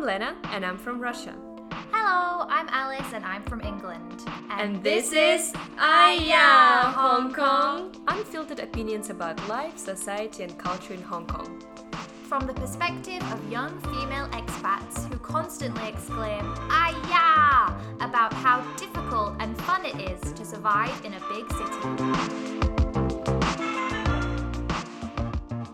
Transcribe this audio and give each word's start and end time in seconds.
I'm 0.00 0.06
Lena, 0.06 0.34
and 0.44 0.64
I'm 0.64 0.78
from 0.78 0.98
Russia. 0.98 1.34
Hello, 1.92 2.46
I'm 2.48 2.66
Alice 2.70 3.12
and 3.12 3.22
I'm 3.22 3.42
from 3.42 3.60
England. 3.60 4.24
And 4.48 4.82
this 4.82 5.12
is 5.12 5.52
Aya 5.78 6.90
Hong 6.90 7.34
Kong! 7.34 7.94
Unfiltered 8.08 8.60
opinions 8.60 9.10
about 9.10 9.36
life, 9.46 9.76
society, 9.76 10.42
and 10.42 10.56
culture 10.58 10.94
in 10.94 11.02
Hong 11.02 11.26
Kong. 11.26 11.62
From 12.22 12.46
the 12.46 12.54
perspective 12.54 13.22
of 13.30 13.52
young 13.52 13.78
female 13.92 14.26
expats 14.28 15.06
who 15.12 15.18
constantly 15.18 15.86
exclaim, 15.86 16.46
Aya! 16.70 17.70
about 18.00 18.32
how 18.32 18.62
difficult 18.78 19.36
and 19.38 19.54
fun 19.64 19.84
it 19.84 20.00
is 20.00 20.32
to 20.32 20.46
survive 20.46 20.98
in 21.04 21.12
a 21.12 21.20
big 21.28 21.44
city. 21.52 21.80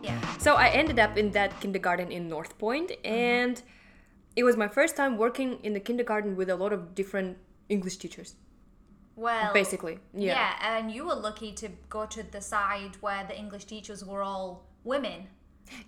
Yeah. 0.02 0.18
So 0.38 0.56
I 0.56 0.70
ended 0.70 0.98
up 0.98 1.16
in 1.16 1.30
that 1.30 1.60
kindergarten 1.60 2.10
in 2.10 2.28
North 2.28 2.58
Point, 2.58 2.90
mm-hmm. 2.90 3.06
and 3.06 3.62
it 4.36 4.44
was 4.44 4.56
my 4.56 4.68
first 4.68 4.96
time 4.96 5.16
working 5.16 5.58
in 5.62 5.72
the 5.72 5.80
kindergarten 5.80 6.36
with 6.36 6.50
a 6.50 6.56
lot 6.56 6.72
of 6.72 6.94
different 6.94 7.38
English 7.68 7.96
teachers. 7.96 8.34
Well, 9.16 9.54
Basically, 9.54 9.98
yeah. 10.12 10.34
Yeah, 10.34 10.76
and 10.76 10.92
you 10.92 11.06
were 11.06 11.14
lucky 11.14 11.52
to 11.52 11.70
go 11.88 12.04
to 12.04 12.22
the 12.22 12.42
side 12.42 12.96
where 13.00 13.24
the 13.24 13.36
English 13.36 13.64
teachers 13.64 14.04
were 14.04 14.22
all 14.22 14.66
women. 14.84 15.28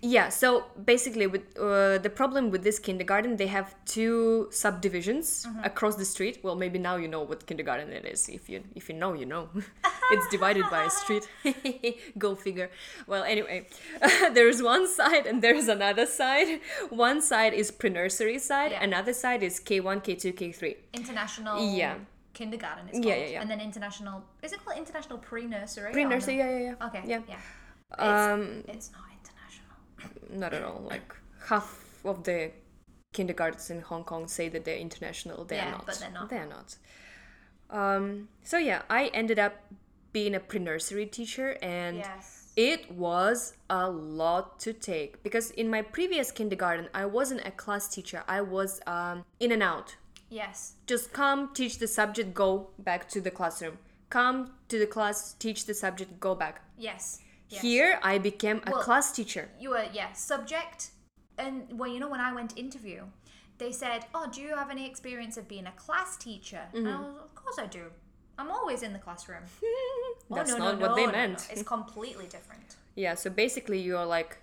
Yeah, 0.01 0.29
so 0.29 0.65
basically, 0.85 1.27
with 1.27 1.41
uh, 1.57 1.97
the 1.99 2.09
problem 2.09 2.51
with 2.51 2.63
this 2.63 2.79
kindergarten, 2.79 3.37
they 3.37 3.47
have 3.47 3.75
two 3.85 4.47
subdivisions 4.51 5.47
across 5.63 5.95
the 5.95 6.05
street. 6.05 6.39
Well, 6.43 6.55
maybe 6.55 6.79
now 6.79 6.95
you 6.97 7.07
know 7.07 7.21
what 7.21 7.45
kindergarten 7.45 7.91
it 7.91 8.05
is. 8.05 8.29
If 8.29 8.49
you 8.49 8.63
if 8.75 8.89
you 8.89 8.95
know, 8.95 9.13
you 9.13 9.25
know. 9.25 9.49
it's 10.11 10.27
divided 10.29 10.65
by 10.69 10.83
a 10.83 10.89
street. 10.89 11.27
Go 12.17 12.35
figure. 12.35 12.69
Well, 13.07 13.23
anyway, 13.23 13.67
there's 14.33 14.61
one 14.61 14.87
side 14.87 15.25
and 15.25 15.41
there's 15.41 15.67
another 15.67 16.05
side. 16.05 16.59
One 16.89 17.21
side 17.21 17.53
is 17.53 17.71
pre-nursery 17.71 18.39
side. 18.39 18.71
Yeah. 18.71 18.83
Another 18.83 19.13
side 19.13 19.43
is 19.43 19.59
K1, 19.59 20.03
K2, 20.03 20.33
K3. 20.33 20.75
International 20.93 21.55
Yeah. 21.75 21.95
kindergarten 22.33 22.87
it's 22.89 22.97
Yeah, 22.99 23.03
called. 23.15 23.25
yeah, 23.25 23.31
yeah. 23.33 23.41
And 23.41 23.49
then 23.51 23.59
international 23.61 24.23
is 24.41 24.51
it 24.53 24.59
called 24.63 24.77
international 24.77 25.17
pre-nursery? 25.19 25.91
Pre-nursery, 25.91 26.37
no? 26.37 26.43
yeah, 26.43 26.57
yeah, 26.59 26.75
yeah. 26.79 26.87
Okay. 26.87 27.01
Yeah. 27.05 27.21
Yeah. 27.27 27.39
Um, 27.97 28.41
It's, 28.67 28.69
it's 28.75 28.91
not 28.91 29.08
not 30.29 30.53
at 30.53 30.63
all. 30.63 30.81
Like 30.87 31.13
half 31.47 31.83
of 32.05 32.23
the 32.23 32.51
kindergartens 33.13 33.69
in 33.69 33.81
Hong 33.81 34.03
Kong 34.03 34.27
say 34.27 34.49
that 34.49 34.65
they're 34.65 34.77
international. 34.77 35.45
They 35.45 35.59
are 35.59 35.65
Yeah, 35.65 35.71
not. 35.71 35.85
but 35.85 35.95
they're 35.99 36.11
not. 36.11 36.29
They're 36.29 36.45
not. 36.47 36.75
Um, 37.69 38.29
so 38.43 38.57
yeah, 38.57 38.81
I 38.89 39.07
ended 39.07 39.39
up 39.39 39.55
being 40.11 40.33
a 40.35 40.39
pre-nursery 40.39 41.05
teacher, 41.05 41.57
and 41.61 41.97
Yes. 41.97 42.51
it 42.55 42.91
was 42.91 43.53
a 43.69 43.89
lot 43.89 44.59
to 44.61 44.73
take 44.73 45.21
because 45.23 45.51
in 45.51 45.69
my 45.69 45.81
previous 45.83 46.31
kindergarten, 46.31 46.89
I 46.93 47.05
wasn't 47.05 47.45
a 47.45 47.51
class 47.51 47.87
teacher. 47.87 48.23
I 48.27 48.41
was 48.41 48.81
um, 48.87 49.23
in 49.39 49.51
and 49.51 49.61
out. 49.61 49.95
Yes. 50.29 50.73
Just 50.87 51.13
come, 51.13 51.53
teach 51.53 51.77
the 51.79 51.87
subject, 51.87 52.33
go 52.33 52.69
back 52.79 53.07
to 53.09 53.21
the 53.21 53.31
classroom. 53.31 53.77
Come 54.09 54.51
to 54.69 54.79
the 54.79 54.87
class, 54.87 55.33
teach 55.33 55.65
the 55.65 55.73
subject, 55.73 56.19
go 56.19 56.33
back. 56.35 56.61
Yes. 56.77 57.19
Yes. 57.49 57.61
Here, 57.61 57.99
I 58.03 58.17
became 58.17 58.61
a 58.67 58.71
Well, 58.71 58.81
class 58.83 59.11
teacher. 59.11 59.49
you 59.59 59.69
were 59.71 59.85
yeah 59.93 60.11
subject, 60.13 60.91
and 61.37 61.67
well 61.79 61.89
you 61.89 61.99
know 61.99 62.09
when 62.09 62.21
I 62.21 62.33
went 62.33 62.51
to 62.51 62.59
interview, 62.59 63.03
they 63.57 63.71
said, 63.71 64.05
"Oh, 64.13 64.27
do 64.31 64.41
you 64.41 64.55
have 64.55 64.69
any 64.69 64.85
experience 64.85 65.37
of 65.37 65.47
being 65.47 65.67
a 65.67 65.71
class 65.73 66.17
teacher?" 66.17 66.63
Mm-hmm. 66.73 66.87
I 66.87 66.95
was, 67.01 67.15
"Of 67.27 67.35
course 67.35 67.57
I 67.59 67.67
do. 67.67 67.85
I'm 68.37 68.51
always 68.51 68.83
in 68.83 68.93
the 68.93 68.99
classroom." 68.99 69.43
That's 70.29 70.53
oh, 70.53 70.57
no, 70.57 70.65
not 70.65 70.79
no, 70.79 70.87
what 70.87 70.95
they 70.95 71.05
no, 71.05 71.11
no. 71.11 71.17
meant. 71.17 71.47
It's 71.51 71.63
completely 71.63 72.27
different. 72.27 72.75
Yeah, 72.95 73.15
so 73.15 73.29
basically 73.29 73.79
you're 73.79 74.05
like 74.05 74.37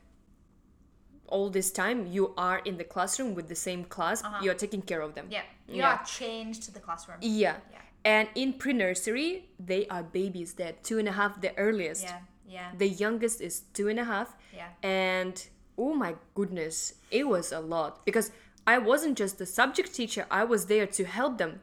all 1.28 1.50
this 1.50 1.70
time 1.70 2.06
you 2.06 2.32
are 2.36 2.58
in 2.64 2.76
the 2.76 2.84
classroom 2.84 3.34
with 3.34 3.48
the 3.48 3.54
same 3.54 3.84
class, 3.84 4.22
you're 4.42 4.54
taking 4.54 4.82
care 4.82 5.00
of 5.00 5.14
them. 5.14 5.26
Uh-huh. 5.26 5.42
Yeah, 5.68 5.74
you 5.74 5.82
Yeah. 5.82 5.94
are 5.94 6.04
chained 6.04 6.54
to 6.62 6.70
the 6.72 6.80
classroom. 6.80 7.18
Yeah. 7.20 7.56
Yeah. 7.72 7.78
And 8.04 8.28
in 8.36 8.52
pre-nursery, 8.52 9.48
they 9.58 9.86
are 9.88 10.04
babies. 10.04 10.54
They're 10.54 10.76
two 10.84 10.98
and 11.00 11.08
a 11.08 11.12
half, 11.12 11.40
the 11.40 11.56
earliest. 11.58 12.04
Yeah, 12.04 12.20
yeah, 12.48 12.70
The 12.78 12.88
youngest 12.88 13.40
is 13.40 13.62
two 13.74 13.88
and 13.88 13.98
a 14.00 14.04
half. 14.04 14.36
yeah. 14.54 14.68
And 14.82 15.34
oh 15.78 15.94
my 15.94 16.14
goodness, 16.34 16.94
it 17.10 17.26
was 17.28 17.52
a 17.52 17.60
lot 17.60 18.04
because 18.04 18.30
I 18.66 18.78
wasn't 18.78 19.16
just 19.18 19.38
the 19.38 19.46
subject 19.46 19.94
teacher, 19.94 20.26
I 20.30 20.44
was 20.44 20.66
there 20.66 20.86
to 20.86 21.04
help 21.04 21.38
them. 21.38 21.60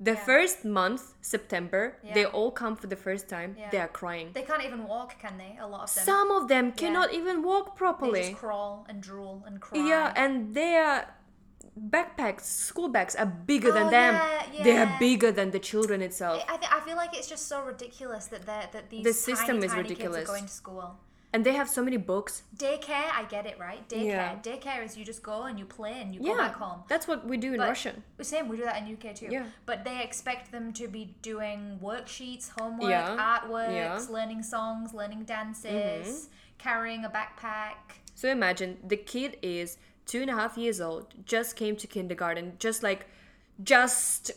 The 0.00 0.12
Yeah. 0.14 0.24
first 0.24 0.64
month, 0.64 1.14
September, 1.20 1.96
they 2.14 2.24
all 2.24 2.50
come 2.50 2.74
for 2.76 2.88
the 2.88 2.96
first 2.96 3.28
time. 3.28 3.50
Yeah. 3.56 3.70
They 3.70 3.78
are 3.78 3.92
crying. 4.00 4.28
They 4.32 4.42
can't 4.42 4.64
even 4.64 4.82
walk, 4.88 5.10
can 5.20 5.38
they? 5.38 5.56
A 5.60 5.66
lot 5.66 5.82
of 5.88 5.94
them. 5.94 6.04
Some 6.04 6.28
of 6.38 6.48
them 6.48 6.72
cannot 6.72 7.12
even 7.14 7.42
walk 7.42 7.66
they 7.74 7.78
properly. 7.78 8.22
just 8.30 8.36
crawl 8.44 8.84
and 8.88 9.00
drool 9.00 9.44
and 9.46 9.60
cry. 9.60 9.78
Yeah, 9.78 10.12
and 10.16 10.54
their 10.54 11.06
backpacks, 11.78 12.42
school 12.42 12.88
bags 12.88 13.14
are 13.14 13.26
bigger 13.26 13.72
than 13.72 13.86
Oh, 13.86 13.90
them. 13.90 14.14
yeah, 14.52 14.62
They 14.62 14.76
are 14.76 14.96
bigger 14.98 15.32
than 15.32 15.50
the 15.50 15.58
children 15.58 16.02
itself. 16.02 16.42
I, 16.48 16.56
th- 16.56 16.70
I 16.72 16.80
feel 16.80 16.96
like 16.96 17.16
it's 17.16 17.28
just 17.28 17.48
so 17.48 17.62
ridiculous 17.64 18.26
that 18.26 18.44
they're, 18.46 18.68
that 18.72 18.90
these 18.90 19.04
The 19.04 19.12
system 19.12 19.56
tiny, 19.56 19.66
is 19.66 19.70
tiny 19.72 19.82
ridiculous. 19.82 20.16
kids 20.18 20.28
are 20.30 20.32
going 20.32 20.44
to 20.46 20.50
school. 20.52 20.96
And 21.34 21.46
they 21.46 21.54
have 21.54 21.66
so 21.70 21.82
many 21.82 21.96
books. 21.96 22.42
Daycare, 22.58 23.10
I 23.10 23.24
get 23.30 23.46
it, 23.46 23.58
right? 23.58 23.88
Daycare. 23.88 24.04
Yeah. 24.04 24.36
Daycare 24.42 24.84
is 24.84 24.98
you 24.98 25.04
just 25.06 25.22
go 25.22 25.44
and 25.44 25.58
you 25.58 25.64
play 25.64 25.98
and 26.02 26.14
you 26.14 26.20
yeah, 26.22 26.32
go 26.32 26.38
back 26.38 26.54
home. 26.56 26.80
that's 26.88 27.08
what 27.08 27.26
we 27.26 27.38
do 27.38 27.52
in 27.52 27.56
But- 27.58 27.68
Russian. 27.68 28.02
Same, 28.20 28.48
we 28.48 28.58
do 28.58 28.64
that 28.64 28.76
in 28.86 28.92
UK 28.92 29.14
too. 29.14 29.28
Yeah. 29.30 29.46
But 29.64 29.82
they 29.82 30.02
expect 30.02 30.52
them 30.52 30.74
to 30.74 30.88
be 30.88 31.16
doing 31.22 31.78
worksheets, 31.82 32.50
homework, 32.50 32.90
Yeah, 32.90 33.16
artworks, 33.16 33.72
yeah. 33.74 33.96
Mm-hmm. 33.96 34.12
learning 34.12 34.42
songs, 34.42 34.92
learning 34.92 35.24
dances, 35.24 36.28
carrying 36.58 37.06
a 37.06 37.08
backpack. 37.08 37.96
So 38.14 38.28
imagine 38.28 38.76
the 38.86 38.98
kid 38.98 39.38
is 39.40 39.78
two 40.06 40.20
and 40.22 40.30
a 40.30 40.34
half 40.34 40.56
years 40.58 40.80
old, 40.80 41.14
just 41.24 41.56
came 41.56 41.76
to 41.76 41.86
kindergarten, 41.86 42.52
just 42.58 42.82
like, 42.82 43.06
just 43.62 44.30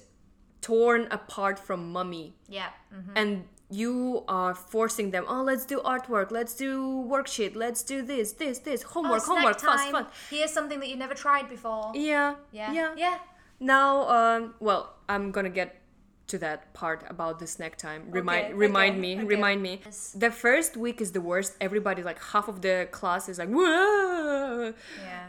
torn 0.61 1.07
apart 1.11 1.59
from 1.59 1.91
mummy. 1.91 2.33
Yeah. 2.47 2.69
mhm. 2.93 3.11
and 3.15 3.45
you 3.71 4.23
are 4.27 4.53
forcing 4.53 5.09
them 5.09 5.25
oh 5.27 5.41
let's 5.41 5.65
do 5.65 5.79
artwork 5.79 6.29
let's 6.29 6.53
do 6.53 7.03
worksheet 7.13 7.55
let's 7.55 7.81
do 7.81 8.03
this 8.03 8.33
this 8.33 8.59
this 8.59 8.83
Oh, 8.85 8.89
homework 8.93 9.21
snack 9.23 9.37
homework 9.37 9.59
fast 9.59 9.89
fun 9.91 10.05
Here's 10.29 10.51
something 10.51 10.79
that 10.79 10.87
you've 10.89 10.99
never 10.99 11.15
tried 11.15 11.49
before. 11.49 11.91
yeah 11.95 12.35
Yeah. 12.51 12.71
yeah 12.73 12.93
Yeah. 12.95 13.17
now 13.59 14.07
um 14.17 14.53
well 14.59 14.93
i'm 15.09 15.31
gonna 15.31 15.49
get 15.49 15.81
to 16.27 16.37
that 16.45 16.73
part 16.75 17.03
about 17.09 17.39
the 17.39 17.47
snack 17.47 17.75
time 17.75 18.01
remind 18.11 18.45
Okay, 18.45 18.53
remind 18.53 18.91
okay, 18.93 19.01
me 19.01 19.11
okay. 19.17 19.25
remind 19.35 19.59
me 19.63 19.81
Yes. 19.83 20.13
the 20.25 20.29
first 20.29 20.77
week 20.77 21.01
is 21.01 21.11
the 21.13 21.21
worst 21.31 21.51
everybody 21.59 22.03
like 22.03 22.19
half 22.33 22.47
of 22.47 22.61
the 22.61 22.87
class 22.91 23.27
is 23.29 23.39
like 23.39 23.49
Whoa! 23.49 24.73
Yeah. 25.03 25.25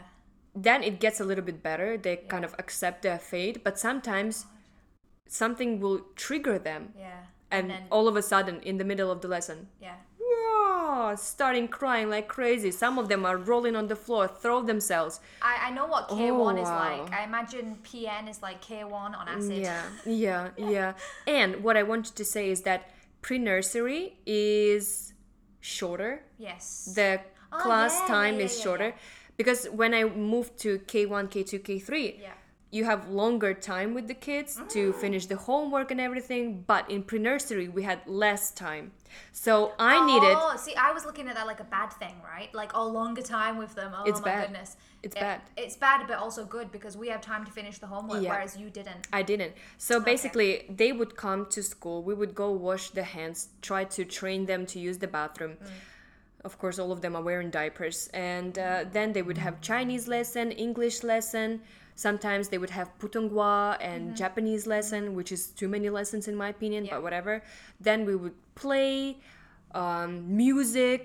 Then 0.65 0.81
it 0.89 0.95
gets 0.99 1.19
a 1.19 1.23
little 1.29 1.43
bit 1.49 1.61
better 1.61 1.89
they 2.05 2.15
kind 2.33 2.45
of 2.45 2.53
accept 2.63 2.97
their 3.03 3.19
fate 3.31 3.63
but 3.63 3.77
sometimes 3.87 4.45
something 5.27 5.79
will 5.79 5.99
trigger 6.15 6.57
them 6.69 6.93
Yeah. 6.97 7.21
and 7.51 7.69
then, 7.69 7.83
all 7.91 8.07
of 8.07 8.15
a 8.15 8.21
sudden 8.31 8.55
in 8.61 8.77
the 8.77 8.83
middle 8.91 9.11
of 9.15 9.19
the 9.21 9.27
lesson 9.27 9.67
yeah. 9.87 9.97
Whoa, 10.29 11.15
starting 11.15 11.67
crying 11.67 12.09
like 12.09 12.27
crazy. 12.27 12.71
Some 12.71 12.97
of 12.97 13.07
them 13.11 13.25
are 13.25 13.37
rolling 13.37 13.75
on 13.75 13.87
the 13.87 13.95
floor, 13.95 14.27
throw 14.27 14.61
themselves. 14.63 15.19
I, 15.41 15.67
I 15.67 15.69
know 15.71 15.85
what 15.85 16.09
K1 16.09 16.61
is 16.61 16.67
Oh, 16.67 16.71
wow. 16.71 17.01
like. 17.03 17.13
I 17.13 17.23
imagine 17.23 17.77
PN 17.83 18.29
is 18.29 18.41
like 18.41 18.59
K1 18.63 18.91
on 19.19 19.27
acid. 19.27 19.51
Mm, 19.51 19.61
yeah, 19.61 19.83
yeah, 20.05 20.49
yeah. 20.57 20.93
And 21.27 21.63
what 21.63 21.75
I 21.77 21.83
wanted 21.83 22.15
to 22.15 22.25
say 22.25 22.49
is 22.49 22.61
that 22.61 22.89
pre-nursery 23.21 24.17
is 24.25 25.13
shorter. 25.59 26.23
Yes. 26.37 26.91
The 26.95 27.21
Oh, 27.51 27.57
class 27.59 27.93
yeah, 27.93 28.01
yeah, 28.01 28.07
time 28.15 28.35
yeah, 28.39 28.45
is 28.45 28.57
yeah, 28.57 28.63
shorter 28.63 28.93
because 29.37 29.67
when 29.67 29.93
I 29.93 30.03
moved 30.03 30.57
to 30.59 30.79
K1, 30.79 31.29
K2, 31.29 31.61
K3, 31.61 32.19
yeah. 32.19 32.31
you 32.71 32.85
have 32.85 33.09
longer 33.09 33.53
time 33.53 33.93
with 33.93 34.07
the 34.07 34.15
kids 34.15 34.59
to 34.69 34.89
mm-hmm. 34.89 34.99
finish 34.99 35.27
the 35.27 35.37
homework 35.37 35.91
and 35.91 36.01
everything. 36.01 36.63
But 36.65 36.89
in 36.89 37.03
pre-nursery, 37.03 37.69
we 37.69 37.83
had 37.83 37.99
less 38.07 38.51
time, 38.51 38.91
so 39.31 39.73
I 39.79 39.97
oh, 39.97 40.05
needed. 40.05 40.35
Oh, 40.35 40.55
see, 40.57 40.75
I 40.75 40.91
was 40.91 41.05
looking 41.05 41.27
at 41.27 41.35
that 41.35 41.45
like 41.45 41.59
a 41.59 41.65
bad 41.65 41.93
thing, 41.93 42.15
right? 42.23 42.53
Like, 42.53 42.75
oh, 42.75 42.87
longer 42.87 43.21
time 43.21 43.57
with 43.57 43.75
them. 43.75 43.93
Oh 43.95 44.03
It's 44.05 44.19
my 44.19 44.25
bad. 44.25 44.47
goodness. 44.47 44.75
It's 45.03 45.15
It- 45.15 45.19
bad. 45.19 45.41
It's 45.55 45.77
bad, 45.77 46.07
but 46.07 46.17
also 46.17 46.43
good 46.43 46.71
because 46.71 46.97
we 46.97 47.07
have 47.09 47.21
time 47.21 47.45
to 47.45 47.51
finish 47.51 47.77
the 47.77 47.87
homework, 47.87 48.23
Yeah. 48.23 48.31
whereas 48.31 48.57
you 48.57 48.69
didn't. 48.71 49.07
I 49.13 49.21
didn't. 49.21 49.53
So 49.77 49.99
basically, 49.99 50.65
they 50.69 50.91
would 50.91 51.15
come 51.15 51.45
to 51.47 51.61
school. 51.61 52.01
We 52.03 52.15
would 52.15 52.33
go 52.33 52.51
wash 52.51 52.89
the 52.89 53.03
hands, 53.03 53.49
try 53.61 53.83
to 53.83 54.03
train 54.03 54.47
them 54.47 54.65
to 54.67 54.79
use 54.79 54.97
the 54.97 55.07
bathroom. 55.07 55.57
Mm. 55.63 55.69
Of 56.49 56.53
course, 56.61 56.77
all 56.81 56.91
of 56.95 56.99
them 57.03 57.13
are 57.17 57.25
wearing 57.29 57.49
diapers. 57.59 57.97
And 58.13 58.53
uh, 58.57 58.65
then 58.97 59.07
they 59.15 59.23
would 59.27 59.39
have 59.45 59.53
Chinese 59.71 60.05
lesson, 60.15 60.45
English 60.67 60.97
lesson. 61.13 61.49
Sometimes 62.07 62.43
they 62.51 62.59
would 62.63 62.73
have 62.79 62.87
Putonghua 63.01 63.77
and 63.91 64.01
Japanese 64.23 64.63
lesson, 64.75 65.01
which 65.17 65.31
is 65.37 65.41
too 65.59 65.67
many 65.75 65.89
lessons 65.99 66.23
in 66.31 66.35
my 66.43 66.49
opinion, 66.55 66.81
Yeah. 66.85 66.93
but 66.95 67.01
whatever. 67.07 67.33
Then 67.87 67.99
we 68.09 68.15
would 68.21 68.37
play 68.63 68.93
um, 69.81 70.11
music 70.43 71.01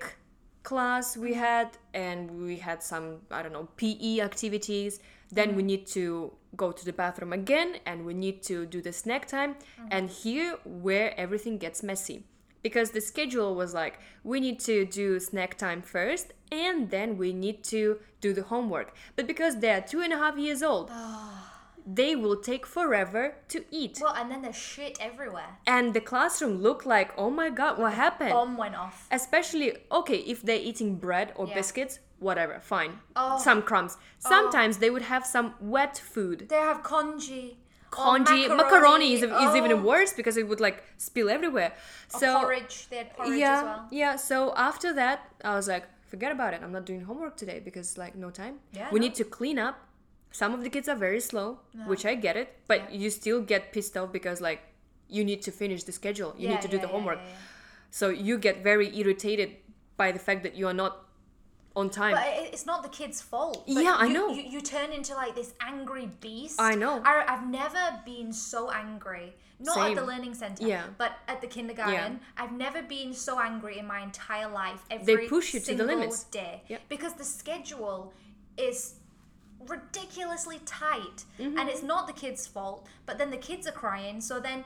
class 0.63 1.17
we 1.25 1.31
had 1.47 1.67
and 1.93 2.19
we 2.47 2.55
had 2.67 2.79
some 2.91 3.05
i 3.37 3.39
don't 3.43 3.51
know 3.57 3.67
pe 3.79 3.91
activities 4.29 4.93
then 5.37 5.49
we 5.57 5.63
need 5.71 5.83
to 5.85 6.31
go 6.55 6.67
to 6.71 6.83
the 6.89 6.93
bathroom 7.01 7.33
again 7.33 7.69
and 7.89 7.97
we 8.09 8.13
need 8.25 8.37
to 8.41 8.55
do 8.75 8.79
the 8.87 8.93
snack 9.01 9.23
time 9.37 9.51
and 9.95 10.03
here 10.21 10.49
where 10.87 11.09
everything 11.19 11.55
gets 11.65 11.79
messy 11.91 12.17
because 12.63 12.91
the 12.91 13.01
schedule 13.01 13.53
was 13.53 13.73
like 13.73 13.99
we 14.23 14.39
need 14.39 14.59
to 14.59 14.85
do 14.85 15.19
snack 15.19 15.57
time 15.57 15.81
first 15.81 16.33
and 16.51 16.89
then 16.89 17.17
we 17.17 17.33
need 17.33 17.63
to 17.63 17.99
do 18.21 18.33
the 18.33 18.43
homework 18.43 18.95
but 19.15 19.27
because 19.27 19.59
they 19.59 19.69
are 19.71 19.81
two 19.81 20.01
and 20.01 20.13
a 20.13 20.17
half 20.17 20.37
years 20.37 20.63
old 20.63 20.89
they 21.85 22.15
will 22.15 22.37
take 22.37 22.65
forever 22.65 23.35
to 23.49 23.65
eat 23.69 23.99
Well, 24.01 24.13
and 24.15 24.31
then 24.31 24.41
there's 24.41 24.55
shit 24.55 24.97
everywhere. 25.01 25.57
and 25.67 25.93
the 25.93 25.99
classroom 25.99 26.61
looked 26.61 26.85
like 26.85 27.11
oh 27.17 27.29
my 27.29 27.49
god 27.49 27.77
what 27.77 27.93
happened 27.93 28.31
Bomb 28.31 28.57
went 28.57 28.75
off. 28.75 29.07
especially 29.11 29.73
okay 29.91 30.17
if 30.19 30.41
they're 30.41 30.55
eating 30.69 30.95
bread 30.95 31.33
or 31.35 31.45
Yeah. 31.47 31.55
biscuits 31.55 31.99
whatever 32.19 32.61
fine 32.61 32.99
Oh. 33.17 33.37
some 33.37 33.61
crumbs 33.61 33.97
sometimes 34.17 34.77
oh. 34.77 34.79
they 34.79 34.89
would 34.89 35.01
have 35.01 35.25
some 35.25 35.55
wet 35.59 35.97
food 35.97 36.47
They 36.47 36.55
have 36.55 36.81
congee. 36.83 37.57
Congee 37.95 38.45
oh, 38.49 38.55
macaroni, 38.61 39.13
is, 39.15 39.23
is 39.23 39.31
oh, 39.31 39.55
even 39.61 39.83
worse 39.83 40.11
because 40.19 40.35
it 40.41 40.47
would 40.49 40.59
like 40.67 40.77
spill 40.97 41.29
everywhere. 41.29 41.71
Or 42.13 42.19
so 42.19 42.29
porridge. 42.41 42.87
They 42.89 42.97
had 43.01 43.09
porridge 43.15 43.39
yeah 43.39 43.57
as 43.57 43.63
well. 43.63 43.87
yeah 44.01 44.15
so 44.29 44.37
after 44.69 44.93
that 45.01 45.19
i 45.43 45.55
was 45.59 45.67
like 45.67 45.85
forget 46.13 46.31
about 46.31 46.53
it. 46.53 46.61
I'm 46.63 46.71
not 46.71 46.85
doing 46.85 47.01
homework 47.09 47.35
today 47.37 47.59
because 47.67 47.97
like 47.97 48.15
no 48.15 48.29
time. 48.29 48.55
Yeah, 48.71 48.87
we 48.91 48.99
no. 48.99 49.05
need 49.05 49.15
to 49.21 49.25
clean 49.37 49.57
up. 49.67 49.75
Some 50.31 50.53
of 50.57 50.61
the 50.65 50.69
kids 50.75 50.87
are 50.91 50.95
very 51.07 51.19
slow 51.29 51.47
which 51.91 52.05
i 52.11 52.13
get 52.27 52.35
it 52.43 52.47
but 52.67 52.79
Yeah. 52.81 52.97
you 53.01 53.09
still 53.21 53.41
get 53.53 53.71
pissed 53.73 53.95
off 54.01 54.11
because 54.11 54.39
like 54.49 54.61
you 55.09 55.23
need 55.29 55.41
to 55.47 55.51
finish 55.51 55.83
the 55.83 55.91
schedule. 55.91 56.31
You 56.37 56.45
Yeah, 56.47 56.53
need 56.53 56.61
to 56.67 56.71
do 56.75 56.79
the 56.85 56.87
homework. 56.95 57.19
so 57.99 58.09
you 58.09 58.37
get 58.47 58.63
very 58.63 58.87
irritated 59.01 59.49
by 59.97 60.11
the 60.11 60.19
fact 60.27 60.41
that 60.45 60.55
you 60.55 60.67
are 60.67 60.73
not 60.83 60.93
on 61.75 61.89
time 61.89 62.13
But 62.15 62.23
it's 62.53 62.65
not 62.65 62.83
the 62.83 62.89
kid's 62.89 63.19
fault. 63.21 63.63
But 63.67 63.83
Yeah, 63.83 63.95
I 63.97 64.05
you- 64.05 64.13
know. 64.13 64.29
You, 64.29 64.43
you 64.43 64.61
turn 64.61 64.91
into 64.91 65.13
like 65.15 65.33
this 65.35 65.53
angry 65.59 66.07
beast. 66.21 66.61
I 66.61 66.75
know. 66.75 67.01
I, 67.03 67.25
I've 67.27 67.47
never 67.47 67.99
been 68.05 68.31
so 68.31 68.69
angry. 68.71 69.33
Not 69.59 69.89
at 69.91 69.95
the 69.95 70.05
learning 70.05 70.33
center, 70.33 70.67
Yeah. 70.67 70.83
but 70.97 71.13
at 71.27 71.39
the 71.41 71.47
kindergarten. 71.47 72.19
I've 72.37 72.51
never 72.51 72.81
been 72.83 73.13
so 73.13 73.39
angry 73.39 73.77
in 73.79 73.87
my 73.87 74.01
entire 74.01 74.49
life. 74.49 74.81
They 74.89 75.13
Every 75.13 75.27
push 75.29 75.53
you 75.53 75.61
to 75.61 75.73
the 75.75 75.83
limits. 75.85 76.25
day. 76.25 76.63
Yep. 76.67 76.81
Because 76.89 77.13
the 77.13 77.23
schedule 77.23 78.13
is 78.57 78.95
ridiculously 79.67 80.59
tight, 80.65 81.23
Mm-hmm. 81.39 81.57
and 81.57 81.69
it's 81.69 81.83
not 81.83 82.07
the 82.07 82.13
kids' 82.13 82.45
fault. 82.45 82.87
But 83.05 83.17
then 83.17 83.29
the 83.31 83.37
kids 83.37 83.65
are 83.67 83.71
crying, 83.71 84.21
so 84.21 84.39
then 84.39 84.63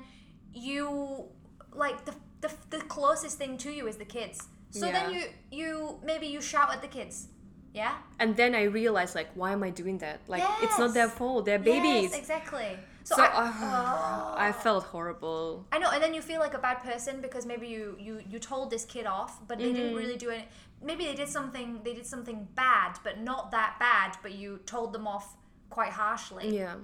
you 0.53 1.25
like 1.74 2.06
the 2.06 2.13
the, 2.42 2.51
the 2.69 2.77
closest 2.80 3.38
thing 3.39 3.57
to 3.60 3.71
you 3.71 3.88
is 3.88 3.98
the 3.98 4.06
kids. 4.06 4.48
So 4.72 4.92
then 4.92 5.12
you 5.12 5.24
you 5.52 6.00
maybe 6.04 6.28
you 6.28 6.42
shout 6.42 6.72
at 6.74 6.81
the 6.81 6.88
kids. 6.88 7.28
Yeah? 7.74 7.94
and 8.19 8.36
then 8.36 8.56
i 8.56 8.64
realized 8.64 9.14
like 9.14 9.30
why 9.36 9.52
am 9.52 9.62
i 9.62 9.69
doing 9.69 10.00
that 10.00 10.19
like 10.28 10.42
it's 10.64 10.80
not 10.80 10.96
their 10.96 11.10
fault 11.10 11.46
they're 11.46 11.60
babies 11.60 12.10
Yes, 12.10 12.18
exactly. 12.18 12.69
So, 13.04 13.16
so 13.16 13.22
I, 13.22 13.28
uh, 13.28 14.48
i 14.48 14.52
felt 14.52 14.84
horrible 14.86 15.68
I 15.72 15.78
know, 15.78 15.92
and 15.94 16.02
then 16.02 16.14
you 16.18 16.22
feel 16.24 16.40
like 16.40 16.56
a 16.56 16.64
bad 16.69 16.81
person 16.81 17.22
because 17.22 17.46
maybe 17.46 17.68
you 17.68 17.96
you 18.00 18.14
you 18.31 18.40
told 18.40 18.72
this 18.72 18.84
kid 18.94 19.06
off, 19.06 19.34
but 19.48 19.56
they 19.60 19.66
didn't 19.66 19.94
Mm-hmm. 19.94 19.96
really 20.02 20.18
do 20.18 20.30
it. 20.30 20.44
Maybe 20.81 21.06
they 21.06 21.13
did 21.22 21.30
something 21.38 21.68
they 21.86 21.94
did 21.94 22.08
something 22.08 22.48
bad, 22.56 22.92
but 23.04 23.16
not 23.31 23.52
that 23.52 23.72
bad. 23.80 24.10
But 24.24 24.31
you 24.42 24.50
told 24.66 24.90
them 24.96 25.06
off 25.08 25.28
quite 25.70 25.94
harshly. 26.02 26.48
yeah 26.58 26.75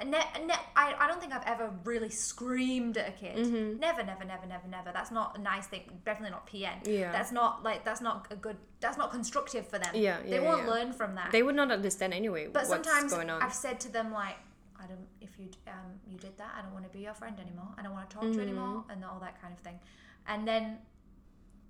ne- 0.00 0.28
and 0.34 0.46
ne- 0.48 0.54
I 0.76 0.94
I 0.98 1.06
don't 1.08 1.20
think 1.20 1.32
I've 1.32 1.46
ever 1.46 1.70
really 1.84 2.10
screamed 2.10 2.96
at 2.96 3.08
a 3.08 3.12
kid. 3.12 3.36
Mm-hmm. 3.36 3.78
Never, 3.78 4.02
never, 4.02 4.24
never, 4.24 4.46
never, 4.46 4.66
never. 4.68 4.90
That's 4.92 5.10
not 5.10 5.38
a 5.38 5.40
nice 5.40 5.66
thing. 5.66 5.82
Definitely 6.04 6.30
not 6.32 6.46
PN. 6.46 6.86
Yeah. 6.86 7.12
That's 7.12 7.32
not 7.32 7.62
like 7.62 7.84
that's 7.84 8.00
not 8.00 8.26
a 8.30 8.36
good. 8.36 8.56
That's 8.80 8.98
not 8.98 9.10
constructive 9.12 9.66
for 9.68 9.78
them. 9.78 9.92
Yeah, 9.94 10.18
They 10.28 10.40
won't 10.40 10.64
yeah. 10.64 10.70
learn 10.70 10.92
from 10.92 11.14
that. 11.14 11.30
they 11.32 11.42
would 11.42 11.54
not 11.54 11.70
understand 11.70 12.12
anyway 12.14 12.46
But 12.46 12.68
what's 12.68 12.70
sometimes 12.88 13.12
going 13.12 13.30
on 13.30 13.40
I've 13.42 13.54
said 13.54 13.78
to 13.80 13.92
them 13.92 14.12
like, 14.12 14.36
I 14.82 14.86
don't. 14.86 15.06
If 15.20 15.30
you 15.38 15.48
um 15.68 16.00
you 16.10 16.18
did 16.18 16.36
that, 16.38 16.52
I 16.56 16.62
don't 16.62 16.72
want 16.72 16.84
to 16.84 16.90
be 16.90 17.00
your 17.08 17.14
friend 17.14 17.38
anymore. 17.38 17.68
I 17.78 17.82
don't 17.82 17.92
want 17.92 18.08
to 18.10 18.14
talk 18.14 18.22
to 18.24 18.28
you 18.28 18.34
Mm-hmm. 18.34 18.42
anymore, 18.48 18.84
and 18.90 19.04
all 19.04 19.20
that 19.20 19.40
kind 19.40 19.52
of 19.52 19.60
thing. 19.60 19.78
And 20.26 20.46
then 20.46 20.78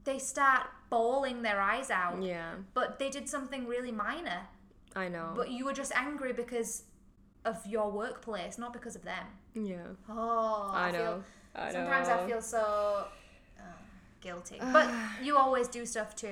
they 0.04 0.18
start 0.18 0.62
bawling 0.90 1.42
their 1.42 1.60
eyes 1.60 1.90
out. 1.90 2.22
yeah 2.22 2.54
But 2.74 2.98
they 2.98 3.08
did 3.10 3.28
something 3.28 3.66
really 3.66 3.92
minor. 3.92 4.40
i 4.96 5.08
know 5.08 5.32
But 5.36 5.50
you 5.50 5.64
were 5.64 5.72
just 5.72 5.92
angry 5.94 6.32
because 6.32 6.82
of 7.44 7.66
your 7.66 7.90
workplace, 7.90 8.58
not 8.58 8.72
because 8.72 8.96
of 8.96 9.04
them. 9.04 9.26
yeah 9.54 9.76
Oh, 10.08 10.70
I, 10.72 10.88
i 10.88 10.90
know 10.92 10.98
feel. 10.98 11.24
i 11.54 11.66
know 11.66 11.72
Sometimes 11.72 12.08
I 12.08 12.26
feel 12.28 12.42
so 12.42 12.62
uh, 13.58 13.62
guilty. 14.20 14.58
But 14.76 14.88
you 15.22 15.36
always 15.36 15.68
do 15.68 15.84
stuff 15.86 16.14
to 16.16 16.28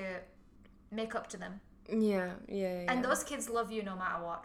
make 0.90 1.14
up 1.18 1.26
to 1.32 1.36
them, 1.36 1.60
yeah 1.88 2.30
yeah, 2.48 2.56
yeah 2.82 2.90
and 2.90 3.00
yeah. 3.00 3.08
those 3.08 3.22
kids 3.24 3.48
love 3.58 3.68
you 3.76 3.82
no 3.82 3.96
matter 3.96 4.20
what. 4.28 4.42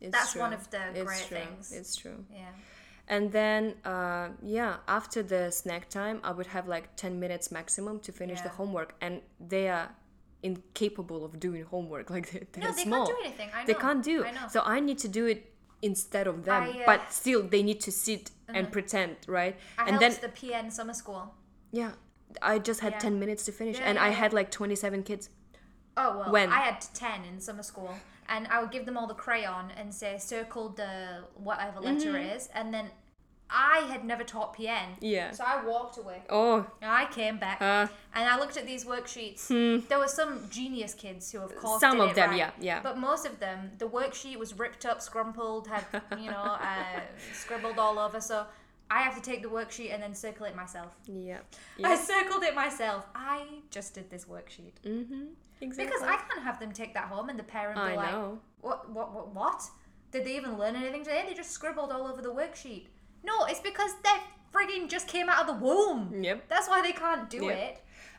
It's 0.00 0.12
that's 0.16 0.32
true. 0.32 0.42
one 0.42 0.52
of 0.52 0.68
the 0.70 0.82
it's 0.94 1.02
great 1.10 1.26
true. 1.28 1.36
things. 1.38 1.72
it's 1.78 1.94
true 2.02 2.18
Yeah. 2.40 2.52
and 3.14 3.24
then 3.38 3.62
uh, 3.84 4.26
yeah 4.42 4.72
after 4.98 5.20
the 5.22 5.42
snack 5.60 5.88
time 5.88 6.16
i 6.28 6.30
would 6.36 6.48
have 6.56 6.66
like 6.76 6.86
10 6.96 7.18
minutes 7.24 7.46
maximum 7.58 8.00
to 8.00 8.10
finish 8.12 8.40
the 8.42 8.48
homework 8.58 8.90
and 9.00 9.14
they 9.52 9.68
are 9.68 9.88
incapable 10.42 11.24
of 11.24 11.40
doing 11.40 11.64
homework 11.64 12.10
like 12.16 12.30
they're, 12.30 12.42
they're 12.52 12.64
No, 12.64 12.72
they 12.72 12.82
small 12.82 13.06
can't 13.06 13.18
do 13.18 13.24
anything. 13.24 13.50
I 13.54 13.60
know. 13.60 13.66
they 13.66 13.74
can't 13.74 14.02
do 14.04 14.24
I 14.24 14.30
know. 14.32 14.46
so 14.54 14.60
i 14.64 14.78
need 14.80 14.98
to 14.98 15.08
do 15.08 15.26
it 15.26 15.40
instead 15.90 16.26
of 16.32 16.36
them 16.48 16.62
I, 16.62 16.66
uh, 16.66 16.70
uh-huh. 16.70 16.82
but 16.90 17.00
still 17.12 17.42
they 17.54 17.62
need 17.62 17.80
to 17.88 17.92
sit 17.92 18.30
and 18.56 18.64
pretend 18.76 19.16
right 19.26 19.54
I 19.78 19.82
and 19.88 19.96
helped 20.00 20.20
then 20.22 20.30
the 20.30 20.34
PN 20.40 20.66
summer 20.78 20.94
school. 21.02 21.22
yeah 21.80 21.92
i 22.52 22.54
just 22.70 22.80
had 22.86 22.92
Yeah. 22.94 22.98
10 23.10 23.18
minutes 23.22 23.42
to 23.48 23.52
finish 23.52 23.78
Yeah, 23.78 23.88
and 23.88 23.96
yeah, 23.96 24.04
i 24.08 24.10
had 24.22 24.30
like 24.32 24.50
27 24.50 25.02
kids 25.10 25.24
Oh 25.96 26.10
well, 26.18 26.32
When? 26.32 26.48
I 26.50 26.60
had 26.68 26.80
ten 26.92 27.18
in 27.30 27.36
summer 27.40 27.62
school, 27.62 27.94
and 28.28 28.42
I 28.48 28.56
would 28.60 28.72
give 28.76 28.84
them 28.88 28.96
all 28.98 29.06
the 29.14 29.14
crayon 29.24 29.66
and 29.78 29.94
say 29.94 30.18
circle 30.18 30.66
the 30.82 30.92
whatever 31.48 31.78
letter 31.88 32.18
is," 32.18 32.48
and 32.58 32.74
then 32.74 32.86
I 33.56 33.78
had 33.90 34.04
never 34.04 34.24
taught 34.24 34.56
PN. 34.56 34.88
Yeah. 35.00 35.30
So 35.30 35.44
I 35.46 35.64
walked 35.64 35.96
away. 35.98 36.22
oh 36.28 36.66
And 36.82 36.90
I 36.90 37.04
came 37.06 37.38
back 37.38 37.62
uh, 37.62 37.86
and 38.14 38.28
I 38.28 38.38
looked 38.38 38.56
at 38.56 38.66
these 38.66 38.84
worksheets. 38.84 39.48
There 39.88 39.98
were 39.98 40.08
some 40.08 40.40
genius 40.50 40.92
kids 40.94 41.30
who, 41.30 41.38
of 41.38 41.54
course, 41.56 41.80
Hmm. 41.82 41.90
Some 41.90 42.00
of 42.00 42.14
them, 42.14 42.30
right. 42.30 42.38
yeah, 42.38 42.50
yeah. 42.60 42.80
But 42.82 42.98
most 42.98 43.24
of 43.26 43.38
them, 43.38 43.70
the 43.78 43.86
worksheet 43.86 44.36
was 44.38 44.58
ripped 44.58 44.84
up, 44.84 44.98
scrumpled, 45.00 45.68
had 45.68 45.84
you 46.18 46.30
know, 46.30 46.58
uh, 46.70 47.00
scribbled 47.32 47.78
all 47.78 47.98
over. 47.98 48.20
So 48.20 48.46
I 48.90 49.02
have 49.02 49.14
to 49.14 49.22
take 49.22 49.42
the 49.42 49.48
worksheet 49.48 49.94
and 49.94 50.02
then 50.02 50.14
circle 50.14 50.46
it 50.46 50.56
myself. 50.56 50.92
yeah, 51.06 51.38
I 51.82 51.96
circled 51.96 52.42
it 52.42 52.54
myself. 52.54 53.06
I 53.14 53.46
just 53.70 53.94
did 53.94 54.10
this 54.10 54.24
worksheet 54.24 54.74
mm-hmm 54.84 55.24
exactly 55.60 55.86
because 55.86 56.02
I 56.02 56.16
can't 56.16 56.42
have 56.42 56.58
them 56.60 56.72
take 56.72 56.94
that 56.94 57.04
home 57.04 57.28
and 57.28 57.38
the 57.38 57.44
parent 57.44 57.76
be 57.76 57.92
I 57.92 57.96
like, 57.96 58.10
know. 58.12 58.38
"What? 58.60 58.90
What? 58.90 59.12
What? 59.14 59.34
What? 59.34 59.62
Did 60.12 60.24
they 60.26 60.36
even 60.36 60.58
learn 60.58 60.76
anything 60.76 61.02
today? 61.04 61.24
They 61.26 61.34
just 61.34 61.50
scribbled 61.50 61.90
all 61.92 62.06
over 62.06 62.20
the 62.20 62.32
worksheet." 62.32 62.86
No, 63.24 63.44
it's 63.50 63.60
because 63.70 63.92
they 64.04 64.16
frigging 64.54 64.88
just 64.88 65.06
came 65.08 65.28
out 65.28 65.40
of 65.42 65.46
the 65.52 65.58
womb. 65.66 66.22
Yep. 66.22 66.38
That's 66.48 66.68
why 66.68 66.80
they 66.82 66.92
can't 66.92 67.28
do 67.28 67.44
Yep. 67.46 67.58
it. 67.68 67.74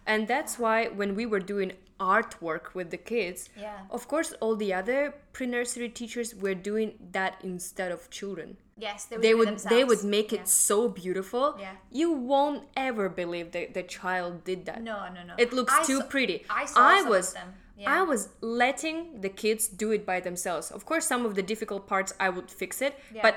And 0.06 0.28
that's 0.28 0.60
why 0.60 0.88
when 1.00 1.16
we 1.16 1.26
were 1.26 1.40
doing 1.54 1.74
artwork 2.00 2.74
with 2.78 2.90
the 2.92 2.98
kids, 3.14 3.50
Yeah. 3.56 3.80
of 3.90 4.08
course, 4.08 4.34
all 4.42 4.56
the 4.56 4.74
other 4.74 5.00
pre 5.34 5.48
nursery 5.48 5.90
teachers 5.90 6.36
were 6.36 6.54
doing 6.70 6.90
that 7.12 7.34
instead 7.42 7.92
of 7.92 8.10
children. 8.10 8.58
Yes, 8.78 9.06
they 9.06 9.16
would. 9.16 9.24
They 9.26 9.34
would 9.40 9.60
they 9.76 9.84
would 9.90 10.04
make 10.04 10.30
it 10.34 10.44
Yeah. 10.46 10.68
so 10.70 10.78
beautiful. 10.90 11.46
Yeah. 11.60 11.76
You 12.02 12.12
won't 12.12 12.64
ever 12.76 13.08
believe 13.22 13.48
that 13.52 13.74
the 13.74 13.84
child 13.84 14.44
did 14.44 14.66
that. 14.66 14.82
No, 14.84 14.98
no, 15.16 15.22
no. 15.30 15.34
It 15.38 15.54
looks 15.54 15.74
I 15.74 15.84
too 15.86 16.00
saw- 16.02 16.08
pretty. 16.14 16.38
I 16.50 16.66
saw 16.66 16.76
some 16.76 17.06
of 17.08 17.10
was 17.10 17.34
them. 17.34 17.50
I 17.78 17.82
Yeah. 17.82 18.02
was 18.04 18.30
letting 18.42 19.22
the 19.22 19.30
kids 19.44 19.68
do 19.68 19.92
it 19.92 20.06
by 20.06 20.20
themselves. 20.20 20.72
Of 20.72 20.86
course, 20.86 21.06
some 21.08 21.26
of 21.26 21.36
the 21.36 21.42
difficult 21.52 21.88
parts 21.88 22.14
I 22.20 22.30
would 22.30 22.50
fix 22.52 22.82
it, 22.82 22.94
Yeah. 23.14 23.22
but 23.22 23.36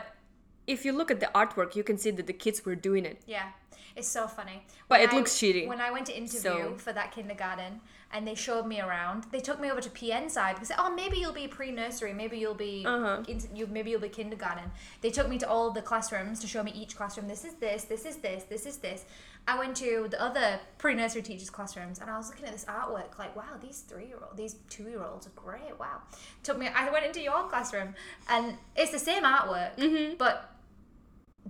if 0.75 0.85
you 0.85 0.93
look 0.93 1.11
at 1.11 1.19
the 1.21 1.31
artwork, 1.35 1.75
you 1.75 1.83
can 1.83 1.99
see 1.99 2.13
that 2.13 2.27
the 2.27 2.33
kids 2.45 2.65
were 2.67 2.77
doing 2.77 3.05
it. 3.05 3.21
Yeah, 3.27 3.49
it's 3.97 4.09
so 4.19 4.29
funny. 4.29 4.59
But 4.89 5.01
When 5.01 5.09
it 5.09 5.13
looks 5.15 5.33
shitty. 5.33 5.67
When 5.67 5.81
I 5.81 5.91
went 5.91 6.07
to 6.07 6.17
interview 6.17 6.41
So- 6.41 6.75
for 6.77 6.93
that 6.93 7.11
kindergarten 7.17 7.81
and 8.11 8.27
they 8.27 8.35
showed 8.35 8.67
me 8.67 8.81
around, 8.81 9.25
they 9.33 9.41
took 9.49 9.59
me 9.61 9.71
over 9.71 9.83
to 9.83 9.91
PN 9.91 10.31
side 10.31 10.55
because 10.55 10.73
oh 10.79 10.91
maybe 10.95 11.17
you'll 11.19 11.33
be 11.45 11.47
pre 11.49 11.71
nursery, 11.71 12.13
maybe 12.23 12.37
you'll 12.39 12.55
be 12.71 12.85
Uh-huh. 12.87 13.23
in- 13.33 13.49
you 13.59 13.67
maybe 13.67 13.91
you'll 13.91 14.07
be 14.11 14.15
kindergarten. 14.21 14.71
They 15.03 15.11
took 15.11 15.29
me 15.29 15.37
to 15.39 15.49
all 15.49 15.71
the 15.79 15.83
classrooms 15.91 16.39
to 16.41 16.47
show 16.47 16.63
me 16.63 16.73
each 16.83 16.97
classroom. 16.99 17.27
This 17.29 17.45
is 17.45 17.55
this, 17.65 17.85
this 17.85 18.05
is 18.11 18.17
this, 18.27 18.45
this 18.45 18.65
is 18.67 18.77
this. 18.87 19.05
I 19.47 19.59
went 19.59 19.75
to 19.79 20.09
the 20.11 20.21
other 20.29 20.49
pre 20.83 20.93
nursery 20.95 21.23
teachers' 21.23 21.51
classrooms 21.51 21.99
and 22.01 22.09
I 22.11 22.17
was 22.17 22.29
looking 22.31 22.47
at 22.47 22.53
this 22.53 22.67
artwork 22.67 23.13
like 23.19 23.35
wow 23.37 23.53
these 23.67 23.81
three 23.91 24.07
year 24.11 24.19
olds, 24.23 24.37
these 24.43 24.55
two 24.75 24.89
year 24.93 25.03
olds 25.03 25.27
are 25.27 25.37
great. 25.45 25.75
Wow. 25.79 25.99
Took 26.47 26.57
me. 26.59 26.67
I 26.69 26.89
went 26.91 27.05
into 27.05 27.21
your 27.21 27.43
classroom 27.53 27.95
and 28.35 28.45
it's 28.77 28.93
the 28.93 28.99
same 29.11 29.25
artwork, 29.25 29.73
Mm-hmm. 29.77 30.17
but 30.25 30.37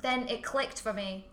then 0.00 0.28
it 0.28 0.43
clicked 0.43 0.81
for 0.81 0.93
me. 0.93 1.26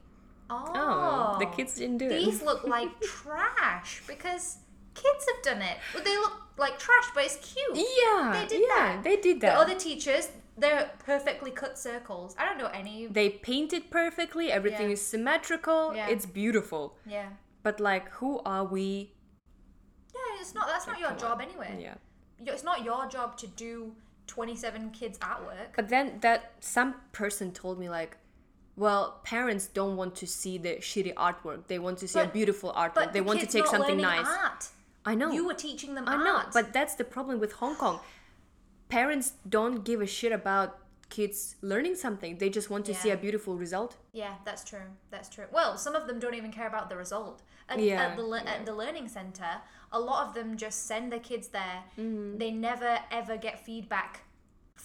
Oh, 0.49 0.71
Oh, 0.75 1.39
the 1.39 1.45
kids 1.47 1.75
didn't 1.75 1.97
do 1.97 2.09
These 2.09 2.21
it. 2.21 2.25
These 2.31 2.41
look 2.43 2.63
like 2.77 2.99
trash 3.01 4.01
because 4.07 4.57
kids 4.93 5.25
have 5.33 5.43
done 5.43 5.61
it. 5.61 5.77
Well, 5.93 6.03
They 6.03 6.15
look 6.17 6.33
like 6.57 6.77
trash, 6.79 7.05
but 7.13 7.25
it's 7.25 7.37
cute. 7.37 7.75
Yeah, 7.75 8.31
They 8.41 8.47
did 8.47 8.61
yeah, 8.67 8.75
that. 8.95 9.03
they 9.03 9.15
did 9.17 9.41
that. 9.41 9.53
The 9.55 9.59
other 9.59 9.75
teachers, 9.75 10.29
they're 10.57 10.91
perfectly 10.99 11.51
cut 11.51 11.77
circles. 11.77 12.35
I 12.37 12.45
don't 12.45 12.57
know 12.57 12.67
any. 12.67 13.07
they 13.07 13.29
painted 13.29 13.89
perfectly. 13.91 14.51
Everything 14.51 14.87
Yeah. 14.87 14.93
is 14.93 15.01
symmetrical. 15.05 15.93
Yeah. 15.95 16.07
It's 16.09 16.25
beautiful. 16.25 16.97
Yeah. 17.05 17.29
But 17.63 17.79
like, 17.79 18.09
who 18.11 18.39
are 18.45 18.63
we? 18.63 19.11
Yeah, 20.13 20.39
it's 20.41 20.53
not. 20.53 20.67
That's 20.67 20.87
not 20.87 20.99
your 20.99 21.11
job 21.13 21.41
anyway. 21.41 21.77
Yeah. 21.81 21.95
It's 22.53 22.63
not 22.63 22.83
your 22.85 23.07
job 23.07 23.37
to 23.37 23.47
do 23.47 23.93
twenty-seven 24.27 24.91
kids' 24.91 25.17
artwork. 25.19 25.75
But 25.75 25.89
then 25.89 26.19
that 26.21 26.53
some 26.59 26.95
person 27.11 27.51
told 27.51 27.79
me 27.79 27.89
like, 27.89 28.17
well, 28.77 29.19
parents 29.23 29.67
don't 29.67 29.95
want 29.95 30.15
to 30.15 30.27
see 30.27 30.57
the 30.57 30.75
shitty 30.77 31.13
artwork. 31.13 31.67
They 31.67 31.79
want 31.79 31.97
to 31.99 32.07
see 32.07 32.19
a 32.19 32.27
beautiful 32.27 32.73
artwork. 32.73 32.95
But 32.95 33.13
they 33.13 33.19
the 33.19 33.25
want 33.25 33.39
to 33.39 33.45
take 33.47 33.67
something 33.67 33.97
nice. 33.97 34.27
Art. 34.27 34.67
I 35.05 35.15
know. 35.15 35.31
You 35.31 35.45
were 35.45 35.53
teaching 35.53 35.95
them 35.95 36.07
I 36.07 36.15
art. 36.15 36.23
know, 36.23 36.41
but 36.53 36.73
that's 36.73 36.95
the 36.95 37.03
problem 37.03 37.39
with 37.39 37.53
Hong 37.53 37.75
Kong. 37.75 37.99
Parents 38.89 39.33
don't 39.47 39.83
give 39.85 40.01
a 40.01 40.07
shit 40.07 40.31
about 40.31 40.79
kids 41.09 41.55
learning 41.61 41.95
something. 41.95 42.37
They 42.37 42.49
just 42.49 42.69
want 42.69 42.85
to 42.85 42.93
see 42.93 43.11
a 43.11 43.17
beautiful 43.17 43.55
result. 43.55 43.95
Yeah, 44.11 44.33
that's 44.43 44.63
true. 44.63 44.87
That's 45.11 45.29
true. 45.29 45.45
Well, 45.51 45.77
some 45.77 45.95
of 45.95 46.07
them 46.07 46.19
don't 46.19 46.33
even 46.35 46.51
care 46.51 46.67
about 46.67 46.89
the 46.89 46.97
result. 46.97 47.41
At, 47.69 47.79
Yeah, 47.79 48.03
at 48.07 48.17
the 48.17 48.23
le- 48.23 48.41
at 48.43 48.65
the 48.65 48.73
learning 48.75 49.07
center, 49.07 49.61
a 49.91 49.99
lot 49.99 50.27
of 50.27 50.33
them 50.33 50.57
just 50.57 50.85
send 50.85 51.11
their 51.11 51.19
kids 51.19 51.47
there. 51.47 51.83
Mm-hmm. 51.99 52.37
They 52.37 52.51
never 52.51 52.99
ever 53.11 53.37
get 53.37 53.63
feedback 53.65 54.24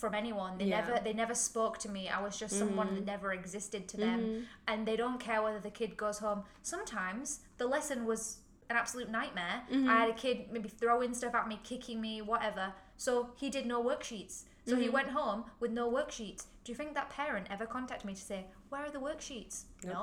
from 0.01 0.15
anyone. 0.15 0.59
They 0.59 0.65
Yeah. 0.65 0.81
Mm-hmm. 0.81 0.91
never 0.91 1.05
they 1.05 1.13
never 1.13 1.35
spoke 1.35 1.79
to 1.85 1.89
me. 1.97 2.09
I 2.09 2.21
was 2.27 2.37
just 2.39 2.59
someone 2.59 2.95
that 2.95 3.05
never 3.05 3.33
existed 3.33 3.83
to 3.89 3.97
them, 3.97 4.47
and 4.69 4.79
they 4.89 4.97
don't 4.97 5.21
care 5.21 5.41
whether 5.43 5.61
the 5.61 5.71
kid 5.81 5.97
goes 5.97 6.19
home. 6.19 6.45
Sometimes 6.63 7.41
the 7.59 7.67
lesson 7.67 8.07
was 8.07 8.39
an 8.71 8.77
absolute 8.77 9.11
nightmare. 9.11 9.63
Mm-hmm. 9.71 9.89
I 9.89 9.95
had 10.01 10.11
a 10.11 10.15
kid 10.25 10.37
maybe 10.53 10.69
throwing 10.69 11.13
stuff 11.15 11.35
at 11.35 11.47
me, 11.49 11.57
kicking 11.65 12.01
me, 12.01 12.23
whatever. 12.23 12.73
So 12.97 13.31
he 13.37 13.51
did 13.51 13.67
no 13.67 13.83
worksheets. 13.83 14.45
So 14.67 14.73
Mm-hmm. 14.75 14.83
he 14.83 14.89
went 14.99 15.09
home 15.21 15.45
with 15.59 15.71
no 15.73 15.91
worksheets. 15.91 16.43
Do 16.65 16.73
you 16.73 16.77
think 16.77 16.95
that 16.95 17.09
parent 17.11 17.47
ever 17.51 17.67
contacted 17.67 18.07
me 18.07 18.15
to 18.15 18.21
say, 18.31 18.41
"Where 18.71 18.83
are 18.87 18.91
the 18.91 19.01
worksheets?" 19.09 19.65
No, 19.85 20.01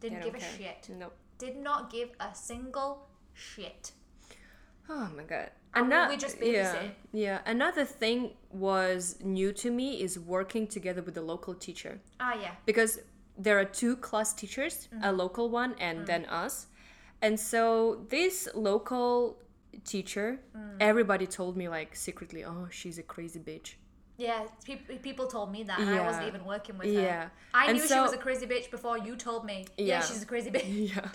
didn't 0.00 0.22
give 0.22 0.34
a 0.34 0.40
shit. 0.40 0.88
Nope. 1.02 1.16
Did 1.38 1.56
not 1.68 1.90
give 1.96 2.10
a 2.20 2.30
single 2.34 2.90
shit. 3.32 3.92
Oh 4.88 5.08
my 5.16 5.22
god. 5.24 5.50
And 5.74 5.92
Ano- 5.92 6.08
we 6.10 6.16
just 6.16 6.38
yeah, 6.40 6.74
babysit. 6.74 6.90
yeah. 7.12 7.38
Another 7.46 7.84
thing 7.84 8.34
was 8.50 9.18
new 9.22 9.52
to 9.52 9.70
me 9.70 10.00
is 10.02 10.18
working 10.18 10.66
together 10.66 11.02
with 11.02 11.14
the 11.14 11.22
local 11.22 11.54
teacher 11.54 12.00
Ah, 12.20 12.34
yeah. 12.40 12.52
because 12.66 13.00
there 13.36 13.58
are 13.58 13.64
two 13.64 13.96
class 13.96 14.32
teachers, 14.34 14.88
a 14.92 14.94
Mm-hmm. 14.96 15.16
local 15.16 15.50
one 15.50 15.74
and 15.80 16.06
then 16.06 16.24
us. 16.26 16.66
And 17.20 17.38
so 17.40 18.06
this 18.10 18.48
local 18.54 19.38
teacher, 19.84 20.38
Mm. 20.56 20.76
everybody 20.80 21.26
told 21.26 21.56
me 21.56 21.68
like 21.68 21.96
secretly, 21.96 22.44
"Oh, 22.44 22.68
she's 22.70 22.98
a 22.98 23.02
crazy 23.02 23.40
bitch." 23.40 23.74
Yeah, 24.16 24.44
pe- 24.64 24.98
people 25.02 25.26
told 25.26 25.50
me 25.50 25.64
that, 25.64 25.78
and 25.80 25.90
I 25.90 26.06
wasn't 26.06 26.28
even 26.28 26.44
working 26.44 26.78
with 26.78 26.86
her. 26.94 27.02
Yeah. 27.02 27.28
I 27.52 27.66
And 27.66 27.78
knew 27.78 27.86
she 27.88 27.94
was 27.98 28.12
a 28.12 28.16
crazy 28.16 28.46
bitch 28.46 28.70
before 28.70 28.96
you 28.96 29.16
told 29.16 29.44
me. 29.44 29.66
Yeah, 29.76 29.84
Yeah. 29.86 30.00
she's 30.02 30.22
a 30.22 30.26
crazy 30.26 30.50
bitch. 30.50 30.64
Yeah. 30.94 31.08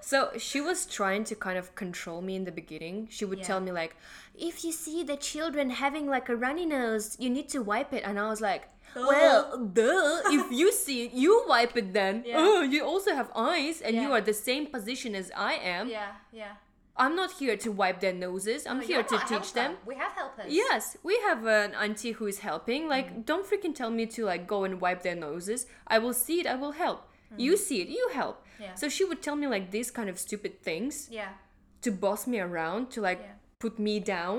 So 0.00 0.30
she 0.38 0.60
was 0.60 0.86
trying 0.86 1.24
to 1.24 1.34
kind 1.34 1.58
of 1.58 1.74
control 1.74 2.20
me 2.22 2.36
in 2.36 2.44
the 2.44 2.52
beginning. 2.52 3.08
She 3.10 3.24
would 3.24 3.38
Yeah. 3.40 3.44
tell 3.50 3.60
me 3.60 3.72
like, 3.72 3.96
if 4.36 4.64
you 4.64 4.70
see 4.72 5.02
the 5.02 5.16
children 5.16 5.70
having 5.70 6.06
like 6.06 6.28
a 6.28 6.36
runny 6.36 6.64
nose, 6.66 7.16
you 7.18 7.28
need 7.28 7.48
to 7.50 7.58
wipe 7.60 7.92
it. 7.92 8.02
And 8.04 8.18
I 8.20 8.28
was 8.28 8.40
like, 8.40 8.68
well, 8.94 9.58
duh. 9.58 10.20
if 10.30 10.50
you 10.52 10.72
see 10.84 11.06
it, 11.06 11.12
you 11.12 11.44
wipe 11.48 11.76
it 11.76 11.92
then. 11.92 12.22
Yeah. 12.24 12.36
Oh, 12.38 12.62
you 12.62 12.84
also 12.84 13.14
have 13.14 13.30
eyes 13.34 13.80
and 13.80 13.96
you 13.96 14.12
are 14.12 14.20
the 14.20 14.32
same 14.32 14.66
position 14.66 15.14
as 15.16 15.30
I 15.36 15.54
am. 15.54 15.88
Yeah, 15.88 16.12
yeah. 16.32 16.52
I'm 16.98 17.14
not 17.14 17.30
here 17.40 17.56
to 17.56 17.70
wipe 17.70 18.00
their 18.00 18.12
noses. 18.12 18.66
I'm 18.66 18.80
No, 18.80 18.86
here 18.86 19.02
to 19.02 19.18
teach 19.28 19.52
them. 19.52 19.76
We 19.86 19.94
have 19.94 20.12
helpers. 20.12 20.46
Yes, 20.52 20.96
we 21.02 21.14
have 21.20 21.46
an 21.46 21.74
auntie 21.74 22.12
who 22.12 22.26
is 22.26 22.40
helping. 22.40 22.88
Like, 22.88 23.08
Mm. 23.14 23.24
don't 23.24 23.46
freaking 23.50 23.74
tell 23.74 23.90
me 23.90 24.04
to 24.16 24.24
like 24.24 24.46
go 24.46 24.64
and 24.64 24.80
wipe 24.80 25.02
their 25.02 25.14
noses. 25.28 25.66
I 25.86 25.98
will 25.98 26.14
see 26.14 26.40
it. 26.40 26.46
I 26.46 26.56
will 26.56 26.72
help. 26.72 27.00
You 27.36 27.56
see 27.56 27.78
it. 27.82 27.88
You 27.88 28.08
help. 28.12 28.36
Mm. 28.44 28.60
Yeah. 28.64 28.74
So 28.74 28.88
she 28.88 29.04
would 29.04 29.20
tell 29.22 29.36
me 29.36 29.46
like 29.46 29.70
these 29.70 29.90
kind 29.98 30.08
of 30.10 30.18
stupid 30.18 30.52
things 30.68 31.08
Yeah. 31.10 31.32
to 31.82 31.90
boss 31.92 32.26
me 32.26 32.40
around, 32.40 32.90
to 32.94 33.00
like 33.00 33.18
Yeah. 33.20 33.26
Mm-hmm. 33.26 33.34
put 33.60 33.78
me 33.78 33.94
down 34.00 34.38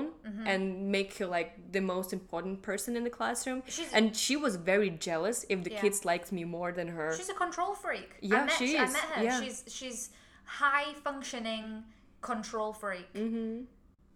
and 0.52 0.62
make 0.96 1.10
her 1.18 1.26
like 1.26 1.50
the 1.76 1.80
most 1.94 2.12
important 2.12 2.62
person 2.62 2.96
in 2.98 3.04
the 3.04 3.10
classroom. 3.18 3.62
She's- 3.66 3.92
and 3.92 4.16
she 4.16 4.34
was 4.36 4.56
very 4.56 4.90
jealous 4.90 5.44
if 5.48 5.58
the 5.66 5.70
Yeah. 5.72 5.80
kids 5.82 6.04
liked 6.04 6.30
me 6.32 6.44
more 6.44 6.72
than 6.72 6.88
her. 6.88 7.08
She's 7.16 7.28
a 7.36 7.38
control 7.44 7.74
freak. 7.74 8.10
Yeah, 8.20 8.42
I 8.42 8.44
met, 8.46 8.58
she 8.58 8.76
I 8.78 8.84
is. 8.84 8.92
met 8.92 9.02
her. 9.14 9.24
Yeah. 9.24 9.40
She's 9.40 9.58
she's 9.78 10.00
high 10.62 10.92
functioning 11.06 11.84
control 12.20 12.72
freak 12.72 13.12
mm-hmm. 13.14 13.62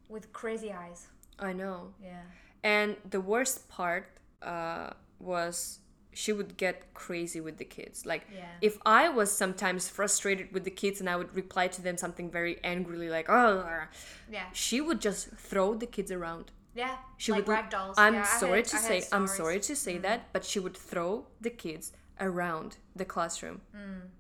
with 0.09 0.33
crazy 0.33 0.73
eyes. 0.73 1.09
I 1.39 1.53
know. 1.53 1.95
Yeah. 2.03 2.23
And 2.63 2.97
the 3.09 3.21
worst 3.21 3.69
part 3.69 4.19
uh, 4.43 4.91
was 5.19 5.81
she 6.13 6.33
would 6.33 6.57
get 6.57 6.95
crazy 6.95 7.41
with 7.41 7.57
the 7.59 7.65
kids. 7.65 8.07
Like, 8.07 8.23
Yeah. 8.33 8.47
if 8.61 8.79
I 8.87 9.09
was 9.09 9.33
sometimes 9.33 9.89
frustrated 9.89 10.53
with 10.53 10.65
the 10.65 10.71
kids 10.71 11.01
and 11.01 11.11
I 11.11 11.17
would 11.17 11.35
reply 11.35 11.67
to 11.69 11.83
them 11.83 11.97
something 11.97 12.31
very 12.31 12.59
angrily, 12.63 13.09
like, 13.09 13.29
oh, 13.29 13.87
Yeah. 14.31 14.47
she 14.53 14.81
would 14.81 15.01
just 15.01 15.31
throw 15.31 15.75
the 15.75 15.87
kids 15.87 16.13
around. 16.13 16.53
Yeah. 16.75 16.97
She 17.17 17.33
like 17.33 17.47
would. 17.47 17.75
I'm 17.97 18.15
Yeah, 18.15 18.25
sorry 18.25 18.63
to 18.63 18.77
say. 18.77 19.05
I'm. 19.13 19.27
Mm. 19.27 19.29
sorry 19.29 19.61
to 19.61 19.77
say 19.77 19.99
that, 19.99 20.33
but 20.33 20.45
she 20.45 20.59
would 20.59 20.77
throw 20.77 21.27
the 21.41 21.51
kids 21.51 21.93
around 22.21 22.79
the 22.97 23.05
classroom. 23.05 23.61
Mm. 23.75 24.11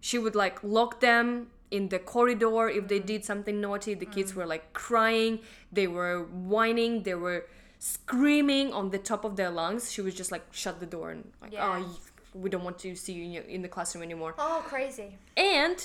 She 0.00 0.18
would 0.18 0.34
like 0.34 0.62
lock 0.62 1.00
them 1.00 1.50
in 1.70 1.88
the 1.88 1.98
corridor 1.98 2.68
if 2.68 2.84
Mm. 2.84 2.88
they 2.88 2.98
did 2.98 3.24
something 3.24 3.60
naughty. 3.60 3.94
The 3.94 4.06
kids 4.06 4.34
were 4.34 4.46
like 4.46 4.72
crying. 4.72 5.40
They 5.72 5.86
were 5.86 6.24
whining. 6.24 7.02
They 7.04 7.14
were 7.14 7.46
screaming 7.78 8.72
on 8.72 8.90
the 8.90 8.98
top 8.98 9.24
of 9.24 9.36
their 9.36 9.50
lungs. 9.50 9.90
She 9.92 10.00
was 10.00 10.14
just 10.14 10.30
like 10.32 10.44
shut 10.52 10.80
the 10.80 10.86
door 10.86 11.10
and 11.10 11.32
like, 11.42 11.52
Yeah. 11.52 11.82
oh, 11.82 11.98
we 12.34 12.48
don't 12.50 12.64
want 12.64 12.78
to 12.80 12.94
see 12.94 13.12
you 13.14 13.42
in, 13.42 13.62
the 13.62 13.68
classroom 13.68 14.02
anymore. 14.02 14.34
Oh, 14.38 14.62
crazy. 14.66 15.16
And 15.36 15.78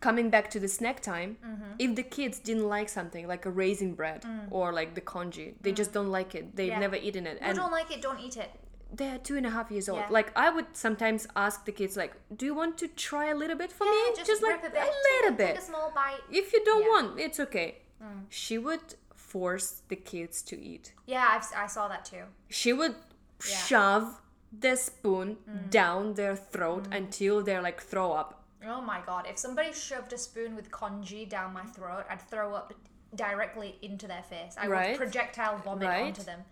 coming 0.00 0.28
back 0.30 0.50
to 0.50 0.58
the 0.60 0.68
snack 0.68 1.00
time, 1.00 1.30
Mm-hmm. 1.44 1.72
if 1.78 1.90
the 1.96 2.02
kids 2.02 2.38
didn't 2.38 2.68
like 2.68 2.88
something 2.88 3.26
like 3.26 3.46
a 3.46 3.50
raisin 3.50 3.94
bread 3.94 4.24
or 4.50 4.72
like 4.72 4.94
the 4.94 5.00
congee, 5.00 5.54
they 5.62 5.72
just 5.72 5.92
don't 5.92 6.10
like 6.18 6.34
it. 6.34 6.44
They've 6.56 6.68
Mm. 6.70 6.76
Yeah. 6.76 6.86
never 6.86 6.96
eaten 6.96 7.26
it. 7.26 7.38
And 7.40 7.56
don't 7.56 7.72
like 7.72 7.90
it, 7.94 8.00
don't 8.02 8.20
eat 8.20 8.36
it. 8.36 8.50
They're 8.92 9.18
two 9.18 9.36
and 9.36 9.46
a 9.46 9.50
half 9.50 9.70
years 9.70 9.88
old. 9.88 10.00
Yeah. 10.00 10.06
Like 10.10 10.32
I 10.36 10.50
would 10.50 10.66
sometimes 10.76 11.26
ask 11.36 11.64
the 11.64 11.72
kids, 11.72 11.96
like, 11.96 12.14
"Do 12.34 12.46
you 12.46 12.54
want 12.54 12.78
to 12.78 12.88
try 12.88 13.26
a 13.30 13.34
little 13.34 13.56
bit 13.56 13.70
for 13.72 13.84
Yeah, 13.84 13.90
me? 14.16 14.24
just, 14.24 14.42
like 14.42 14.64
a 14.64 14.70
bit. 14.70 14.82
a 14.82 14.92
little 15.08 15.36
bit. 15.36 15.58
A 15.58 15.60
small 15.60 15.92
bite. 15.94 16.20
If 16.30 16.52
you 16.52 16.64
don't 16.64 16.82
Yeah. 16.82 16.88
Mm. 16.88 16.90
want, 17.08 17.20
it's 17.20 17.40
okay." 17.40 17.82
She 18.28 18.58
would 18.58 18.94
force 19.14 19.82
the 19.88 19.96
kids 19.96 20.40
to 20.42 20.58
eat. 20.58 20.94
Yeah, 21.06 21.26
I've, 21.32 21.46
I 21.64 21.66
saw 21.66 21.88
that 21.88 22.04
too. 22.04 22.24
She 22.48 22.72
would. 22.72 22.94
Mm. 23.40 23.66
shove 23.68 24.20
the 24.52 24.74
spoon 24.74 25.36
down 25.70 26.14
their 26.14 26.34
throat 26.34 26.88
until 26.90 27.40
they're 27.44 27.62
like 27.62 27.80
throw 27.80 28.10
up. 28.12 28.42
Oh 28.66 28.80
my 28.80 29.00
god, 29.06 29.26
if 29.30 29.38
somebody 29.38 29.72
shoved 29.72 30.12
a 30.12 30.18
spoon 30.18 30.56
with 30.56 30.72
congee 30.72 31.24
down 31.24 31.52
my 31.52 31.62
throat, 31.64 32.04
I'd 32.10 32.20
throw 32.22 32.54
up 32.54 32.72
directly 33.14 33.78
into 33.80 34.06
their 34.08 34.22
face. 34.24 34.54
I 34.58 34.66
Right. 34.66 34.88
would 34.90 34.98
projectile 34.98 35.58
vomit 35.58 35.86
Right. 35.88 36.06
onto 36.06 36.22
them. 36.24 36.44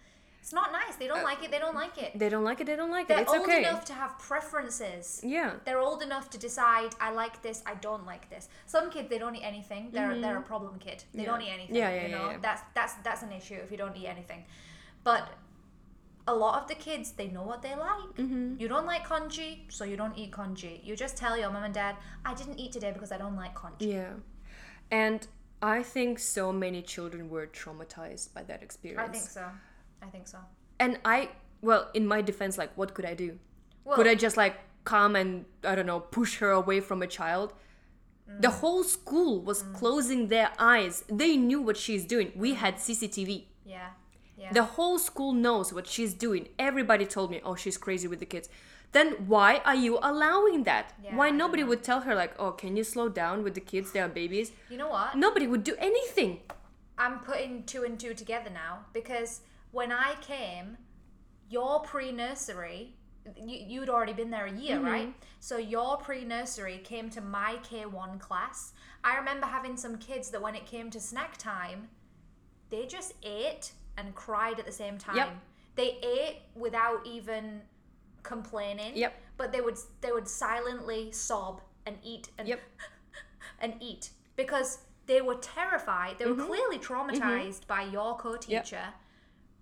It's 0.47 0.53
not 0.53 0.71
nice. 0.71 0.95
They 0.95 1.09
don't 1.09 1.25
like 1.25 1.43
it. 1.43 1.51
They 1.51 1.59
don't 1.59 1.75
like 1.75 1.99
it. 1.99 2.17
They 2.17 2.29
don't 2.29 2.45
like 2.45 2.61
it. 2.61 2.67
They 2.69 2.77
don't 2.77 2.93
like 2.93 3.07
it. 3.07 3.09
They're 3.09 3.19
it. 3.19 3.23
It's 3.23 3.33
old 3.33 3.49
enough 3.49 3.85
to 3.87 3.95
have 3.95 4.17
preferences. 4.21 5.21
Yeah. 5.25 5.55
They're 5.65 5.81
old 5.81 6.03
enough 6.03 6.31
to 6.31 6.39
decide 6.39 6.91
I 7.01 7.11
like 7.11 7.43
this, 7.43 7.65
I 7.67 7.75
don't 7.87 8.07
like 8.07 8.31
this. 8.31 8.49
Some 8.65 8.89
kids 8.89 9.09
they 9.11 9.19
don't 9.19 9.35
eat 9.35 9.43
anything. 9.43 9.89
They're 9.91 10.17
they're 10.21 10.39
a 10.39 10.43
problem 10.53 10.79
kid. 10.79 10.99
They 10.99 11.03
Mm-hmm. 11.03 11.19
Yeah. 11.19 11.27
don't 11.31 11.43
eat 11.43 11.53
anything. 11.59 11.75
Yeah, 11.75 11.91
yeah, 11.91 12.03
you 12.03 12.09
yeah, 12.11 12.19
know? 12.19 12.31
yeah. 12.31 12.37
That's 12.47 12.63
that's 12.77 12.95
that's 13.07 13.23
an 13.25 13.33
issue 13.33 13.59
if 13.65 13.73
you 13.73 13.77
don't 13.77 13.97
eat 13.97 14.07
anything. 14.07 14.45
But 15.03 15.23
a 16.29 16.35
lot 16.45 16.55
of 16.63 16.69
the 16.69 16.77
kids 16.77 17.07
they 17.21 17.27
know 17.27 17.43
what 17.43 17.61
they 17.63 17.75
like. 17.75 18.11
Mm-hmm. 18.15 18.61
You 18.61 18.69
don't 18.69 18.87
like 18.87 19.05
congee, 19.05 19.65
so 19.69 19.83
you 19.91 19.97
don't 19.97 20.17
eat 20.17 20.31
congee. 20.31 20.81
You 20.85 20.95
just 20.95 21.17
tell 21.17 21.37
your 21.37 21.51
mom 21.51 21.65
and 21.65 21.75
dad, 21.75 21.97
I 22.25 22.35
didn't 22.35 22.61
eat 22.61 22.71
today 22.71 22.93
because 22.93 23.11
I 23.11 23.19
don't 23.19 23.35
like 23.35 23.55
congee. 23.57 23.93
Yeah. 23.95 24.13
And 24.93 25.27
I 25.61 25.83
think 25.83 26.21
so 26.21 26.53
many 26.53 26.83
children 26.83 27.29
were 27.31 27.49
traumatized 27.49 28.33
by 28.33 28.45
that 28.45 28.63
experience. 28.63 29.09
I 29.09 29.13
think 29.13 29.25
so. 29.25 29.45
I 30.03 30.07
think 30.07 30.29
so. 30.29 30.39
And 30.79 30.99
I, 31.05 31.31
well, 31.63 31.91
in 31.95 32.07
my 32.07 32.23
defense, 32.23 32.59
like, 32.59 32.77
what 32.77 32.95
could 32.95 33.05
I 33.05 33.15
do? 33.15 33.39
Well, 33.85 33.97
could 33.97 34.07
I 34.07 34.15
just 34.15 34.37
like 34.37 34.57
come 34.85 35.17
and 35.17 35.45
I 35.65 35.75
don't 35.75 35.87
know 35.87 36.01
push 36.01 36.39
her 36.39 36.51
away 36.51 36.81
from 36.81 37.03
a 37.03 37.07
child? 37.07 37.53
Mm. 38.31 38.43
The 38.43 38.51
whole 38.51 38.85
school 38.85 39.41
was 39.41 39.63
mm. 39.63 39.75
closing 39.75 40.29
their 40.29 40.51
eyes. 40.59 41.05
They 41.09 41.37
knew 41.37 41.61
what 41.63 41.77
she's 41.77 42.05
doing. 42.05 42.33
We 42.35 42.53
mm. 42.53 42.57
had 42.57 42.77
CCTV. 42.77 43.45
yeah. 43.65 43.89
Yeah. 44.39 44.53
The 44.53 44.65
whole 44.65 44.99
school 44.99 45.33
knows 45.33 45.73
what 45.73 45.87
she's 45.87 46.13
doing. 46.13 46.49
Everybody 46.59 47.07
told 47.07 47.31
me, 47.31 47.41
"Oh, 47.43 47.55
she's 47.55 47.79
crazy 47.79 48.07
with 48.07 48.19
the 48.19 48.27
kids." 48.27 48.51
Then 48.93 49.13
why 49.27 49.63
are 49.65 49.75
you 49.75 49.99
allowing 50.03 50.65
that? 50.65 50.93
Yeah, 51.03 51.17
why 51.17 51.31
nobody 51.31 51.65
would 51.65 51.83
tell 51.83 52.01
her 52.01 52.15
like, 52.15 52.35
"Oh, 52.39 52.53
can 52.53 52.77
you 52.77 52.85
slow 52.85 53.09
down 53.09 53.43
with 53.43 53.55
the 53.55 53.61
kids? 53.61 53.93
They 53.93 54.01
are 54.01 54.09
babies." 54.09 54.53
you 54.71 54.77
know 54.77 54.91
what? 54.91 55.17
Nobody 55.17 55.47
would 55.47 55.65
do 55.65 55.75
anything. 55.79 56.41
I'm 56.99 57.21
putting 57.21 57.65
two 57.65 57.85
and 57.85 57.99
two 57.99 58.15
together 58.15 58.51
now 58.51 58.85
because 58.93 59.41
when 59.77 59.93
I 59.93 60.15
came, 60.23 60.79
your 61.51 61.81
pre 61.81 62.11
nursery, 62.11 62.95
you, 63.37 63.59
you'd 63.69 63.91
already 63.91 64.15
been 64.15 64.31
there 64.31 64.47
a 64.47 64.53
year, 64.53 64.81
right? 64.81 65.13
So 65.39 65.59
your 65.59 65.99
pre 65.99 66.25
nursery 66.25 66.79
came 66.83 67.11
to 67.11 67.21
my 67.21 67.57
K1 67.63 68.19
class. 68.19 68.73
I 69.05 69.17
remember 69.19 69.47
having 69.47 69.77
some 69.77 69.99
kids 69.99 70.31
that 70.31 70.41
when 70.41 70.55
it 70.55 70.65
came 70.65 70.89
to 70.93 70.99
snack 70.99 71.37
time, 71.37 71.89
they 72.71 72.87
just 72.87 73.13
ate 73.23 73.73
and 73.99 74.15
cried 74.15 74.59
at 74.59 74.65
the 74.65 74.73
same 74.73 74.97
time. 74.97 75.17
Yep. 75.17 75.29
They 75.75 75.99
ate 76.03 76.39
without 76.55 77.07
even 77.07 77.61
complaining. 78.23 78.97
Yep. 78.97 79.13
But 79.37 79.53
they 79.53 79.61
would 79.61 79.77
they 80.01 80.11
would 80.11 80.27
silently 80.27 81.13
sob 81.13 81.61
and 81.85 81.97
eat 82.03 82.31
and 82.39 82.49
Yep. 82.49 82.61
and 83.61 83.75
eat 83.81 84.09
because 84.37 84.79
they 85.05 85.21
were 85.21 85.37
terrified. 85.37 86.19
They 86.19 86.25
were 86.25 86.35
Mm-hmm. 86.35 86.47
clearly 86.47 86.79
traumatized 86.79 87.67
by 87.67 87.83
your 87.83 88.17
co-teacher. 88.17 88.87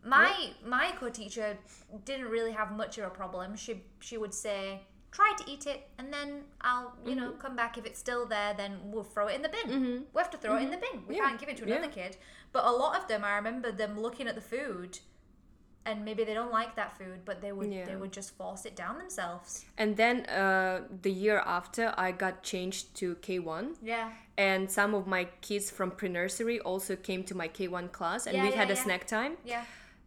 My 0.05 0.51
my 0.65 0.93
co-teacher 1.01 1.57
didn't 2.05 2.27
really 2.27 2.53
have 2.53 2.73
much 2.73 2.99
of 2.99 3.05
a 3.05 3.11
problem. 3.11 3.57
She 3.57 3.83
she 4.01 4.17
would 4.19 4.35
say, 4.35 4.81
try 5.13 5.33
to 5.39 5.51
eat 5.51 5.67
it, 5.67 5.89
and 5.99 6.13
then 6.13 6.43
I'll, 6.61 6.93
you 7.07 7.15
know, 7.15 7.31
come 7.33 7.57
back. 7.57 7.79
If 7.79 7.87
it's 7.87 7.99
still 7.99 8.27
there, 8.27 8.53
then 8.55 8.73
we'll 8.93 9.05
throw 9.05 9.29
it 9.29 9.35
in 9.37 9.43
the 9.43 9.49
bin. 9.49 10.05
We 10.13 10.19
have 10.21 10.31
to 10.31 10.37
throw 10.39 10.57
it 10.57 10.63
in 10.63 10.71
the 10.71 10.77
bin. 10.77 10.97
We 11.09 11.17
Yeah. 11.17 11.25
can't 11.25 11.41
give 11.41 11.49
it 11.49 11.57
to 11.59 11.65
another 11.65 11.85
Yeah. 11.95 12.09
kid. 12.09 12.17
But 12.53 12.65
a 12.65 12.71
lot 12.71 12.93
of 13.01 13.09
them, 13.09 13.25
I 13.25 13.35
remember 13.37 13.73
them 13.73 13.99
looking 13.99 14.27
at 14.29 14.35
the 14.35 14.41
food, 14.55 14.99
and 15.87 16.05
maybe 16.05 16.23
they 16.25 16.35
don't 16.35 16.53
like 16.53 16.75
that 16.77 16.97
food, 16.99 17.25
but 17.25 17.41
they 17.41 17.53
would 17.53 17.71
they 17.89 17.97
would 17.97 18.13
just 18.13 18.31
force 18.37 18.65
it 18.67 18.75
down 18.77 18.99
themselves. 18.99 19.65
And 19.79 19.97
then 19.97 20.27
uh, 20.27 20.83
the 21.03 21.11
year 21.13 21.39
after, 21.47 21.95
I 21.97 22.13
got 22.13 22.43
changed 22.43 22.95
to 22.97 23.15
K1. 23.17 23.77
Yeah. 23.83 24.11
And 24.37 24.71
some 24.71 24.95
of 24.95 25.07
my 25.07 25.25
kids 25.41 25.71
from 25.71 25.91
pre 25.93 26.09
nursery 26.09 26.59
also 26.61 26.97
came 26.97 27.23
to 27.25 27.35
my 27.35 27.49
K1 27.49 27.89
class, 27.93 28.27
and 28.27 28.37
Yeah, 28.37 28.43
we 28.45 28.51
yeah, 28.51 28.57
had 28.57 28.71
a 28.71 28.75
yeah. 28.75 28.83
snack 28.85 29.07
time. 29.07 29.37
Yeah. 29.45 29.65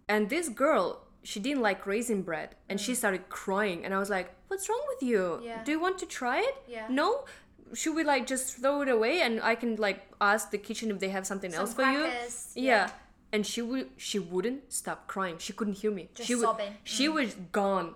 And 0.10 0.30
this 0.30 0.50
girl, 0.50 1.02
she 1.24 1.40
didn't 1.40 1.62
like 1.62 1.86
raisin 1.86 2.22
bread, 2.22 2.56
and 2.70 2.80
she 2.80 2.96
started 2.96 3.28
crying. 3.30 3.84
And 3.86 3.94
I 3.94 4.00
was 4.00 4.10
like, 4.10 4.34
"What's 4.48 4.70
wrong 4.70 4.84
with 4.88 5.04
you? 5.04 5.20
Mm. 5.42 5.46
Yeah. 5.46 5.64
Do 5.64 5.72
you 5.72 5.80
want 5.80 5.98
to 6.00 6.06
try 6.06 6.40
it? 6.40 6.56
Yeah. 6.68 6.88
No. 6.90 7.26
Should 7.74 7.96
we 7.96 8.04
like 8.06 8.26
just 8.28 8.56
throw 8.58 8.82
it 8.82 8.88
away, 8.90 9.22
and 9.22 9.42
I 9.42 9.56
can 9.56 9.76
like 9.76 10.08
ask 10.22 10.52
the 10.52 10.58
kitchen 10.58 10.90
if 10.92 11.00
they 11.00 11.10
have 11.10 11.28
something 11.28 11.52
Some 11.52 11.60
else 11.62 11.74
for 11.74 11.82
crackers, 11.84 12.52
you? 12.56 12.64
yeah. 12.68 12.90
And 13.34 13.46
she 13.46 13.62
would, 13.62 13.90
she 13.98 14.20
wouldn't 14.20 14.72
stop 14.72 15.08
crying. 15.08 15.38
She 15.38 15.52
couldn't 15.52 15.74
hear 15.74 15.92
me. 15.92 16.08
Just 16.16 16.28
she 16.30 16.36
would, 16.36 16.44
sobbing. 16.46 16.68
Mm. 16.72 16.76
She 16.86 17.10
was 17.10 17.34
gone. 17.52 17.94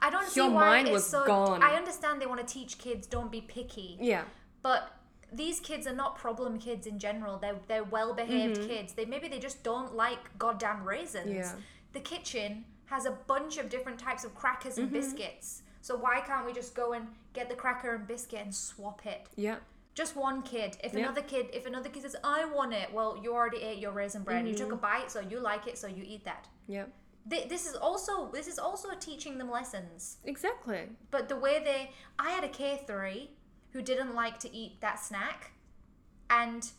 I 0.00 0.10
don't 0.10 0.26
see 0.28 0.40
Your 0.40 0.50
why 0.50 0.66
mind 0.66 0.88
it's 0.88 0.92
was 0.94 1.06
so. 1.06 1.24
gone. 1.24 1.62
I 1.62 1.74
understand 1.76 2.20
they 2.20 2.26
want 2.26 2.44
to 2.44 2.52
teach 2.52 2.78
kids 2.78 3.06
don't 3.06 3.30
be 3.30 3.42
picky, 3.42 3.96
Yeah. 4.00 4.24
but 4.62 4.90
these 5.32 5.60
kids 5.60 5.86
are 5.86 5.94
not 5.94 6.16
problem 6.16 6.58
kids 6.58 6.86
in 6.86 6.98
general. 6.98 7.38
They're 7.38 7.60
they're 7.68 7.84
well 7.84 8.14
behaved 8.14 8.66
kids. 8.68 8.92
They 8.94 9.04
maybe 9.04 9.28
they 9.28 9.38
just 9.38 9.62
don't 9.62 9.94
like 9.94 10.18
goddamn 10.38 10.84
raisins. 10.84 11.26
Mm-hmm. 11.26 11.36
Yeah. 11.36 11.52
The 11.92 12.00
kitchen 12.00 12.64
has 12.86 13.06
a 13.06 13.12
bunch 13.26 13.58
of 13.58 13.68
different 13.68 13.98
types 13.98 14.24
of 14.24 14.34
crackers 14.34 14.78
and 14.78 14.86
Mm-hmm. 14.88 14.96
biscuits. 15.00 15.62
So 15.82 15.96
why 15.96 16.20
can't 16.20 16.44
we 16.46 16.52
just 16.52 16.74
go 16.74 16.92
and 16.92 17.06
get 17.32 17.48
the 17.48 17.54
cracker 17.54 17.94
and 17.94 18.06
biscuit 18.06 18.40
and 18.42 18.54
swap 18.54 19.06
it? 19.06 19.26
Yeah. 19.36 19.56
Just 19.94 20.14
one 20.16 20.42
kid. 20.42 20.76
If 20.84 20.92
Yeah. 20.92 21.00
another 21.00 21.22
kid, 21.22 21.46
if 21.52 21.66
another 21.66 21.88
kid 21.88 22.02
says, 22.02 22.16
"I 22.22 22.44
want 22.44 22.72
it," 22.74 22.92
well, 22.92 23.18
you 23.22 23.32
already 23.34 23.62
ate 23.62 23.78
your 23.78 23.92
raisin 23.92 24.22
bread. 24.22 24.46
You 24.46 24.54
Mm-hmm. 24.54 24.64
took 24.64 24.72
a 24.72 24.76
bite, 24.76 25.10
so 25.10 25.20
you 25.20 25.40
like 25.40 25.66
it, 25.66 25.78
so 25.78 25.86
you 25.86 26.02
eat 26.06 26.24
that. 26.24 26.48
Yeah. 26.66 26.86
Th- 27.28 27.48
This 27.48 27.66
is 27.66 27.74
also 27.76 28.30
this 28.32 28.46
is 28.46 28.58
also 28.58 28.88
teaching 28.98 29.36
them 29.38 29.50
lessons. 29.50 30.18
Exactly. 30.24 30.88
But 31.10 31.28
the 31.28 31.36
way 31.36 31.62
they, 31.62 31.90
I 32.18 32.30
had 32.30 32.44
a 32.44 32.48
K 32.48 32.82
three 32.86 33.30
who 33.72 33.82
didn't 33.82 34.14
like 34.14 34.38
to 34.40 34.54
eat 34.54 34.80
that 34.80 35.00
snack, 35.00 35.52
and 36.28 36.70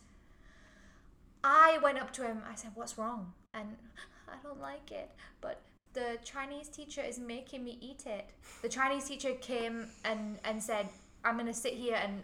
I 1.44 1.78
went 1.82 1.98
up 1.98 2.12
to 2.14 2.22
him. 2.22 2.42
I 2.50 2.54
said, 2.54 2.72
"What's 2.74 2.98
wrong?" 2.98 3.32
And 3.54 3.76
I 4.28 4.36
don't 4.42 4.60
like 4.60 4.90
it, 4.90 5.10
but 5.40 5.62
the 5.92 6.18
Chinese 6.24 6.68
teacher 6.68 7.02
is 7.02 7.18
making 7.18 7.64
me 7.64 7.78
eat 7.80 8.04
it. 8.06 8.30
The 8.62 8.68
Chinese 8.68 9.04
teacher 9.04 9.34
came 9.40 9.88
and 10.04 10.38
and 10.44 10.62
said, 10.62 10.88
"I'm 11.24 11.36
gonna 11.36 11.54
sit 11.54 11.74
here 11.74 11.98
and 12.02 12.22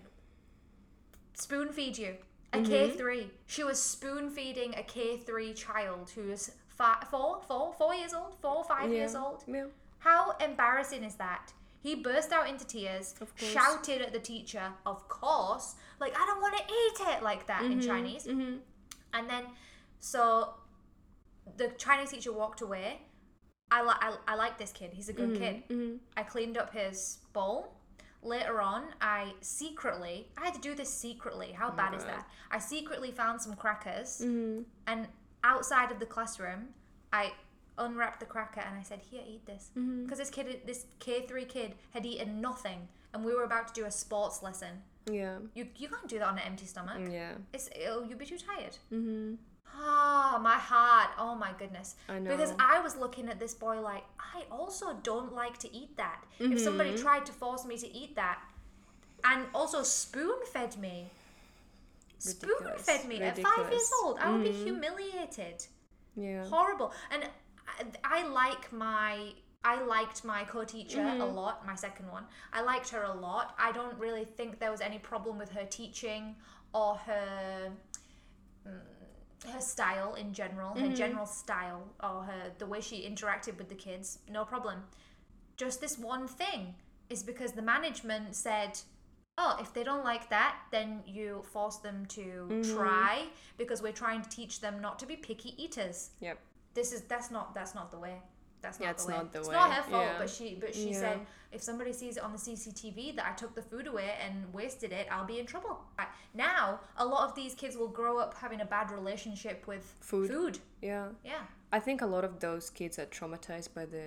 spoon 1.35 1.73
feed 1.73 1.99
you." 1.99 2.17
A 2.53 2.59
mm-hmm. 2.59 2.71
K 2.71 2.91
three. 2.91 3.31
She 3.47 3.63
was 3.63 3.83
spoon 3.83 4.31
feeding 4.31 4.75
a 4.75 4.83
K 4.83 5.19
three 5.19 5.53
child 5.53 6.11
who 6.15 6.31
is 6.31 6.53
five, 6.69 7.05
four, 7.11 7.43
four, 7.47 7.75
four 7.75 7.95
years 7.95 8.15
old, 8.15 8.35
four, 8.41 8.65
five 8.65 8.91
years 8.91 9.15
old. 9.15 9.45
Yeah. 9.47 9.67
How 9.99 10.37
embarrassing 10.39 11.05
is 11.05 11.17
that? 11.17 11.53
He 11.81 11.95
burst 11.95 12.33
out 12.33 12.49
into 12.49 12.67
tears, 12.67 13.15
shouted 13.37 14.03
at 14.03 14.13
the 14.13 14.19
teacher, 14.19 14.73
of 14.85 15.09
course, 15.09 15.77
like, 16.01 16.13
I 16.19 16.27
don't 16.27 16.41
want 16.41 16.57
to 16.57 16.63
eat 16.65 17.15
it, 17.15 17.23
like 17.23 17.47
that 17.47 17.65
in 17.65 17.81
Chinese. 17.81 18.27
Mm-hmm. 18.27 18.57
And 19.15 19.31
then, 19.31 19.45
so 20.01 20.55
the 21.57 21.69
Chinese 21.79 22.11
teacher 22.11 22.33
walked 22.33 22.61
away. 22.63 23.03
I, 23.71 23.83
li- 23.83 24.01
I, 24.01 24.17
I 24.27 24.35
like 24.35 24.59
this 24.59 24.73
kid, 24.73 24.91
he's 24.93 25.09
a 25.09 25.13
good 25.13 25.37
kid. 25.39 25.63
Mm-hmm. 25.69 25.97
I 26.17 26.23
cleaned 26.25 26.59
up 26.59 26.73
his 26.75 27.19
bowl. 27.33 27.75
Later 28.23 28.61
on, 28.61 28.87
I 29.01 29.35
secretly, 29.41 30.27
I 30.37 30.47
had 30.47 30.55
to 30.55 30.61
do 30.61 30.75
this 30.75 30.93
secretly. 30.93 31.53
How 31.53 31.71
bad 31.71 31.95
is 31.95 32.05
that? 32.05 32.29
I 32.51 32.59
secretly 32.59 33.13
found 33.13 33.41
some 33.41 33.55
crackers 33.55 34.21
Mm-hmm. 34.25 34.63
and 34.89 35.07
outside 35.45 35.93
of 35.93 36.01
the 36.01 36.07
classroom, 36.07 36.71
I 37.13 37.33
unwrapped 37.79 38.21
the 38.21 38.27
cracker 38.27 38.61
and 38.61 38.77
I 38.79 38.83
said, 38.83 39.01
"Here, 39.11 39.23
eat 39.27 39.47
this," 39.47 39.71
Mm-hmm. 39.77 40.05
because 40.05 40.19
this 40.19 40.31
kid, 40.31 40.61
this 40.67 40.87
K 40.99 41.23
three 41.27 41.45
kid, 41.45 41.75
had 41.95 42.05
eaten 42.05 42.41
nothing, 42.41 42.89
and 43.13 43.25
we 43.25 43.35
were 43.35 43.45
about 43.45 43.69
to 43.69 43.75
do 43.81 43.87
a 43.87 43.91
sports 43.91 44.43
lesson. 44.43 44.83
Yeah. 45.11 45.39
You 45.55 45.67
you 45.77 45.89
can't 45.89 46.09
do 46.09 46.19
that 46.19 46.29
on 46.29 46.39
an 46.39 46.45
empty 46.45 46.67
stomach. 46.67 47.01
Yeah. 47.11 47.33
It's 47.55 47.69
it'll, 47.75 48.05
you'll 48.07 48.19
be 48.19 48.27
too 48.27 48.39
tired. 48.39 48.77
Mm-hmm. 48.93 49.35
Ah, 49.81 50.39
my 50.43 50.57
heart. 50.57 51.11
Oh 51.19 51.35
my 51.35 51.53
goodness. 51.59 51.97
I 52.09 52.19
know. 52.19 52.31
Because. 52.31 52.53
I 52.59 52.81
was 52.81 52.97
looking 52.97 53.29
at 53.29 53.39
this 53.39 53.55
boy 53.55 53.81
like, 53.81 54.05
I 54.19 54.43
also 54.51 54.87
don't 55.03 55.33
like 55.35 55.57
to 55.59 55.69
eat 55.75 55.97
that. 55.99 56.25
If 56.41 56.61
somebody 56.61 56.91
Mm-hmm. 56.91 57.03
tried 57.03 57.25
to 57.27 57.33
force 57.33 57.65
me 57.65 57.77
to 57.79 57.89
eat 58.01 58.17
that, 58.17 58.39
and 59.25 59.47
also 59.55 59.83
spoon 59.83 60.39
fed 60.53 60.77
me, 60.79 61.11
Spoon 62.19 62.59
fed 62.79 63.07
me 63.07 63.21
at 63.23 63.39
five 63.39 63.71
years 63.71 63.91
old, 64.03 64.19
I 64.19 64.31
would 64.33 64.43
be 64.43 64.51
Mhm. 64.51 64.65
humiliated. 64.65 65.67
Yeah. 66.17 66.45
Horrible. 66.47 66.93
And 67.13 67.29
I, 68.05 68.21
I 68.23 68.29
like 68.29 68.73
my. 68.73 69.33
I 69.65 69.83
liked 69.83 70.25
my 70.25 70.45
co-teacher 70.45 71.05
a 71.19 71.27
Mm-hmm. 71.27 71.35
lot, 71.35 71.67
my 71.67 71.75
second 71.75 72.09
one. 72.11 72.25
I 72.53 72.63
liked 72.63 72.91
her 72.91 73.03
a 73.03 73.13
lot. 73.13 73.55
I 73.59 73.73
don't 73.73 73.99
really 73.99 74.25
think 74.25 74.61
there 74.61 74.71
was 74.71 74.81
any 74.81 74.99
problem 74.99 75.37
with 75.37 75.51
her 75.51 75.65
teaching 75.65 76.37
or 76.73 76.95
her 76.97 77.73
mm, 78.67 78.81
her 79.53 79.61
style 79.61 80.15
in 80.15 80.33
general, 80.33 80.77
Mm-hmm. 80.77 80.89
her 80.89 80.95
general 80.95 81.27
style 81.27 81.83
or 82.03 82.23
her 82.25 82.53
the 82.59 82.67
way 82.67 82.81
she 82.81 83.09
interacted 83.09 83.59
with 83.59 83.69
the 83.69 83.75
kids, 83.75 84.19
no 84.31 84.45
problem. 84.45 84.85
Just 85.57 85.81
this 85.81 85.99
one 85.99 86.29
thing 86.29 86.75
is 87.11 87.23
because 87.23 87.53
the 87.53 87.63
management 87.63 88.37
said, 88.37 88.81
"Oh, 89.37 89.57
if 89.61 89.73
they 89.73 89.85
don't 89.85 90.05
like 90.05 90.29
that, 90.31 90.57
then 90.71 91.03
you 91.07 91.43
force 91.53 91.77
them 91.79 92.07
to 92.07 92.53
Mm-hmm. 92.53 92.63
try 92.63 93.27
because 93.57 93.83
we're 93.83 93.93
trying 93.93 94.23
to 94.23 94.29
teach 94.29 94.61
them 94.61 94.81
not 94.81 94.99
to 95.01 95.07
be 95.07 95.17
picky 95.17 95.55
eaters." 95.63 96.11
Yep. 96.21 96.39
This 96.79 96.93
is 96.93 97.01
that's 97.13 97.31
not 97.37 97.47
that's 97.57 97.75
not 97.75 97.91
the 97.91 97.99
way. 98.07 98.17
That's 98.63 98.79
not 98.79 98.87
Yeah, 98.87 98.93
the 98.93 99.07
way. 99.09 99.15
not 99.17 99.33
the 99.33 99.39
it's 99.41 99.49
way. 99.49 99.55
not 99.55 99.73
her 99.79 99.83
fault, 99.91 100.05
Yeah. 100.05 100.19
but 100.23 100.31
she 100.37 100.47
but 100.65 100.73
she 100.81 100.91
Yeah. 100.91 101.01
said 101.05 101.19
if 101.57 101.61
somebody 101.69 101.93
sees 101.93 102.15
it 102.19 102.23
on 102.27 102.33
the 102.37 102.39
CCTV 102.47 102.99
that 103.17 103.27
I 103.31 103.33
took 103.43 103.53
the 103.61 103.63
food 103.71 103.87
away 103.93 104.11
and 104.25 104.35
wasted 104.59 104.91
it, 105.01 105.07
I'll 105.13 105.25
be 105.35 105.39
in 105.43 105.47
trouble. 105.47 105.77
Now, 106.35 106.81
a 107.05 107.07
lot 107.15 107.23
of 107.29 107.35
these 107.41 107.55
kids 107.63 107.75
will 107.81 107.89
grow 108.01 108.15
up 108.25 108.35
having 108.45 108.61
a 108.61 108.69
bad 108.77 108.87
relationship 108.99 109.67
with 109.67 109.85
Food. 110.11 110.29
Food. 110.31 110.59
Yeah. 110.91 111.07
Yeah, 111.25 111.43
I 111.73 111.81
think 111.87 112.01
a 112.01 112.07
lot 112.17 112.25
of 112.31 112.39
those 112.47 112.65
kids 112.71 112.95
are 113.01 113.07
traumatized 113.07 113.71
by 113.79 113.85
the 113.87 114.07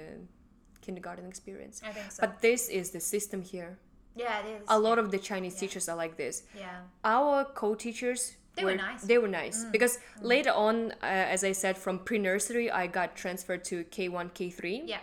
kindergarten 0.86 1.26
experience. 1.34 1.82
I 1.84 1.92
think 1.98 2.10
so. 2.12 2.20
But 2.26 2.42
this 2.42 2.70
is 2.70 2.86
the 2.92 3.02
system 3.16 3.42
here. 3.54 3.72
yeah, 4.16 4.40
it 4.42 4.48
is. 4.62 4.64
A 4.68 4.80
lot 4.88 4.98
of 5.00 5.08
the 5.12 5.20
Chinese 5.30 5.56
teachers 5.62 5.86
are 5.90 5.98
like 6.04 6.16
this. 6.24 6.36
yeah. 6.64 6.82
Our 7.04 7.46
co-teachers 7.62 8.22
They 8.56 8.66
were 8.66 8.76
nice. 8.76 9.04
Mm. 9.04 9.08
They 9.08 9.18
were 9.18 9.28
nice 9.28 9.64
because 9.66 10.00
later 10.22 10.52
on, 10.52 10.92
uh, 11.02 11.06
as 11.36 11.44
I 11.44 11.54
said, 11.54 11.78
from 11.78 12.00
pre-nursery, 12.00 12.70
I 12.70 12.88
got 12.88 13.16
transferred 13.16 13.64
to 13.66 13.84
K1, 13.86 14.32
K3, 14.34 14.82
Yeah. 14.86 14.98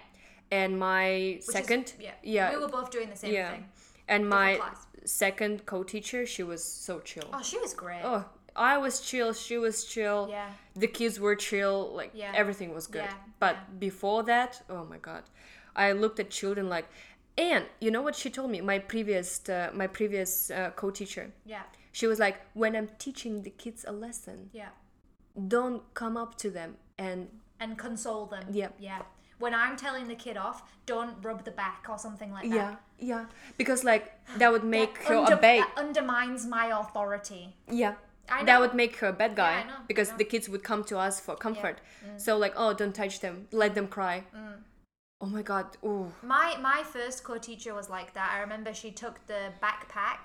and 0.50 0.78
my 0.78 1.06
Which 1.36 1.38
is- 1.48 1.52
second, 1.52 1.94
yeah. 1.98 2.12
yeah, 2.22 2.50
We 2.54 2.58
were 2.60 2.68
both 2.68 2.90
doing 2.90 3.08
the 3.10 3.16
same 3.16 3.32
yeah, 3.32 3.50
thing. 3.52 3.68
and 4.06 4.28
my 4.28 4.56
class. 4.56 4.86
second 5.04 5.64
co-teacher, 5.66 6.26
she 6.26 6.42
was 6.42 6.62
so 6.62 7.00
chill. 7.00 7.28
Oh, 7.32 7.42
she 7.42 7.58
was 7.58 7.72
great. 7.74 8.02
Oh, 8.04 8.24
I 8.54 8.76
was 8.76 9.00
chill. 9.00 9.32
She 9.32 9.56
was 9.56 9.84
chill. 9.84 10.26
Yeah. 10.30 10.50
The 10.74 10.88
kids 10.88 11.18
were 11.20 11.36
chill. 11.36 11.92
Like 11.94 12.10
Yeah. 12.12 12.32
everything 12.34 12.74
was 12.74 12.86
good. 12.86 13.04
Yeah, 13.04 13.14
But 13.38 13.54
yeah. 13.56 13.78
before 13.78 14.22
that, 14.24 14.62
oh 14.68 14.84
my 14.84 14.98
god, 14.98 15.22
I 15.74 15.92
looked 15.92 16.18
at 16.20 16.28
children 16.30 16.68
like, 16.68 16.86
and 17.38 17.64
you 17.80 17.90
know 17.90 18.02
what 18.02 18.14
she 18.16 18.28
told 18.30 18.50
me? 18.50 18.60
My 18.60 18.78
previous, 18.80 19.48
uh, 19.48 19.70
my 19.72 19.86
previous 19.86 20.50
uh, 20.50 20.70
co-teacher. 20.76 21.30
Yeah. 21.46 21.62
She 21.92 22.06
was 22.06 22.18
like, 22.18 22.40
when 22.54 22.76
I'm 22.76 22.88
teaching 22.98 23.42
the 23.42 23.50
kids 23.50 23.84
a 23.88 23.92
lesson, 23.92 24.50
Yeah. 24.52 24.68
don't 25.48 25.82
come 25.94 26.16
up 26.16 26.36
to 26.38 26.50
them 26.50 26.76
and 26.98 27.28
And 27.60 27.76
console 27.78 28.26
them. 28.26 28.44
yeah 28.50 28.68
Yeah. 28.78 29.02
When 29.38 29.54
I'm 29.54 29.76
telling 29.76 30.08
the 30.08 30.16
kid 30.16 30.36
off, 30.36 30.62
don't 30.86 31.14
rub 31.24 31.44
the 31.44 31.52
back 31.52 31.86
or 31.88 31.96
something 31.96 32.32
like 32.32 32.48
that. 32.50 32.56
yeah, 32.56 32.76
yeah, 32.98 33.24
because 33.56 33.84
like 33.84 34.12
that 34.38 34.50
would 34.50 34.64
make 34.64 34.94
That 34.98 35.08
her 35.08 35.16
under- 35.16 35.34
a 35.34 35.36
bad. 35.36 35.62
that 35.62 35.78
undermines 35.78 36.44
my 36.46 36.66
authority. 36.80 37.56
Yeah. 37.70 37.94
I 38.30 38.44
That 38.44 38.60
would 38.60 38.74
make 38.74 38.96
her 38.96 39.06
a 39.08 39.12
bad 39.12 39.36
guy 39.36 39.60
I 39.60 39.64
know, 39.64 39.76
because. 39.86 40.10
Mm. 40.10 40.18
the 40.18 40.24
kids 40.24 40.48
would 40.50 40.62
come 40.62 40.82
to 40.84 40.98
us 40.98 41.18
for 41.20 41.34
comfort. 41.36 41.80
So 42.18 42.36
like, 42.36 42.52
oh, 42.56 42.74
don't 42.74 42.94
touch 42.94 43.20
them, 43.20 43.46
let 43.52 43.74
them 43.74 43.86
cry. 43.88 44.24
Oh 45.20 45.26
my 45.26 45.42
god, 45.42 45.66
ooh. 45.84 46.12
My 46.22 46.56
my 46.60 46.82
first 46.84 47.24
co-teacher 47.24 47.72
was 47.74 47.88
like 47.88 48.12
that. 48.14 48.28
I 48.36 48.40
remember 48.40 48.74
she 48.74 48.90
took 48.90 49.26
the 49.26 49.40
backpack. 49.62 50.20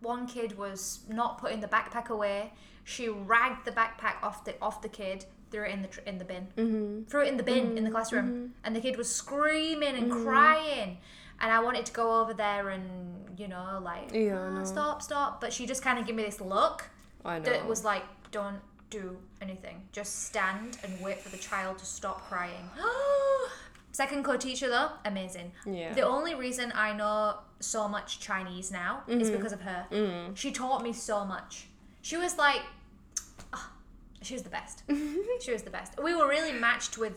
One 0.00 0.26
kid 0.26 0.56
was 0.56 1.00
not 1.08 1.38
putting 1.38 1.60
the 1.60 1.66
backpack 1.68 2.08
away. 2.08 2.52
She 2.84 3.08
ragged 3.08 3.64
the 3.64 3.72
backpack 3.72 4.22
off 4.22 4.44
the 4.44 4.54
off 4.60 4.80
the 4.82 4.88
kid, 4.88 5.26
threw 5.50 5.64
it 5.64 5.70
in 5.72 5.82
the 5.82 5.88
tr- 5.88 6.00
in 6.06 6.18
the 6.18 6.24
bin. 6.24 6.48
Mm-hmm. 6.56 7.04
Threw 7.04 7.22
it 7.24 7.28
in 7.28 7.36
the 7.36 7.42
bin 7.42 7.76
in 7.76 7.84
the 7.84 7.90
classroom, 7.90 8.54
and 8.64 8.74
the 8.74 8.80
kid 8.80 8.96
was 8.96 9.14
screaming 9.14 9.96
and 9.96 10.10
crying. 10.10 10.98
And 11.42 11.50
I 11.50 11.60
wanted 11.60 11.86
to 11.86 11.92
go 11.92 12.20
over 12.20 12.34
there 12.34 12.70
and 12.70 13.38
you 13.38 13.48
know 13.48 13.80
like 13.82 14.12
Yeah, 14.12 14.40
I 14.40 14.60
"Ah, 14.60 14.64
stop 14.64 15.02
stop, 15.02 15.40
but 15.40 15.52
she 15.52 15.66
just 15.66 15.82
kind 15.82 15.98
of 15.98 16.06
gave 16.06 16.14
me 16.14 16.22
this 16.22 16.40
look 16.40 16.88
I 17.24 17.38
know. 17.38 17.44
that 17.44 17.66
was 17.66 17.84
like 17.84 18.04
don't 18.30 18.60
do 18.90 19.16
anything. 19.40 19.82
Just 19.92 20.24
stand 20.24 20.78
and 20.82 21.00
wait 21.00 21.20
for 21.20 21.28
the 21.28 21.38
child 21.38 21.78
to 21.78 21.86
stop 21.86 22.28
crying. 22.28 22.68
Second 23.92 24.24
co-teacher 24.24 24.68
though, 24.68 24.90
amazing. 25.04 25.52
Yeah. 25.66 25.92
The 25.94 26.02
only 26.02 26.34
reason 26.34 26.72
I 26.74 26.92
know 26.92 27.36
so 27.58 27.88
much 27.88 28.20
Chinese 28.20 28.70
now 28.70 29.02
is 29.08 29.28
Mm-hmm. 29.28 29.36
because 29.36 29.52
of 29.52 29.60
her. 29.62 30.30
She 30.34 30.52
taught 30.52 30.82
me 30.82 30.92
so 30.92 31.24
much. 31.24 31.66
She 32.02 32.16
was 32.16 32.38
like, 32.38 32.62
ah, 33.52 33.70
she 34.22 34.34
was 34.34 34.42
the 34.42 34.48
best. 34.50 34.84
she 35.40 35.52
was 35.52 35.62
the 35.62 35.70
best. 35.70 36.00
We 36.02 36.14
were 36.14 36.28
really 36.28 36.52
matched 36.52 36.98
with 36.98 37.14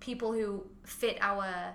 people 0.00 0.32
who 0.32 0.64
fit 0.84 1.18
our 1.20 1.74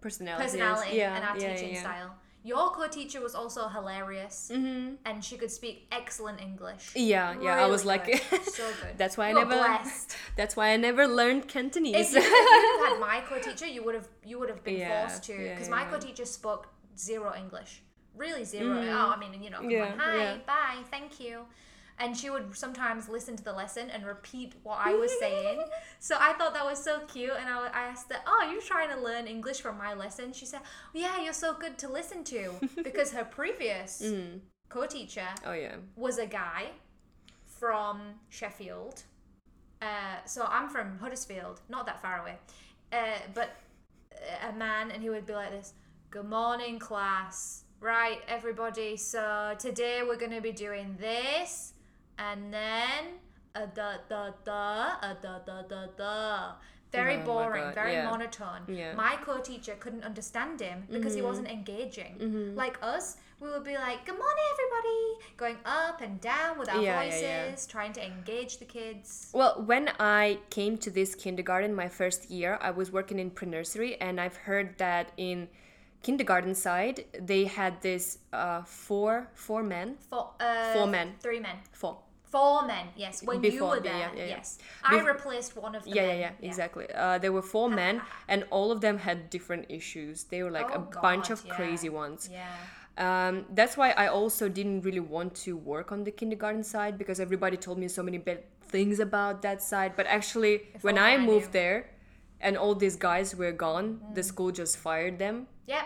Personality. 0.00 0.96
Yeah. 0.96 1.14
and 1.14 1.24
our 1.24 1.38
yeah, 1.38 1.54
teaching 1.54 1.74
yeah. 1.74 1.80
style. 1.80 2.14
Your 2.44 2.70
co-teacher 2.70 3.20
was 3.20 3.34
also 3.34 3.68
hilarious, 3.68 4.50
Mm-hmm. 4.52 4.94
and 5.04 5.24
she 5.24 5.36
could 5.36 5.50
speak 5.50 5.86
excellent 5.92 6.40
English. 6.40 6.90
Yeah, 6.96 7.34
yeah. 7.40 7.64
I 7.64 7.66
was 7.66 7.84
like, 7.84 8.06
so 8.44 8.64
good. 8.82 8.98
that's 8.98 9.16
why 9.16 9.30
You 9.30 9.36
I 9.36 9.38
never. 9.44 9.56
blessed. 9.56 10.16
That's 10.36 10.56
why 10.56 10.72
I 10.72 10.76
never 10.76 11.06
learned 11.06 11.46
Cantonese. 11.46 11.94
If 11.94 12.12
you, 12.14 12.20
if 12.20 12.26
you 12.26 12.84
had 12.84 12.98
my 13.10 13.20
co-teacher, 13.28 13.66
you 13.66 13.84
would 13.84 13.94
have 13.94 14.08
you 14.24 14.38
would 14.40 14.48
have 14.48 14.64
been 14.64 14.78
Yeah, 14.78 15.00
forced 15.00 15.22
to 15.24 15.36
because 15.36 15.68
yeah, 15.68 15.74
my 15.78 15.82
yeah. 15.82 15.90
co-teacher 15.90 16.24
spoke 16.24 16.68
zero 16.98 17.32
English, 17.36 17.82
really 18.16 18.44
0 18.44 18.66
Oh, 18.74 19.14
I 19.14 19.20
mean, 19.20 19.40
you 19.42 19.50
know, 19.50 19.60
Yeah, 19.62 19.92
on, 19.92 19.98
hi, 19.98 20.22
yeah. 20.24 20.36
bye, 20.46 20.82
thank 20.90 21.20
you, 21.20 21.44
and 22.02 22.16
she 22.16 22.28
would 22.28 22.54
sometimes 22.56 23.08
listen 23.08 23.36
to 23.36 23.44
the 23.44 23.52
lesson 23.52 23.88
and 23.90 24.04
repeat 24.04 24.54
what 24.64 24.78
I 24.84 24.94
was 24.94 25.12
saying. 25.20 25.62
so 26.00 26.16
I 26.18 26.32
thought 26.34 26.52
that 26.54 26.66
was 26.66 26.82
so 26.82 27.00
cute, 27.06 27.36
and 27.38 27.48
I, 27.48 27.66
I 27.68 27.82
asked 27.92 28.12
her, 28.12 28.18
"Oh, 28.26 28.48
you're 28.50 28.60
trying 28.60 28.90
to 28.90 29.00
learn 29.00 29.26
English 29.26 29.60
from 29.60 29.78
my 29.78 29.94
lesson?" 29.94 30.32
She 30.32 30.46
said, 30.46 30.60
"Yeah, 30.92 31.22
you're 31.22 31.32
so 31.46 31.54
good 31.54 31.78
to 31.78 31.88
listen 31.88 32.24
to," 32.24 32.42
because 32.82 33.12
her 33.12 33.24
previous 33.24 34.02
Mm. 34.02 34.40
co-teacher 34.68 35.28
oh 35.46 35.52
yeah. 35.52 35.76
was 35.96 36.18
a 36.18 36.26
guy 36.26 36.62
from 37.46 38.00
Sheffield. 38.28 39.04
Uh, 39.80 40.18
so 40.26 40.46
I'm 40.48 40.68
from 40.68 40.98
Huddersfield, 40.98 41.60
not 41.68 41.86
that 41.86 42.00
far 42.02 42.20
away. 42.22 42.36
Uh, 42.92 43.18
but 43.34 43.50
a 44.48 44.52
man, 44.52 44.90
and 44.90 45.02
he 45.02 45.10
would 45.10 45.26
be 45.26 45.34
like 45.34 45.50
this 45.50 45.72
Good 46.10 46.28
morning, 46.28 46.78
class. 46.78 47.64
Right, 47.80 48.20
everybody. 48.28 48.96
So 48.96 49.54
today 49.58 50.02
we're 50.06 50.16
going 50.18 50.30
to 50.32 50.40
be 50.40 50.52
doing 50.52 50.96
this, 51.00 51.71
and 52.18 52.52
then 52.52 53.18
a 53.54 53.66
da 53.66 53.94
da 54.08 54.30
da, 54.44 54.96
a 55.02 55.16
da 55.20 55.38
da 55.40 55.62
da 55.62 55.86
da. 55.96 56.52
Very 56.92 57.16
Oh 57.16 57.24
boring, 57.24 57.72
very 57.72 57.92
yeah. 57.94 58.10
monotone. 58.10 58.62
Yeah. 58.68 58.92
My 58.94 59.16
co-teacher 59.16 59.76
couldn't 59.80 60.04
understand 60.04 60.60
him 60.60 60.86
because 60.90 61.14
he 61.14 61.20
mm-hmm. 61.20 61.28
wasn't 61.28 61.48
engaging. 61.48 62.16
Mm-hmm. 62.20 62.54
Like 62.54 62.76
us, 62.82 63.16
we 63.40 63.48
would 63.48 63.64
be 63.64 63.74
like, 63.74 64.04
"Good 64.04 64.18
morning, 64.18 64.44
everybody," 64.52 65.02
going 65.38 65.56
up 65.64 66.02
and 66.02 66.20
down 66.20 66.58
with 66.58 66.68
our 66.68 66.82
Yeah, 66.82 67.02
voices, 67.02 67.66
trying 67.66 67.94
to 67.94 68.04
engage 68.04 68.58
the 68.58 68.66
kids. 68.66 69.30
Well, 69.32 69.62
when 69.64 69.90
I 69.98 70.38
came 70.50 70.76
to 70.78 70.90
this 70.90 71.14
kindergarten 71.14 71.74
my 71.74 71.88
first 71.88 72.30
year, 72.30 72.58
I 72.60 72.70
was 72.72 72.92
working 72.92 73.18
in 73.18 73.30
pre-nursery, 73.30 73.98
and 73.98 74.20
I've 74.20 74.36
heard 74.36 74.76
that 74.76 75.12
in 75.16 75.48
kindergarten 76.02 76.54
side 76.54 77.04
they 77.32 77.44
had 77.44 77.80
this 77.82 78.18
uh, 78.32 78.62
four 78.64 79.28
four 79.34 79.62
men 79.62 79.96
Four, 80.10 80.30
uh, 80.40 80.72
Four 80.74 80.86
men. 80.86 81.14
three 81.20 81.40
men, 81.40 81.56
four 81.72 81.98
four 82.24 82.66
men. 82.66 82.86
Yes, 82.96 83.22
when 83.22 83.42
you 83.44 83.64
were 83.64 83.80
there, 83.80 83.92
yeah, 84.04 84.10
yeah, 84.16 84.24
yeah. 84.24 84.36
yes, 84.36 84.58
I 84.82 85.00
replaced 85.00 85.54
one 85.56 85.74
of 85.74 85.84
them. 85.84 85.94
yeah, 85.94 86.06
yeah 86.12 86.18
yeah 86.24 86.48
exactly 86.50 86.86
uh, 86.94 87.18
there 87.18 87.32
were 87.32 87.42
four 87.54 87.68
men 87.82 88.00
and 88.28 88.44
all 88.50 88.70
of 88.72 88.80
them 88.80 88.96
had 88.98 89.28
different 89.36 89.66
issues 89.68 90.24
they 90.32 90.42
were 90.42 90.50
like 90.50 90.70
a 90.70 90.78
Oh, 90.78 90.88
bunch 91.08 91.28
of 91.30 91.38
crazy 91.56 91.90
ones 91.90 92.28
Yeah. 92.32 92.46
um, 93.06 93.34
that's 93.58 93.76
why 93.76 93.88
i 94.04 94.06
also 94.06 94.48
didn't 94.48 94.80
really 94.88 95.04
want 95.16 95.34
to 95.46 95.56
work 95.56 95.92
on 95.92 96.04
the 96.04 96.10
kindergarten 96.20 96.64
side 96.64 96.94
because 96.98 97.18
everybody 97.20 97.56
told 97.56 97.78
me 97.78 97.88
so 97.88 98.02
many 98.02 98.18
bad 98.18 98.40
things 98.74 98.98
about 99.00 99.42
that 99.42 99.62
side 99.62 99.92
but 99.96 100.06
actually 100.06 100.54
when 100.82 100.98
i 100.98 101.10
I 101.14 101.18
moved 101.18 101.46
knew. 101.52 101.60
there 101.60 101.78
and 102.40 102.56
all 102.56 102.74
these 102.74 102.96
guys 102.96 103.28
were 103.36 103.52
gone 103.52 103.86
Mm. 104.00 104.14
the 104.18 104.22
school 104.32 104.50
just 104.62 104.76
fired 104.78 105.18
them 105.18 105.46
Yep. 105.66 105.84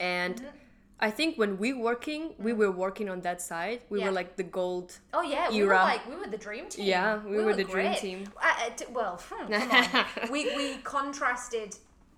and 0.00 0.36
Mm-hmm. 0.36 0.56
i 1.00 1.10
think 1.10 1.36
when 1.38 1.52
we 1.58 1.72
working 1.72 2.22
we 2.38 2.52
were 2.52 2.70
working 2.84 3.08
on 3.08 3.20
that 3.22 3.40
side 3.42 3.80
we 3.90 3.98
Yeah. 3.98 4.06
were 4.06 4.12
like 4.20 4.36
the 4.36 4.42
gold 4.58 4.98
Oh 5.12 5.22
yeah, 5.22 5.50
we 5.50 5.62
were 5.64 5.74
like 5.74 6.04
we 6.08 6.16
were 6.16 6.26
the 6.36 6.42
dream 6.46 6.68
team. 6.68 6.84
Yeah, 6.86 7.18
we 7.24 7.38
were 7.44 7.54
the 7.62 7.64
dream 7.74 7.94
team. 7.94 8.18
Uh, 8.36 8.46
uh, 8.64 8.70
t- 8.78 8.84
well, 8.98 9.14
hmm, 9.28 10.30
we 10.32 10.40
we 10.58 10.66
contrasted 10.96 11.70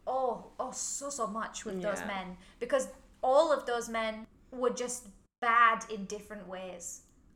oh 0.06 0.32
oh 0.62 0.72
so 0.72 1.06
so 1.10 1.26
much 1.26 1.64
with 1.66 1.78
those 1.86 2.02
men 2.14 2.26
because 2.60 2.84
all 3.22 3.52
of 3.56 3.60
those 3.66 3.86
men 3.88 4.26
were 4.60 4.74
just 4.84 5.00
bad 5.40 5.78
in 5.94 6.00
different 6.16 6.44
ways. 6.48 6.84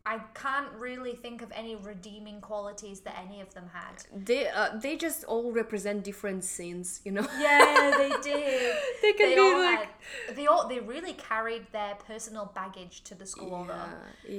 I 0.09 0.19
can't 0.35 0.71
really 0.79 1.15
think 1.25 1.43
of 1.43 1.51
any 1.63 1.75
redeeming 1.75 2.41
qualities 2.41 3.01
that 3.01 3.15
any 3.25 3.41
of 3.41 3.53
them 3.57 3.69
had. 3.81 3.95
they 4.31 4.43
uh, 4.49 4.69
they 4.85 4.95
just 5.07 5.25
all 5.25 5.51
represent 5.63 6.05
different 6.11 6.45
scenes, 6.45 7.01
you 7.05 7.13
know 7.17 7.27
Yeah, 7.47 7.91
they 8.03 8.11
did. 8.31 8.77
They 9.03 9.13
can 9.19 9.35
be 9.35 9.41
all 9.41 9.59
like- 9.59 9.79
had, 9.81 10.37
they 10.37 10.47
all 10.47 10.69
they 10.73 10.81
really 10.95 11.15
carried 11.15 11.65
their 11.73 11.95
personal 12.11 12.47
baggage 12.61 12.97
to 13.09 13.15
the 13.21 13.27
school 13.35 13.65
though. 13.71 13.91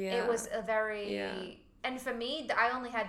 yeah 0.04 0.20
It 0.24 0.26
was 0.34 0.48
a 0.60 0.62
very 0.76 1.04
Yeah. 1.20 1.36
and 1.86 1.94
for 2.06 2.14
me, 2.24 2.30
I 2.66 2.66
only 2.78 2.90
had. 3.00 3.08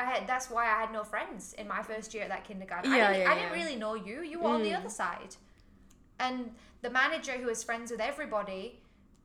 I 0.00 0.04
had, 0.12 0.22
that's 0.32 0.48
why 0.54 0.64
I 0.74 0.76
had 0.82 0.90
no 0.98 1.02
friends 1.14 1.54
in 1.60 1.66
my 1.74 1.82
first 1.82 2.08
year 2.14 2.22
at 2.26 2.30
that 2.34 2.44
kindergarten. 2.48 2.92
I, 2.92 2.96
Yeah, 2.98 3.08
didn't, 3.12 3.22
yeah, 3.22 3.30
I 3.30 3.34
didn't 3.34 3.50
yeah. 3.50 3.56
Mm. 3.56 3.60
really 3.64 3.76
know 3.84 3.94
you. 4.08 4.16
You 4.30 4.38
were 4.42 4.50
on 4.58 4.62
the 4.62 4.72
other 4.78 4.88
side. 5.02 5.32
And 6.20 6.52
the 6.82 6.90
manager 6.90 7.32
who 7.32 7.46
was 7.46 7.64
friends 7.64 7.90
with 7.90 8.00
everybody, 8.00 8.80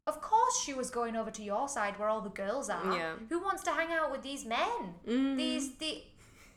of 0.05 0.21
course 0.21 0.59
she 0.63 0.73
was 0.73 0.89
going 0.89 1.15
over 1.15 1.31
to 1.31 1.43
your 1.43 1.67
side 1.69 1.97
where 1.97 2.09
all 2.09 2.21
the 2.21 2.29
girls 2.29 2.69
are. 2.69 2.95
Yeah. 2.95 3.13
Who 3.29 3.39
wants 3.39 3.63
to 3.63 3.71
hang 3.71 3.91
out 3.91 4.11
with 4.11 4.21
these 4.21 4.45
men? 4.45 4.95
Mm. 5.07 5.37
These 5.37 5.75
the 5.75 6.03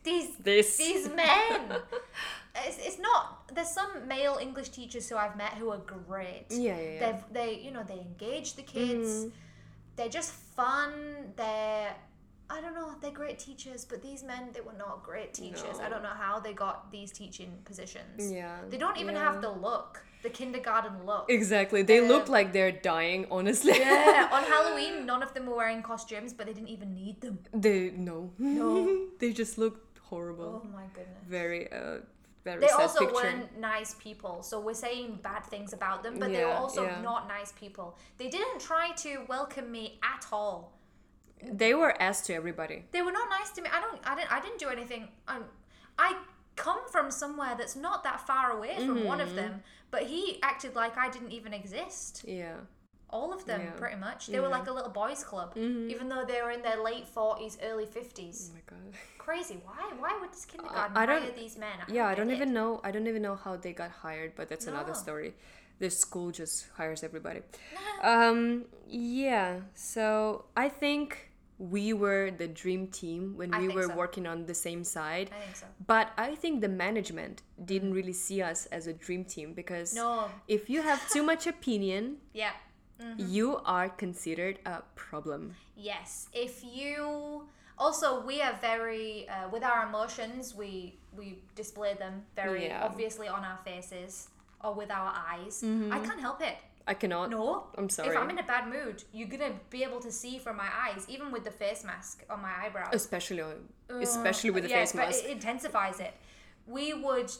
these 0.02 0.36
This. 0.36 0.76
these 0.76 1.08
men. 1.08 1.60
it's, 2.66 2.78
it's 2.78 2.98
not 2.98 3.52
there's 3.54 3.70
some 3.70 4.06
male 4.08 4.38
English 4.40 4.70
teachers 4.70 5.08
who 5.08 5.16
I've 5.16 5.36
met 5.36 5.54
who 5.54 5.70
are 5.70 5.78
great. 5.78 6.46
Yeah, 6.50 6.76
yeah, 6.76 6.80
yeah. 6.80 7.12
They've 7.12 7.24
they 7.32 7.60
you 7.60 7.70
know, 7.70 7.84
they 7.84 8.00
engage 8.00 8.54
the 8.54 8.62
kids. 8.62 9.08
Mm. 9.08 9.32
They're 9.96 10.08
just 10.08 10.32
fun. 10.32 10.92
They're 11.36 11.94
I 12.48 12.60
don't 12.60 12.74
know, 12.74 12.94
they're 13.00 13.10
great 13.10 13.38
teachers, 13.38 13.84
but 13.84 14.02
these 14.02 14.22
men 14.22 14.50
they 14.54 14.60
were 14.60 14.78
not 14.78 15.02
great 15.02 15.34
teachers. 15.34 15.78
I 15.84 15.88
don't 15.88 16.02
know 16.02 16.16
how 16.26 16.38
they 16.38 16.52
got 16.52 16.90
these 16.92 17.10
teaching 17.10 17.50
positions. 17.64 18.30
Yeah, 18.32 18.56
They 18.70 18.78
don't 18.78 18.98
even 18.98 19.14
yeah. 19.14 19.24
have 19.32 19.42
the 19.42 19.50
look, 19.50 20.04
the 20.22 20.30
kindergarten 20.30 21.04
look. 21.04 21.26
exactly 21.28 21.82
they 21.82 21.98
Uh, 22.00 22.08
look 22.12 22.28
like 22.28 22.52
they're 22.52 22.72
dying 22.94 23.26
honestly 23.30 23.76
yeah, 23.78 24.28
on 24.36 24.42
Halloween, 24.44 25.06
none 25.06 25.22
of 25.22 25.34
them 25.34 25.46
were 25.46 25.56
wearing 25.56 25.82
costumes, 25.82 26.32
but 26.32 26.46
they 26.46 26.52
didn't 26.52 26.68
even 26.76 26.94
need 26.94 27.20
them. 27.20 27.38
they 27.52 27.90
no 27.90 28.30
No. 28.38 28.74
they 29.20 29.32
just 29.32 29.58
looked 29.58 29.98
horrible 30.10 30.62
Oh 30.64 30.68
my 30.80 30.86
goodness. 30.94 31.24
very 31.38 31.62
uh 31.72 31.98
very 32.44 32.60
They 32.60 32.68
also 32.68 33.00
picture 33.00 33.14
weren't 33.14 33.58
nice 33.58 33.94
people, 33.98 34.40
so 34.48 34.60
we're 34.60 34.74
saying 34.88 35.18
bad 35.30 35.44
things 35.52 35.72
about 35.72 36.04
them, 36.04 36.14
but 36.20 36.32
they 36.32 36.44
were 36.44 36.52
also 36.52 36.84
yeah. 36.84 37.00
not 37.10 37.26
nice 37.26 37.50
people. 37.64 37.98
They 38.18 38.28
didn't 38.28 38.60
try 38.60 38.92
to 39.04 39.10
welcome 39.28 39.68
me 39.72 39.98
at 40.14 40.24
all. 40.30 40.72
They 41.42 41.74
were 41.74 42.00
asked 42.00 42.26
to 42.26 42.34
everybody 42.34 42.84
They 42.92 43.02
were 43.02 43.12
not 43.12 43.28
nice 43.30 43.50
to 43.52 43.62
me. 43.62 43.68
I 43.72 43.80
don't. 43.80 44.00
I 44.04 44.14
didn't. 44.16 44.32
I 44.32 44.40
didn't 44.40 44.58
do 44.58 44.68
anything. 44.68 45.08
I, 45.28 45.38
I 45.98 46.16
come 46.56 46.80
from 46.90 47.10
somewhere 47.10 47.54
that's 47.58 47.76
not 47.76 48.02
that 48.04 48.26
far 48.26 48.52
away 48.52 48.74
from 48.76 49.04
one 49.04 49.20
of 49.20 49.28
Mm-hmm. 49.28 49.36
them, 49.36 49.62
but 49.90 50.02
he 50.04 50.38
acted 50.42 50.74
like 50.74 50.96
I 50.96 51.10
didn't 51.10 51.32
even 51.32 51.52
exist. 51.52 52.24
yeah 52.26 52.54
All 53.10 53.32
of 53.32 53.44
them, 53.44 53.60
Yeah. 53.60 53.66
Mm-hmm. 53.68 53.78
pretty 53.78 53.96
much. 53.96 54.26
They 54.28 54.40
were 54.40 54.48
like 54.48 54.66
a 54.66 54.72
little 54.72 54.90
boys' 54.90 55.22
club, 55.22 55.52
even 55.56 56.08
though 56.08 56.24
they 56.26 56.40
were 56.42 56.50
in 56.50 56.62
their 56.62 56.82
late 56.82 57.06
forties, 57.06 57.58
early 57.62 57.86
fifties. 57.86 58.50
oh 58.50 58.54
my 58.54 58.62
god 58.66 58.94
Crazy. 59.18 59.58
Why? 59.64 59.92
Why 59.98 60.16
would 60.20 60.32
this 60.32 60.44
kindergarten 60.46 60.96
I 60.96 61.04
don't- 61.04 61.22
hire 61.22 61.32
these 61.36 61.56
men? 61.58 61.76
yeah 61.88 62.06
i 62.06 62.14
don't 62.14 62.30
it. 62.30 62.36
even 62.36 62.52
know 62.52 62.80
i 62.84 62.90
don't 62.90 63.06
even 63.12 63.22
know 63.22 63.34
how 63.44 63.56
they 63.56 63.72
got 63.72 63.90
hired 63.90 64.32
but 64.36 64.48
that's 64.48 64.66
another 64.66 64.94
story 64.94 65.34
the 65.80 65.90
school 65.90 66.30
just 66.30 66.68
hires 66.78 67.02
everybody 67.02 67.40
um 68.02 68.64
yeah 68.88 69.60
so 69.74 70.44
i 70.56 70.68
think 70.68 71.25
we 71.58 71.92
were 71.92 72.30
the 72.30 72.46
dream 72.46 72.86
team 72.88 73.32
when 73.36 73.54
I 73.54 73.60
we 73.60 73.68
were 73.68 73.86
so. 73.88 73.94
working 73.96 74.26
on 74.26 74.44
the 74.46 74.54
same 74.54 74.84
side 74.84 75.30
I 75.34 75.40
think 75.44 75.56
so. 75.56 75.66
but 75.86 76.10
i 76.18 76.34
think 76.34 76.60
the 76.60 76.68
management 76.68 77.40
didn't 77.64 77.94
really 77.94 78.12
see 78.12 78.42
us 78.42 78.66
as 78.66 78.86
a 78.86 78.92
dream 78.92 79.24
team 79.24 79.54
because 79.54 79.94
No. 79.94 80.28
if 80.48 80.68
you 80.68 80.82
have 80.82 81.00
too 81.10 81.22
much 81.22 81.46
opinion 81.56 82.18
Yeah. 82.34 82.52
you 83.16 83.60
are 83.64 83.88
considered 83.88 84.58
a 84.66 84.82
problem 84.94 85.54
Yes, 85.78 86.28
if 86.32 86.64
you 86.64 87.48
also 87.78 88.24
we 88.24 88.40
are 88.40 88.54
very 88.60 89.28
uh, 89.28 89.48
with 89.52 89.62
our 89.62 89.86
emotions 89.88 90.54
we 90.54 90.98
we 91.16 91.26
display 91.54 91.92
them 91.94 92.24
very 92.34 92.66
Yeah. 92.68 92.82
obviously 92.84 93.28
on 93.28 93.44
our 93.44 93.58
faces 93.64 94.28
or 94.64 94.72
with 94.74 94.90
our 94.90 95.12
eyes. 95.32 95.60
Mm-hmm. 95.62 95.92
I 95.92 95.98
can't 96.00 96.20
help 96.20 96.40
it. 96.40 96.56
I 96.86 96.94
cannot 96.94 97.30
No, 97.30 97.66
I'm 97.76 97.88
sorry. 97.88 98.10
If. 98.10 98.16
I'm 98.16 98.30
in 98.30 98.38
a 98.38 98.42
bad 98.42 98.68
mood, 98.68 99.02
you're 99.12 99.28
gonna 99.28 99.54
be 99.70 99.82
able 99.82 100.00
to 100.00 100.12
see 100.12 100.38
from 100.38 100.56
my 100.56 100.68
eyes, 100.84 101.04
even 101.08 101.32
with 101.32 101.44
the 101.44 101.50
face 101.50 101.84
mask 101.84 102.24
on 102.30 102.40
my 102.42 102.52
eyebrows. 102.62 102.92
especially 102.92 103.40
on, 103.40 103.68
uh, 103.90 103.98
especially 103.98 104.50
with 104.50 104.64
the 104.64 104.70
yes, 104.70 104.92
face 104.92 105.00
but 105.00 105.06
mask 105.06 105.24
it 105.24 105.30
intensifies 105.30 106.00
it. 106.00 106.14
We 106.66 106.94
would, 106.94 107.30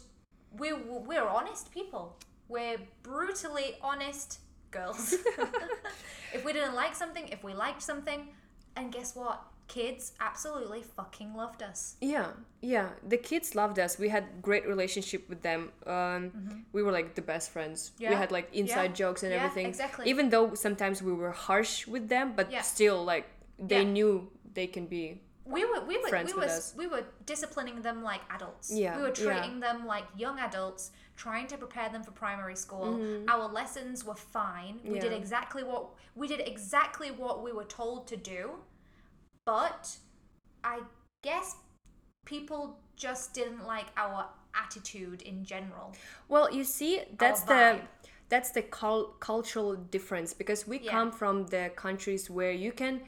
we 0.58 0.72
we're 0.72 1.26
honest 1.26 1.70
people. 1.72 2.16
We're 2.48 2.78
brutally 3.02 3.76
honest 3.82 4.40
girls. 4.70 5.14
if 6.32 6.44
we 6.44 6.52
didn't 6.52 6.74
like 6.74 6.94
something, 6.94 7.28
if 7.28 7.42
we 7.42 7.54
liked 7.54 7.82
something, 7.82 8.28
and 8.76 8.92
guess 8.92 9.14
what? 9.16 9.42
Kids 9.68 10.12
absolutely 10.20 10.82
fucking 10.82 11.34
loved 11.34 11.62
us. 11.62 11.96
Yeah, 12.00 12.28
yeah. 12.62 12.88
The 13.08 13.16
kids 13.16 13.54
loved 13.54 13.78
us. 13.78 13.98
We 13.98 14.08
had 14.08 14.24
great 14.42 14.66
relationship 14.66 15.28
with 15.28 15.42
them. 15.42 15.70
Um, 15.86 16.64
We 16.72 16.82
were 16.82 16.92
like 16.92 17.14
the 17.14 17.22
best 17.22 17.50
friends. 17.50 17.92
We 17.98 18.06
Mm-hmm. 18.06 18.14
Had 18.16 18.32
like 18.32 18.48
inside 18.54 18.90
yeah, 18.90 19.02
jokes 19.04 19.22
and 19.22 19.32
yeah, 19.32 19.38
everything. 19.44 19.66
exactly. 19.66 20.08
Even 20.08 20.30
though 20.30 20.54
sometimes 20.54 21.02
we 21.02 21.12
were 21.12 21.32
harsh 21.32 21.86
with 21.86 22.08
them, 22.08 22.34
but 22.36 22.50
Yeah. 22.50 22.62
still, 22.62 23.04
like 23.04 23.26
they 23.58 23.82
Yeah. 23.82 23.92
knew 23.96 24.30
they 24.54 24.66
can 24.66 24.86
be. 24.86 25.20
We 25.44 25.64
were 25.64 25.80
we 25.90 25.96
were 26.02 26.08
Friends 26.08 26.34
we 26.34 26.40
were 26.40 26.60
we 26.76 26.86
were 26.92 27.04
disciplining 27.24 27.80
them 27.82 28.02
like 28.02 28.22
adults. 28.36 28.70
Yeah, 28.70 28.96
We 28.96 29.02
were 29.02 29.14
yeah. 29.16 29.24
treating 29.24 29.60
them 29.60 29.86
like 29.86 30.06
young 30.16 30.38
adults, 30.40 30.90
trying 31.16 31.46
to 31.52 31.56
prepare 31.56 31.88
them 31.88 32.02
for 32.02 32.10
primary 32.10 32.56
school. 32.56 32.88
Our 33.28 33.46
lessons 33.60 34.04
were 34.04 34.16
fine. 34.38 34.74
We 34.84 34.98
did 34.98 35.12
Mm-hmm. 35.12 35.22
Exactly 35.22 35.62
what 35.62 35.82
we 36.20 36.26
did 36.32 36.40
exactly 36.54 37.10
what 37.22 37.36
we 37.44 37.50
were 37.52 37.68
told 37.80 38.06
to 38.12 38.16
do. 38.16 38.40
But 39.46 39.96
I 40.64 40.80
guess 41.22 41.56
people 42.24 42.78
just 42.96 43.32
didn't 43.32 43.64
like 43.66 43.86
our 43.96 44.26
attitude 44.54 45.22
in 45.22 45.44
general. 45.44 45.94
Well, 46.28 46.52
you 46.52 46.64
see, 46.64 47.02
that's 47.18 47.42
the 47.42 47.80
that's 48.28 48.50
the 48.50 48.62
cul- 48.62 49.14
cultural 49.20 49.76
difference 49.76 50.34
because 50.34 50.66
we 50.66 50.78
Yeah. 50.80 50.90
come 50.90 51.12
from 51.12 51.46
the 51.46 51.70
countries 51.76 52.28
where 52.28 52.50
you 52.50 52.72
can 52.72 53.02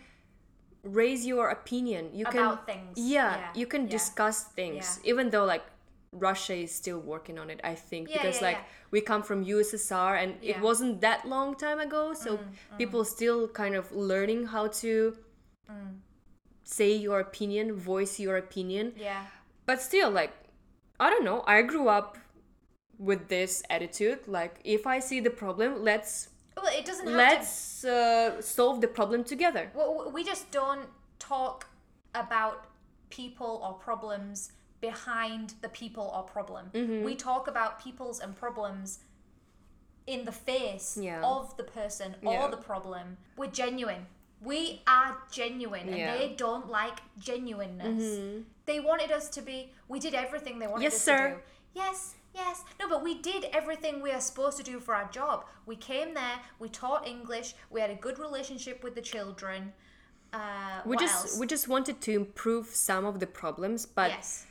raise 0.85 1.27
your 1.27 1.49
opinion. 1.51 2.15
You 2.15 2.25
can 2.27 2.47
About 2.47 2.67
things. 2.67 2.97
Yeah, 2.97 3.37
Yeah, 3.37 3.53
you 3.55 3.67
can 3.67 3.83
yeah. 3.83 3.91
discuss 3.99 4.45
things, 4.45 5.01
even 5.05 5.31
though 5.31 5.45
like 5.45 5.65
Russia 6.13 6.55
is 6.55 6.73
still 6.73 7.01
working 7.01 7.37
on 7.39 7.51
it. 7.51 7.61
I 7.65 7.75
think 7.75 8.13
because 8.13 8.41
like 8.41 8.59
we 8.93 9.01
come 9.01 9.23
from 9.25 9.43
USSR 9.45 10.15
and 10.23 10.37
it. 10.41 10.57
Mm, 10.57 10.61
wasn't 10.63 11.01
that 11.01 11.27
long 11.27 11.57
time 11.57 11.81
ago, 11.81 12.15
so 12.15 12.39
people 12.79 13.05
still 13.05 13.49
kind 13.49 13.75
of 13.75 13.91
learning 13.93 14.47
how 14.47 14.69
to 14.83 15.17
Mm. 15.69 16.01
Say 16.69 16.93
your 16.95 17.19
opinion, 17.21 17.67
voice 17.75 18.21
your 18.21 18.37
opinion 18.37 18.93
Yeah. 18.97 19.25
but 19.67 19.81
still 19.81 20.11
like 20.11 20.33
i 21.01 21.09
don't 21.11 21.25
know 21.25 21.43
i 21.47 21.63
grew 21.63 21.89
up 21.89 22.19
with 22.99 23.29
this 23.29 23.63
attitude 23.71 24.21
like 24.27 24.55
if 24.65 24.87
i 24.87 24.99
see 25.09 25.21
the 25.21 25.31
problem 25.31 25.83
let's 25.91 26.29
Well, 26.57 26.73
it 26.81 26.85
doesn't 26.85 27.07
have 27.07 27.17
let's 27.17 27.85
uh, 27.85 28.43
solve 28.43 28.81
the 28.85 28.89
problem 28.99 29.21
together 29.25 29.65
Well, 29.75 30.11
we 30.17 30.23
just 30.25 30.45
don't 30.51 30.89
talk 31.19 31.67
about 32.15 32.57
people 33.11 33.53
or 33.65 33.73
problems 33.89 34.53
behind 34.81 35.55
the 35.65 35.69
people 35.69 36.07
or 36.15 36.23
problem. 36.23 36.71
Mm-hmm. 36.75 37.05
We 37.05 37.15
talk 37.17 37.49
about 37.49 37.83
peoples 37.85 38.21
and 38.21 38.31
problems 38.45 39.01
in 40.07 40.25
the 40.25 40.33
face 40.33 40.99
Yeah. 41.01 41.23
of 41.35 41.57
the 41.57 41.65
person 41.65 42.09
or 42.23 42.33
Yeah. 42.35 42.49
the 42.49 42.63
problem. 42.71 43.17
We're 43.37 43.55
genuine. 43.65 44.07
We 44.41 44.83
are 44.87 45.17
genuine, 45.31 45.89
and 45.89 45.97
Yeah. 45.99 46.11
Mm-hmm. 46.15 46.19
they 46.19 46.35
don't 46.37 46.69
like 46.71 47.01
genuineness. 47.19 48.45
They 48.67 48.81
wanted 48.81 49.11
us 49.11 49.29
to 49.31 49.43
be. 49.43 49.73
We 49.89 49.99
did 49.99 50.15
everything 50.15 50.59
they 50.59 50.67
wanted 50.67 50.85
Yes, 50.85 50.95
us 50.95 51.03
sir. 51.03 51.29
to 51.31 51.35
do. 51.35 51.41
Yes, 51.75 52.15
yes. 52.35 52.65
No, 52.79 52.89
but 52.89 53.03
we 53.03 53.15
did 53.21 53.47
everything 53.53 54.01
we 54.03 54.11
are 54.13 54.21
supposed 54.21 54.57
to 54.59 54.63
do 54.63 54.79
for 54.81 54.95
our 54.95 55.09
job. 55.11 55.45
We 55.67 55.77
came 55.77 56.15
there, 56.15 56.39
we 56.59 56.69
taught 56.69 57.07
English, 57.07 57.55
we 57.71 57.81
had 57.81 57.91
a 57.91 57.95
good 57.97 58.19
relationship 58.19 58.85
with 58.85 58.95
the 58.95 59.03
children. 59.03 59.73
Uh, 60.33 60.83
we 60.85 60.97
just 60.99 61.25
else? 61.25 61.39
we 61.41 61.47
just 61.47 61.69
wanted 61.69 62.01
to 62.03 62.13
improve 62.13 62.67
some 62.67 63.07
of 63.07 63.19
the 63.19 63.27
problems 63.27 63.87
but 63.87 64.11
yes. 64.11 64.45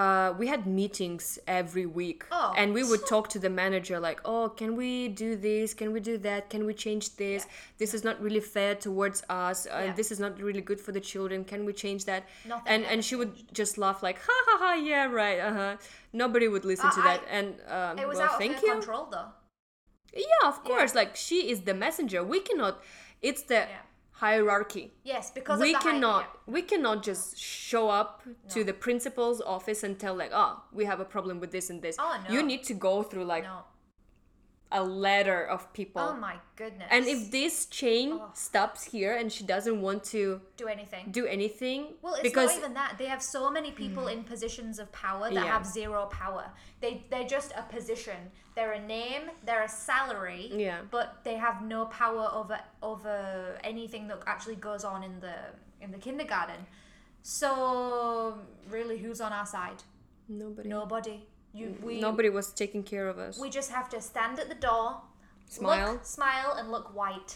Uh, 0.00 0.28
we 0.40 0.46
had 0.54 0.62
meetings 0.80 1.24
every 1.60 1.86
week. 2.00 2.20
Oh. 2.38 2.52
and 2.60 2.66
we 2.78 2.82
would 2.90 3.04
talk 3.14 3.24
to 3.34 3.38
the 3.46 3.52
manager 3.62 3.96
like 4.08 4.18
oh 4.32 4.44
can 4.60 4.70
we 4.80 4.90
do 5.24 5.30
this? 5.48 5.66
Can 5.80 5.88
we 5.96 6.00
do 6.10 6.14
that? 6.28 6.40
Can 6.54 6.62
we 6.68 6.74
change 6.84 7.04
this? 7.22 7.40
This 7.82 7.90
is 7.96 8.02
not 8.08 8.16
really 8.26 8.44
fair 8.56 8.72
towards 8.86 9.18
us 9.44 9.58
uh, 9.66 9.70
Yeah. 9.86 9.94
this 10.00 10.08
is 10.14 10.18
not 10.24 10.32
really 10.48 10.64
good 10.70 10.80
for 10.86 10.92
the 10.98 11.04
children. 11.12 11.38
Can 11.52 11.60
we 11.68 11.72
change 11.84 12.02
that? 12.10 12.22
Nothing 12.54 12.72
and 12.72 12.82
and 12.92 12.98
she 13.08 13.14
would 13.20 13.32
just 13.60 13.74
laugh 13.84 13.98
like 14.08 14.18
ha 14.28 14.36
ha 14.48 14.54
ha 14.62 14.70
yeah 14.92 15.06
right 15.22 15.40
uh-huh. 15.48 15.72
Nobody 16.24 16.46
would 16.52 16.64
listen 16.72 16.90
to 16.98 17.00
I- 17.00 17.08
that. 17.10 17.20
And 17.38 17.46
um, 17.78 17.94
It 18.02 18.06
was 18.12 18.18
well 18.18 18.26
out 18.28 18.34
of 18.34 18.40
thank 18.42 18.54
her 18.60 18.66
you. 18.66 18.72
control, 18.78 19.04
though. 19.14 19.28
yeah 20.14 20.44
of 20.52 20.58
course 20.70 20.92
like 21.00 21.12
she 21.26 21.38
is 21.52 21.58
the 21.68 21.74
messenger. 21.84 22.20
We 22.34 22.38
cannot 22.48 22.74
it's 23.28 23.42
the 23.52 23.60
Yeah. 23.64 23.82
Hierarchy 24.16 24.92
Yes, 25.04 25.30
because 25.30 25.60
we 25.60 25.74
of 25.74 25.82
the 25.82 25.88
cannot 25.88 26.20
yeah. 26.22 26.52
we 26.54 26.62
cannot 26.62 27.02
just 27.02 27.38
show 27.38 27.88
up 27.90 28.22
to 28.48 28.64
the 28.64 28.72
principal's 28.72 29.40
office 29.42 29.82
and 29.82 29.98
tell 29.98 30.14
like 30.14 30.30
oh 30.32 30.62
we 30.72 30.84
have 30.86 31.00
a 31.00 31.04
problem 31.04 31.38
with 31.40 31.50
this 31.50 31.68
and 31.70 31.82
this 31.82 31.96
Oh, 31.98 32.18
no. 32.26 32.34
you 32.34 32.42
need 32.42 32.62
to 32.64 32.74
go 32.74 33.02
through 33.02 33.24
like 33.24 33.44
No. 33.44 33.58
A 34.72 34.82
ladder 34.82 35.44
of 35.44 35.72
people 35.72 36.02
Oh 36.02 36.16
my 36.16 36.36
goodness. 36.56 36.88
and 36.90 37.06
if 37.06 37.30
this 37.30 37.66
chain 37.66 38.12
Oh. 38.14 38.30
stops 38.34 38.82
here 38.84 39.14
and 39.16 39.32
she 39.32 39.44
doesn't 39.44 39.80
want 39.80 40.02
to 40.04 40.40
do 40.56 40.66
anything. 40.66 41.12
do 41.12 41.24
anything 41.26 41.94
Well, 42.02 42.14
it's 42.14 42.22
because 42.24 42.50
not 42.50 42.58
even 42.58 42.74
that. 42.74 42.98
They 42.98 43.06
have 43.06 43.22
so 43.22 43.48
many 43.50 43.70
people 43.70 44.04
mm. 44.04 44.12
in 44.14 44.24
positions 44.24 44.78
of 44.80 44.90
power 44.90 45.26
that 45.30 45.34
Yeah. 45.34 45.44
have 45.44 45.64
zero 45.64 46.06
power. 46.06 46.50
They 46.80 47.04
they're 47.10 47.28
just 47.28 47.52
a 47.56 47.62
position. 47.62 48.32
They're 48.56 48.72
a 48.72 48.84
name. 48.86 49.30
They're 49.44 49.62
a 49.64 49.68
salary. 49.68 50.50
Yeah. 50.52 50.80
But 50.90 51.20
they 51.22 51.34
have 51.36 51.62
no 51.62 51.86
power 51.86 52.28
over 52.32 52.58
over 52.82 53.58
anything 53.62 54.08
that 54.08 54.18
actually 54.26 54.56
goes 54.56 54.82
on 54.84 55.02
in 55.04 55.20
the 55.20 55.36
in 55.80 55.92
the 55.92 55.98
kindergarten. 55.98 56.66
So 57.22 58.38
really, 58.68 58.98
who's 58.98 59.20
on 59.20 59.32
our 59.32 59.46
side? 59.46 59.82
nobody 60.28 60.68
Nobody. 60.68 61.26
You 61.56 61.66
we 61.82 62.00
nobody 62.00 62.28
was 62.38 62.46
taking 62.62 62.82
care 62.92 63.06
of 63.12 63.16
us 63.26 63.38
we 63.44 63.48
just 63.58 63.70
have 63.78 63.88
to 63.94 63.98
stand 64.00 64.34
at 64.42 64.48
the 64.54 64.60
door, 64.68 64.88
Smile. 65.48 65.92
look, 65.92 66.04
smile, 66.04 66.50
and 66.58 66.70
look 66.74 66.86
white. 67.00 67.30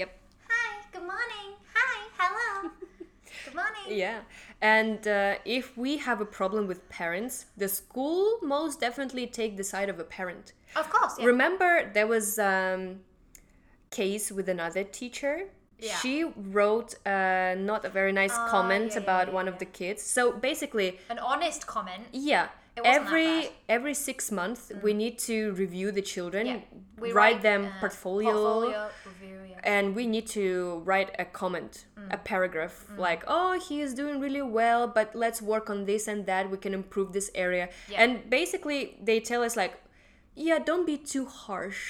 yep 0.00 0.10
Hi. 0.48 0.68
Good 0.92 1.06
morning. 1.14 1.48
Hi. 1.74 1.92
Hello. 2.20 2.70
good 3.44 3.54
morning. 3.62 3.86
yeah 4.04 4.18
and 4.76 5.00
uh, 5.08 5.34
if 5.58 5.66
we 5.84 5.90
have 6.08 6.18
a 6.20 6.30
problem 6.40 6.62
with 6.70 6.80
parents 6.88 7.34
the 7.62 7.68
school 7.80 8.38
most 8.42 8.74
definitely 8.86 9.26
take 9.40 9.52
the 9.56 9.64
side 9.72 9.88
of 9.94 9.98
a 9.98 10.08
parent 10.18 10.46
Of 10.82 10.86
course. 10.94 11.14
Yeah. 11.18 11.26
Remember, 11.34 11.70
there 11.96 12.08
was 12.16 12.26
um, 12.38 12.82
case 13.90 14.26
with 14.36 14.48
another 14.56 14.84
teacher. 15.00 15.34
Yeah. 15.78 15.96
She 16.02 16.14
wrote 16.56 16.90
uh, 17.06 17.54
not 17.70 17.80
a 17.84 17.90
very 17.98 18.12
nice 18.22 18.36
Oh, 18.36 18.46
comment 18.54 18.90
yeah, 18.92 19.02
about 19.04 19.26
one 19.38 19.46
of 19.52 19.56
the 19.62 19.68
kids. 19.80 20.00
So 20.16 20.22
basically, 20.50 20.88
An 21.14 21.18
honest 21.32 21.60
comment. 21.74 22.04
yeah, 22.12 22.44
It 22.44 22.48
wasn't 22.48 22.52
that 22.52 22.63
every. 22.84 23.26
Mm. 23.26 23.50
every 23.68 23.94
six 23.94 24.30
months 24.30 24.72
we 24.82 24.92
need 24.92 25.18
to 25.18 25.52
review 25.52 25.90
the 25.92 26.02
children, 26.02 26.46
Yeah. 26.46 26.60
We 26.98 27.12
write, 27.12 27.42
them 27.42 27.66
uh, 27.66 27.80
portfolio, 27.80 28.32
portfolio 28.32 28.88
review. 29.06 29.38
Yeah. 29.50 29.60
and 29.74 29.94
we 29.96 30.06
need 30.06 30.26
to 30.38 30.82
write 30.84 31.10
a 31.18 31.24
comment, 31.24 31.86
a 32.10 32.16
paragraph 32.16 32.74
like, 32.96 33.22
"Oh, 33.26 33.52
he 33.68 33.80
is 33.80 33.94
doing 33.94 34.20
really 34.20 34.42
well, 34.42 34.86
but 34.86 35.14
let's 35.14 35.40
work 35.42 35.70
on 35.70 35.84
this 35.86 36.08
and 36.08 36.26
that. 36.26 36.50
We 36.50 36.58
can 36.58 36.74
improve 36.74 37.12
this 37.12 37.30
area." 37.34 37.68
Yeah. 37.88 38.02
And 38.02 38.10
basically, 38.30 38.96
they 39.02 39.18
tell 39.20 39.42
us 39.42 39.56
like, 39.56 39.74
"Yeah, 40.34 40.58
don't 40.58 40.86
be 40.86 40.96
too 40.98 41.26
harsh, 41.26 41.80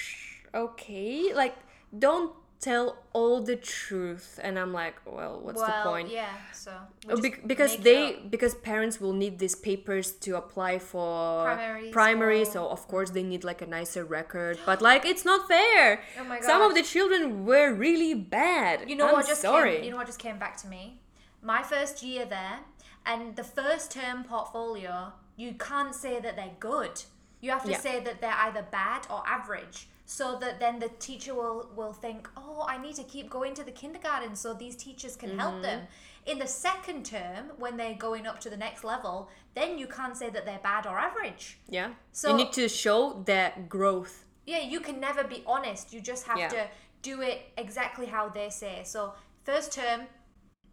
okay? 0.53 1.33
Like, 1.33 1.55
don't 1.97 2.31
tell 2.59 2.97
all 3.13 3.41
the 3.41 3.55
truth." 3.55 4.39
And 4.43 4.57
I'm 4.57 4.73
like, 4.73 4.95
"Well, 5.05 5.39
what's 5.41 5.59
well, 5.59 5.83
the 5.83 5.89
point?" 5.89 6.11
yeah. 6.11 6.29
So 6.53 6.71
Oh, 7.07 7.21
just 7.21 7.47
because 7.47 7.77
they 7.77 8.19
because 8.29 8.55
parents 8.55 8.99
will 8.99 9.13
need 9.13 9.37
these 9.37 9.53
papers 9.53 10.11
to 10.25 10.35
apply 10.35 10.79
for 10.79 11.43
Primary 11.43 11.89
primary 11.91 12.43
so 12.45 12.67
of 12.67 12.79
mm-hmm. 12.79 12.89
course 12.89 13.09
they 13.11 13.21
need 13.21 13.43
like 13.43 13.61
a 13.61 13.67
nicer 13.67 14.03
record 14.03 14.57
but 14.65 14.81
like 14.81 15.05
it's 15.05 15.23
not 15.23 15.47
fair 15.47 16.01
Oh 16.19 16.23
my 16.23 16.41
some 16.41 16.61
of 16.63 16.73
the 16.73 16.81
children 16.81 17.45
were 17.45 17.71
really 17.71 18.15
bad 18.15 18.89
You 18.89 18.95
know 18.95 19.07
I'm 19.09 19.13
what 19.13 19.27
just 19.27 19.41
sorry 19.41 19.75
came, 19.75 19.83
you 19.85 19.91
know 19.91 19.97
what 19.97 20.07
just 20.07 20.17
came 20.17 20.39
back 20.39 20.57
to 20.63 20.67
me? 20.67 20.99
My 21.43 21.61
first 21.61 22.01
year 22.01 22.25
there 22.25 22.61
and 23.05 23.35
the 23.35 23.43
first 23.43 23.91
term 23.91 24.23
portfolio, 24.23 25.13
you 25.37 25.53
can't 25.53 25.93
say 25.93 26.19
that 26.19 26.35
they're 26.35 26.57
good. 26.59 27.03
You 27.41 27.51
have 27.51 27.63
to 27.65 27.71
Yeah. 27.71 27.79
say 27.79 27.99
that 27.99 28.19
they're 28.21 28.39
either 28.47 28.63
bad 28.63 29.05
or 29.09 29.23
average. 29.27 29.87
So 30.05 30.37
that 30.39 30.59
then 30.59 30.79
the 30.79 30.89
teacher 30.99 31.33
will, 31.33 31.69
will 31.75 31.93
think, 31.93 32.29
oh, 32.37 32.65
I 32.67 32.77
need 32.77 32.95
to 32.95 33.03
keep 33.03 33.29
going 33.29 33.53
to 33.55 33.63
the 33.63 33.71
kindergarten 33.71 34.35
so 34.35 34.53
these 34.53 34.75
teachers 34.75 35.15
can 35.15 35.37
help 35.39 35.61
them. 35.63 35.79
Mm-hmm. 35.81 36.31
In 36.31 36.39
the 36.39 36.47
second 36.47 37.05
term, 37.05 37.51
when 37.57 37.75
they're 37.77 37.95
going 37.95 38.25
up 38.27 38.39
to 38.41 38.49
the 38.49 38.57
next 38.57 38.83
level, 38.83 39.29
then 39.55 39.77
you 39.77 39.87
can't 39.87 40.15
say 40.17 40.29
that 40.29 40.45
they're 40.45 40.59
bad 40.63 40.85
or 40.85 40.97
average. 40.97 41.57
yeah 41.69 41.89
So- 42.11 42.29
you 42.31 42.37
need 42.37 42.53
to 42.53 42.67
show 42.69 43.21
their 43.25 43.53
growth 43.69 44.25
Yeah, 44.47 44.59
you 44.59 44.79
can 44.79 44.99
never 44.99 45.23
be 45.23 45.43
honest. 45.47 45.91
You 45.93 46.01
just 46.01 46.27
have 46.27 46.37
Yeah. 46.37 46.49
to 46.49 46.67
do 47.01 47.21
it 47.21 47.37
exactly 47.57 48.05
how 48.05 48.29
they 48.29 48.49
say. 48.51 48.83
So, 48.83 49.13
first 49.43 49.71
term, 49.73 50.01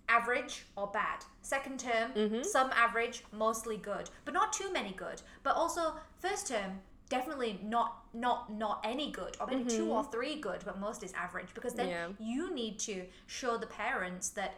average 0.09 0.64
or 0.77 0.87
bad. 0.88 1.25
Second 1.40 1.81
term, 1.81 2.12
Mm-hmm. 2.12 2.42
some 2.42 2.71
average, 2.73 3.25
mostly 3.33 3.77
good, 3.79 4.11
but 4.27 4.35
not 4.35 4.53
too 4.53 4.71
many 4.73 4.92
good. 4.92 5.23
But 5.42 5.57
also, 5.57 5.95
first 6.18 6.49
term, 6.49 6.81
definitely 7.18 7.53
not 7.62 7.88
not 8.27 8.38
not 8.64 8.77
any 8.92 9.09
good, 9.20 9.37
or 9.40 9.46
maybe 9.46 9.64
two 9.79 9.88
or 9.96 10.03
three 10.14 10.37
good, 10.48 10.61
but 10.64 10.75
most 10.87 11.03
is 11.03 11.12
average 11.27 11.51
because 11.55 11.75
then 11.75 11.88
Mm-hmm. 11.88 12.12
Yeah. 12.22 12.35
you 12.35 12.55
need 12.55 12.75
to 12.90 12.96
show 13.27 13.53
the 13.57 13.66
parents 13.85 14.27
that 14.40 14.53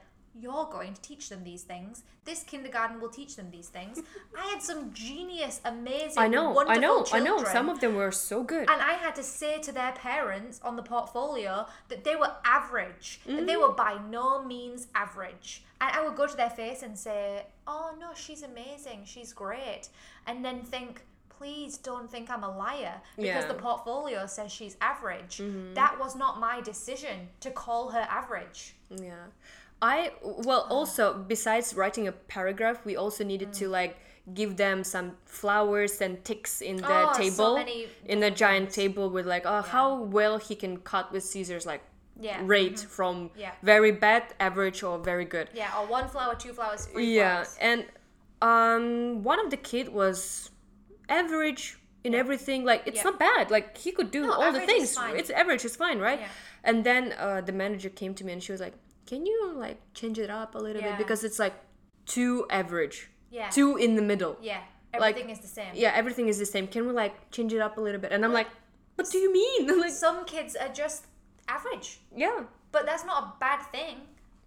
you're 0.45 0.69
going 0.77 0.93
to 0.95 1.01
teach 1.01 1.29
them 1.29 1.45
these 1.45 1.63
things. 1.63 2.03
This 2.25 2.43
kindergarten 2.43 3.01
will 3.01 3.09
teach 3.21 3.37
them 3.37 3.49
these 3.53 3.69
things. 3.69 4.01
I 4.43 4.45
had 4.53 4.61
some 4.71 4.93
genius, 4.93 5.61
amazing, 5.65 6.19
I 6.25 6.27
know, 6.27 6.51
I 6.51 6.53
wonderful 6.53 6.81
know, 6.83 7.01
I 7.01 7.05
children. 7.05 7.25
know. 7.25 7.45
Some 7.57 7.69
of 7.69 7.79
them 7.79 7.95
were 7.95 8.11
so 8.11 8.43
good. 8.43 8.69
And 8.69 8.83
I 8.83 8.95
had 8.95 9.15
to 9.15 9.23
say 9.23 9.61
to 9.61 9.71
their 9.71 9.93
parents 9.93 10.61
on 10.65 10.75
the 10.75 10.83
portfolio 10.83 11.67
that 11.89 12.03
they 12.03 12.17
were 12.17 12.33
average, 12.45 13.21
that 13.27 13.33
Mm-hmm. 13.33 13.47
they 13.47 13.57
were 13.57 13.73
by 13.87 13.99
no 14.11 14.45
means 14.45 14.89
average. 14.97 15.63
And 15.81 15.89
I 15.97 16.03
would 16.05 16.17
go 16.17 16.27
to 16.27 16.37
their 16.37 16.51
face 16.51 16.83
and 16.83 16.99
say, 16.99 17.47
Oh 17.69 17.95
no, 18.01 18.09
she's 18.17 18.43
amazing, 18.43 19.03
she's 19.05 19.33
great. 19.33 19.83
And 20.27 20.45
then 20.45 20.63
think, 20.63 21.03
Please 21.39 21.77
don't 21.79 22.11
think 22.11 22.31
I'm 22.31 22.45
a 22.45 22.57
liar 22.57 23.01
because 23.17 23.27
Yeah. 23.27 23.39
Mm-hmm. 23.41 23.49
the 23.49 23.55
portfolio 23.55 24.27
says 24.27 24.53
she's 24.53 24.77
average. 24.81 25.41
That 25.75 25.99
was 25.99 26.15
not 26.17 26.39
my 26.41 26.61
decision 26.61 27.29
to 27.41 27.51
call 27.51 27.91
her 27.91 28.07
average. 28.09 28.75
Yeah. 28.91 29.27
I 29.83 30.13
well 30.23 30.67
also 30.71 31.13
besides 31.15 31.75
writing 31.75 32.09
a 32.09 32.13
paragraph, 32.13 32.85
we 32.85 32.97
also 32.97 33.25
needed 33.25 33.49
Mm. 33.51 33.59
to 33.59 33.69
like 33.69 33.97
give 34.33 34.57
them 34.57 34.85
some 34.85 35.17
flowers 35.27 36.01
and 36.01 36.25
ticks 36.25 36.63
in 36.63 36.77
the 36.77 36.89
Oh, 36.89 37.13
so 37.13 37.19
table 37.23 37.55
many 37.57 37.89
in 38.07 38.23
a 38.23 38.31
giant 38.31 38.71
table 38.71 39.11
with 39.11 39.27
like 39.27 39.45
oh 39.45 39.61
how 39.63 40.03
well 40.03 40.39
he 40.39 40.55
can 40.55 40.79
cut 40.79 41.13
with 41.13 41.23
scissors 41.25 41.67
like 41.67 41.83
Yeah. 42.19 42.39
Mm-hmm. 42.39 42.47
rate 42.47 42.79
from 42.81 43.31
Yeah. 43.37 43.53
very 43.63 43.91
bad, 43.93 44.23
average 44.41 44.83
or 44.83 44.99
very 44.99 45.25
good. 45.27 45.49
Yeah, 45.53 45.77
or 45.79 45.87
one 45.87 46.09
flower, 46.09 46.35
two 46.37 46.53
flowers, 46.55 46.87
three 46.87 47.17
Yeah, 47.17 47.43
flowers. 47.43 47.57
and 47.61 47.85
um 48.41 49.23
one 49.25 49.39
of 49.45 49.51
the 49.51 49.57
kid 49.71 49.89
was 49.89 50.51
average 51.09 51.79
in 52.05 52.15
everything 52.15 52.65
like 52.65 52.83
it's 52.87 52.99
Yeah. 52.99 53.05
not 53.11 53.19
bad 53.19 53.51
like 53.51 53.77
he 53.79 53.91
could 53.93 54.11
do 54.11 54.23
No, 54.27 54.33
all 54.33 54.53
the 54.53 54.61
things 54.61 54.97
it's 55.21 55.31
average 55.31 55.65
It's 55.65 55.77
fine 55.77 55.99
right 55.99 56.21
Yeah. 56.21 56.29
and 56.65 56.85
then 56.85 57.13
uh, 57.19 57.41
the 57.41 57.53
manager 57.53 57.89
came 57.89 58.15
to 58.15 58.25
me 58.25 58.33
and 58.33 58.43
she 58.43 58.53
was 58.53 58.61
like 58.61 58.75
can 59.07 59.25
you 59.27 59.53
like 59.57 59.79
change 59.95 60.19
it 60.19 60.31
up 60.31 60.55
a 60.55 60.59
little 60.59 60.83
bit 60.83 60.99
because 60.99 61.25
it's 61.25 61.39
like 61.39 61.55
too 62.07 62.47
average 62.51 63.09
Yeah. 63.31 63.49
too 63.51 63.77
in 63.77 63.97
the 63.97 64.03
middle 64.03 64.37
Yeah, 64.41 64.61
Like- 64.93 65.17
everything 65.17 65.31
is 65.31 65.41
the 65.41 65.49
same. 65.49 65.73
yeah 65.75 65.93
everything 65.95 66.29
is 66.29 66.39
the 66.39 66.47
same 66.47 66.67
can 66.69 66.87
we 66.87 66.93
like 66.93 67.15
change 67.31 67.53
it 67.53 67.61
up 67.61 67.79
a 67.79 67.81
little 67.81 68.01
bit 68.01 68.13
and 68.13 68.25
i'm 68.25 68.33
like 68.33 68.49
what 68.97 69.11
do 69.11 69.19
you 69.19 69.33
mean 69.33 69.81
like 69.85 69.91
Some 69.93 70.25
kids 70.25 70.55
are 70.57 70.69
just 70.83 71.07
average. 71.49 72.01
yeah 72.15 72.41
But 72.73 72.87
that's 72.87 73.05
not 73.05 73.19
a 73.25 73.27
bad 73.41 73.61
thing. 73.77 73.97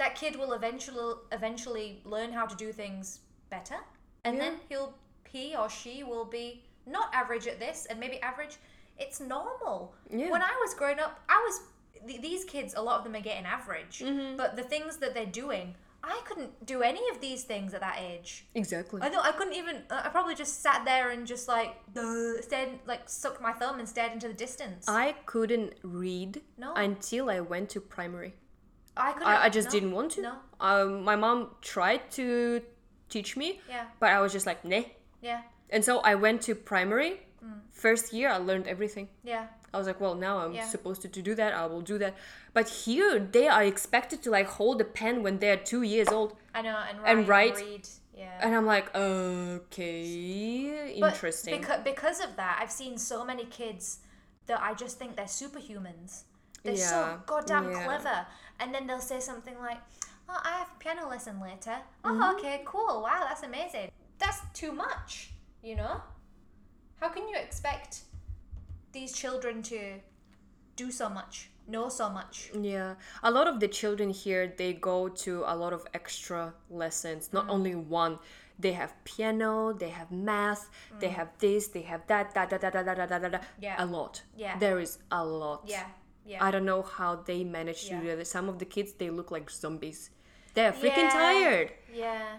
That 0.02 0.13
kid 0.22 0.36
will 0.36 0.54
eventually 0.54 1.15
eventually 1.32 1.88
learn 2.13 2.30
how 2.38 2.46
to 2.52 2.56
do 2.56 2.67
things 2.74 3.06
better, 3.50 3.80
and 4.26 4.36
Yeah. 4.36 4.43
then 4.43 4.54
he'll 4.70 4.93
he 5.32 5.56
or 5.56 5.70
she 5.70 6.04
will 6.04 6.26
be 6.26 6.63
not 6.86 7.13
average 7.13 7.48
at 7.48 7.60
this 7.60 7.86
and 7.90 8.00
maybe 8.00 8.22
average. 8.22 8.58
It's 9.00 9.20
normal. 9.20 9.94
Yeah. 10.10 10.32
When 10.32 10.42
I 10.42 10.56
was 10.63 10.74
growing 10.74 11.00
up, 11.00 11.20
I 11.30 11.38
was 11.46 11.62
th- 12.08 12.22
these 12.22 12.44
kids. 12.46 12.74
A 12.76 12.82
lot 12.82 12.98
of 12.98 13.04
them 13.04 13.16
are 13.16 13.22
getting 13.22 13.46
average, 13.46 14.00
Mm-hmm. 14.00 14.38
but 14.38 14.56
the 14.56 14.63
things 14.63 14.98
that 14.98 15.13
they're 15.13 15.26
doing, 15.44 15.76
I 16.04 16.20
couldn't 16.26 16.66
do 16.66 16.82
any 16.82 17.02
of 17.12 17.20
these 17.22 17.44
things 17.44 17.74
at 17.74 17.82
that 17.82 18.00
age. 18.00 18.46
exactly 18.56 19.02
I 19.04 19.10
know 19.10 19.20
I 19.22 19.32
couldn't 19.34 19.54
even. 19.56 19.84
I 19.92 20.10
probably 20.10 20.34
just 20.36 20.62
sat 20.63 20.84
there 20.86 21.10
and 21.12 21.28
just 21.28 21.48
like 21.48 21.76
stared, 22.42 22.70
like 22.88 23.08
sucked 23.10 23.42
my 23.42 23.52
thumb 23.54 23.80
and 23.80 23.88
stared 23.88 24.13
into 24.13 24.28
the 24.30 24.34
distance. 24.34 24.86
i 24.88 25.16
couldn't 25.26 25.74
read 25.84 26.42
No. 26.58 26.74
until 26.76 27.30
i 27.30 27.40
went 27.40 27.70
to 27.72 27.82
primary 27.82 28.34
I 28.96 29.12
couldn't. 29.12 29.28
I, 29.28 29.44
I 29.46 29.50
just 29.50 29.68
no, 29.68 29.72
didn't 29.74 29.92
want 29.92 30.12
to. 30.13 30.22
No. 30.24 30.34
Um, 30.60 31.04
my 31.04 31.16
mom 31.16 31.52
tried 31.62 32.10
to 32.13 32.62
teach 33.10 33.38
me, 33.38 33.62
Yeah. 33.70 33.86
but 34.00 34.10
I 34.10 34.20
was 34.22 34.32
just 34.34 34.48
like, 34.48 34.66
nah. 34.66 34.82
Yeah. 35.21 35.41
And 35.69 35.84
so 35.84 35.99
I 35.99 36.15
went 36.15 36.41
to 36.43 36.56
primary. 36.56 37.21
Mm. 37.43 37.60
First 37.71 38.13
year, 38.13 38.30
I 38.30 38.38
learned 38.38 38.67
everything. 38.67 39.10
Yeah. 39.23 39.47
I 39.73 39.77
was 39.77 39.86
like, 39.88 39.99
well, 39.99 40.15
now 40.15 40.39
I'm 40.39 40.53
Yeah. 40.53 40.65
supposed 40.65 41.01
to, 41.01 41.08
to 41.10 41.21
do 41.21 41.36
that. 41.36 41.53
I 41.53 41.65
will 41.65 41.82
do 41.82 41.97
that. 41.99 42.15
But 42.53 42.69
here, 42.69 43.19
they 43.19 43.47
are 43.47 43.63
expected 43.63 44.23
to 44.23 44.30
like 44.32 44.47
hold 44.47 44.80
a 44.82 44.86
pen 44.86 45.23
when 45.23 45.39
they're 45.39 45.58
two 45.58 45.82
years 45.84 46.08
old, 46.08 46.36
I 46.56 46.62
know, 46.62 46.77
and 46.89 46.97
write 46.99 47.10
And 47.10 47.19
and, 47.19 47.27
write. 47.27 47.56
read. 47.58 47.88
Yeah. 48.15 48.39
and 48.41 48.56
I'm 48.56 48.65
like, 48.65 48.88
okay, 49.67 50.97
But 50.99 51.13
interesting. 51.13 51.60
Because, 51.60 51.82
because 51.84 52.19
of 52.23 52.36
that, 52.38 52.60
I've 52.62 52.71
seen 52.71 52.97
so 52.97 53.23
many 53.23 53.45
kids 53.45 53.99
that 54.47 54.60
I 54.62 54.73
just 54.73 54.97
think 54.97 55.15
they're 55.15 55.25
superhumans. 55.25 56.23
They're 56.63 56.73
Yeah, 56.73 56.89
so 56.89 57.21
goddamn 57.25 57.71
yeah. 57.71 57.84
clever. 57.86 58.25
And 58.60 58.73
then 58.73 58.88
they'll 58.88 58.99
say 58.99 59.19
something 59.19 59.58
like, 59.60 59.77
Oh, 60.30 60.39
I 60.43 60.58
have 60.58 60.67
a 60.75 60.80
piano 60.80 61.08
lesson 61.08 61.39
later. 61.39 61.77
Oh, 62.03 62.10
Mm-hmm. 62.10 62.36
okay, 62.38 62.62
cool. 62.65 63.01
Wow, 63.03 63.25
that's 63.30 63.43
amazing. 63.43 63.89
That's 64.19 64.41
too 64.53 64.71
much, 64.71 65.32
you 65.62 65.75
know? 65.75 66.01
How 66.99 67.10
can 67.10 67.27
you 67.27 67.36
expect 67.38 68.01
these 68.91 69.13
children 69.13 69.62
to 69.63 69.99
do 70.75 70.91
so 70.91 71.08
much, 71.10 71.49
know 71.67 71.89
so 71.89 72.10
much? 72.10 72.49
Yeah, 72.60 72.95
a 73.21 73.30
lot 73.32 73.47
of 73.47 73.60
the 73.60 73.67
children 73.67 74.10
here 74.10 74.51
they 74.58 74.73
go 74.73 75.08
to 75.10 75.43
a 75.45 75.56
lot 75.56 75.73
of 75.73 75.86
extra 75.93 76.53
lessons, 76.69 77.30
Mm. 77.30 77.34
not 77.34 77.49
only 77.49 77.75
one. 77.75 78.17
They 78.60 78.71
have 78.73 78.93
piano, 79.03 79.71
they 79.71 79.89
have 79.89 80.10
math, 80.12 80.69
they 80.99 81.10
have 81.10 81.30
this, 81.38 81.67
they 81.67 81.84
have 81.84 82.08
that, 82.08 82.34
da 82.34 82.45
da 82.47 82.58
da 82.58 82.71
da 82.71 82.82
da 82.82 82.93
da 83.06 83.06
da 83.19 83.30
da. 83.30 83.38
Mm. 83.38 83.43
Yeah. 83.62 83.84
A 83.84 83.86
lot. 83.86 84.23
Yeah. 84.36 84.58
There 84.58 84.80
is 84.80 84.97
a 85.12 85.23
lot. 85.23 85.62
Yeah, 85.67 85.86
yeah. 86.25 86.43
I 86.43 86.49
don't 86.49 86.65
know 86.65 86.82
how 86.82 87.17
they 87.17 87.43
manage 87.43 87.82
to 87.89 87.93
Yeah. 87.93 88.01
do 88.01 88.15
that. 88.15 88.25
Some 88.25 88.49
of 88.49 88.58
the 88.58 88.65
kids 88.65 88.93
they 88.93 89.12
look 89.12 89.30
like 89.30 89.51
zombies. 89.51 90.10
They're 90.56 90.73
freaking 90.73 91.06
Yeah. 91.06 91.12
tired. 91.12 91.71
Yeah. 91.93 92.38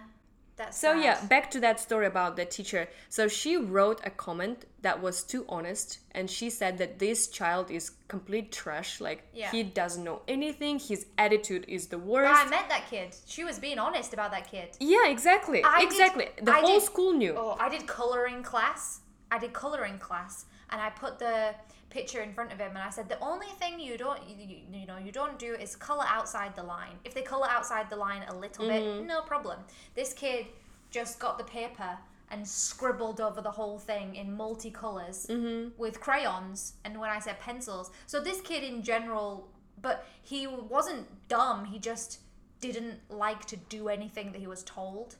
That's 0.58 0.76
So 0.78 0.92
sad. 0.94 1.04
yeah, 1.04 1.24
back 1.26 1.50
to 1.52 1.60
that 1.60 1.78
story 1.80 2.06
about 2.06 2.36
the 2.36 2.44
teacher. 2.44 2.88
So 3.08 3.28
she 3.28 3.56
wrote 3.56 4.00
a 4.04 4.10
comment 4.10 4.64
that 4.82 5.00
was 5.00 5.22
too 5.22 5.44
honest, 5.48 6.00
and 6.12 6.28
she 6.28 6.50
said 6.50 6.78
that 6.78 6.98
this 6.98 7.28
child 7.28 7.70
is 7.70 7.92
complete 8.08 8.50
trash. 8.52 9.00
Like 9.00 9.22
Yeah. 9.32 9.50
he 9.52 9.62
doesn't 9.62 10.02
know 10.02 10.22
anything. 10.26 10.78
His 10.80 11.06
attitude 11.16 11.64
is 11.68 11.86
the 11.88 11.96
But 11.98 12.06
worst. 12.06 12.46
I 12.46 12.50
met 12.50 12.68
that 12.68 12.84
kid. 12.90 13.14
She 13.26 13.44
was 13.44 13.58
being 13.60 13.78
honest 13.78 14.12
about 14.12 14.30
that 14.32 14.50
kid. 14.50 14.76
yeah, 14.80 15.06
exactly, 15.08 15.62
I 15.64 15.80
did- 15.80 15.88
exactly. 15.92 16.28
the 16.42 16.52
I 16.52 16.60
whole 16.60 16.80
did- 16.80 16.82
school 16.82 17.12
knew. 17.12 17.34
Oh, 17.36 17.56
I 17.60 17.68
did 17.68 17.86
coloring 17.86 18.42
class. 18.42 19.00
I 19.30 19.38
did 19.38 19.52
coloring 19.52 19.98
class, 19.98 20.46
and 20.70 20.80
I 20.80 20.90
put 20.90 21.18
the 21.18 21.54
picture 21.90 22.20
in 22.22 22.32
front 22.32 22.52
of 22.52 22.58
him, 22.58 22.70
and 22.70 22.78
I 22.78 22.90
said 22.90 23.08
the 23.08 23.20
only 23.20 23.46
thing 23.58 23.78
you 23.80 23.96
don't, 23.96 24.20
you, 24.28 24.58
you, 24.70 24.86
know, 24.86 24.98
you 24.98 25.12
don't 25.12 25.38
do 25.38 25.54
is 25.54 25.74
color 25.76 26.04
outside 26.06 26.54
the 26.54 26.62
line. 26.62 26.96
If 27.04 27.14
they 27.14 27.22
color 27.22 27.46
outside 27.50 27.88
the 27.90 27.96
line 27.96 28.22
a 28.28 28.34
little 28.34 28.64
Mm-hmm. 28.66 28.98
bit, 29.00 29.06
no 29.06 29.20
problem. 29.22 29.58
This 29.94 30.12
kid 30.12 30.46
just 30.90 31.18
got 31.18 31.38
the 31.38 31.44
paper 31.44 31.98
and 32.30 32.46
scribbled 32.46 33.20
over 33.22 33.40
the 33.40 33.50
whole 33.50 33.78
thing 33.78 34.16
in 34.16 34.36
multicolors 34.36 35.26
Mm-hmm. 35.28 35.70
with 35.78 36.00
crayons, 36.00 36.74
and 36.84 36.98
when 37.00 37.10
I 37.10 37.18
said 37.20 37.40
pencils. 37.40 37.90
So 38.06 38.20
this 38.20 38.40
kid 38.42 38.62
in 38.64 38.82
general, 38.82 39.48
but 39.80 40.06
he 40.22 40.46
wasn't 40.46 41.06
dumb. 41.28 41.64
He 41.64 41.78
just 41.78 42.20
didn't 42.60 42.98
like 43.08 43.44
to 43.46 43.56
do 43.56 43.88
anything 43.88 44.32
that 44.32 44.38
he 44.40 44.46
was 44.46 44.62
told. 44.64 45.16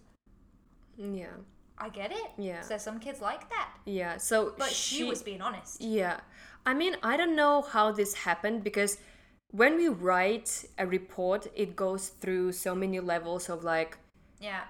Yeah, 0.99 1.27
I 1.81 1.89
get 1.89 2.11
it. 2.13 2.31
Yeah. 2.37 2.61
So 2.63 2.77
some 2.79 2.99
kids 2.99 3.21
like 3.21 3.49
that. 3.51 3.69
yeah. 3.85 4.17
So 4.19 4.55
But 4.59 4.71
she, 4.71 5.05
was 5.05 5.23
being 5.23 5.41
honest. 5.41 5.81
Yeah. 5.81 6.21
I 6.67 6.75
mean, 6.75 6.97
I 7.03 7.17
don't 7.17 7.37
know 7.37 7.63
how 7.63 7.93
this 7.93 8.15
happened 8.15 8.65
because 8.65 8.99
when 9.53 9.77
we 9.77 9.89
write 9.89 10.65
a 10.79 10.87
report, 10.87 11.47
it 11.55 11.77
goes 11.77 12.09
through 12.09 12.53
so 12.53 12.75
many 12.75 13.01
levels 13.01 13.49
of 13.49 13.65
like 13.65 13.97
Yeah. 14.41 14.63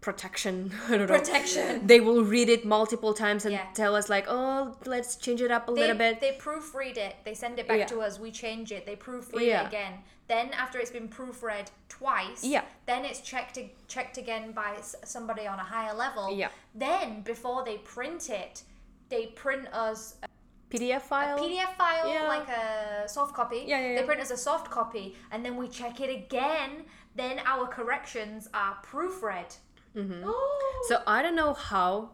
protection. 0.00 0.72
I 0.88 0.96
don't 0.96 1.08
know. 1.08 1.18
Protection. 1.18 1.86
They 1.86 2.00
will 2.00 2.24
read 2.24 2.48
it 2.48 2.64
multiple 2.64 3.14
times 3.14 3.44
and 3.44 3.52
Yeah. 3.52 3.66
tell 3.74 3.94
us 3.94 4.08
like, 4.08 4.26
"Oh, 4.28 4.76
let's 4.86 5.16
change 5.16 5.40
it 5.42 5.50
up 5.50 5.68
a 5.68 5.72
They, 5.72 5.80
little 5.82 5.96
bit." 5.96 6.20
they 6.20 6.32
proofread 6.38 6.96
it. 6.96 7.16
They 7.24 7.34
send 7.34 7.58
it 7.58 7.68
back 7.68 7.78
Yeah. 7.80 7.86
to 7.86 8.00
us. 8.00 8.18
We 8.18 8.30
change 8.30 8.72
it. 8.72 8.86
They 8.86 8.96
proofread 8.96 9.46
Yeah. 9.46 9.62
it 9.64 9.68
again. 9.68 9.94
Then 10.28 10.50
after 10.52 10.78
it's 10.78 10.90
been 10.90 11.08
proofread 11.08 11.68
twice, 11.88 12.44
Yeah. 12.44 12.64
then 12.86 13.04
it's 13.04 13.20
checked 13.20 13.58
checked 13.88 14.18
again 14.18 14.52
by 14.52 14.76
somebody 14.82 15.46
on 15.46 15.58
a 15.58 15.64
higher 15.64 15.94
level. 15.94 16.30
Yeah. 16.30 16.50
Then 16.74 17.22
before 17.22 17.64
they 17.64 17.78
print 17.78 18.28
it, 18.28 18.62
they 19.08 19.26
print 19.28 19.66
us 19.72 20.16
a 20.22 20.28
PDF 20.70 21.02
file. 21.02 21.38
PDF 21.38 21.74
file, 21.76 22.08
Yeah. 22.08 22.28
like 22.28 22.48
a 22.48 23.08
soft 23.08 23.34
copy. 23.34 23.64
Yeah, 23.66 23.80
yeah, 23.80 24.00
They 24.00 24.06
print 24.06 24.20
us 24.20 24.30
a 24.30 24.36
soft 24.36 24.70
copy, 24.70 25.16
and 25.30 25.42
then 25.44 25.56
we 25.56 25.66
check 25.68 25.98
it 26.00 26.10
again. 26.10 26.84
Then 27.14 27.40
our 27.46 27.66
corrections 27.66 28.48
are 28.52 28.76
proofread. 28.84 29.56
Mm-hmm. 29.96 30.30
So 30.88 31.02
I 31.06 31.22
don't 31.22 31.34
know 31.34 31.54
how 31.54 32.10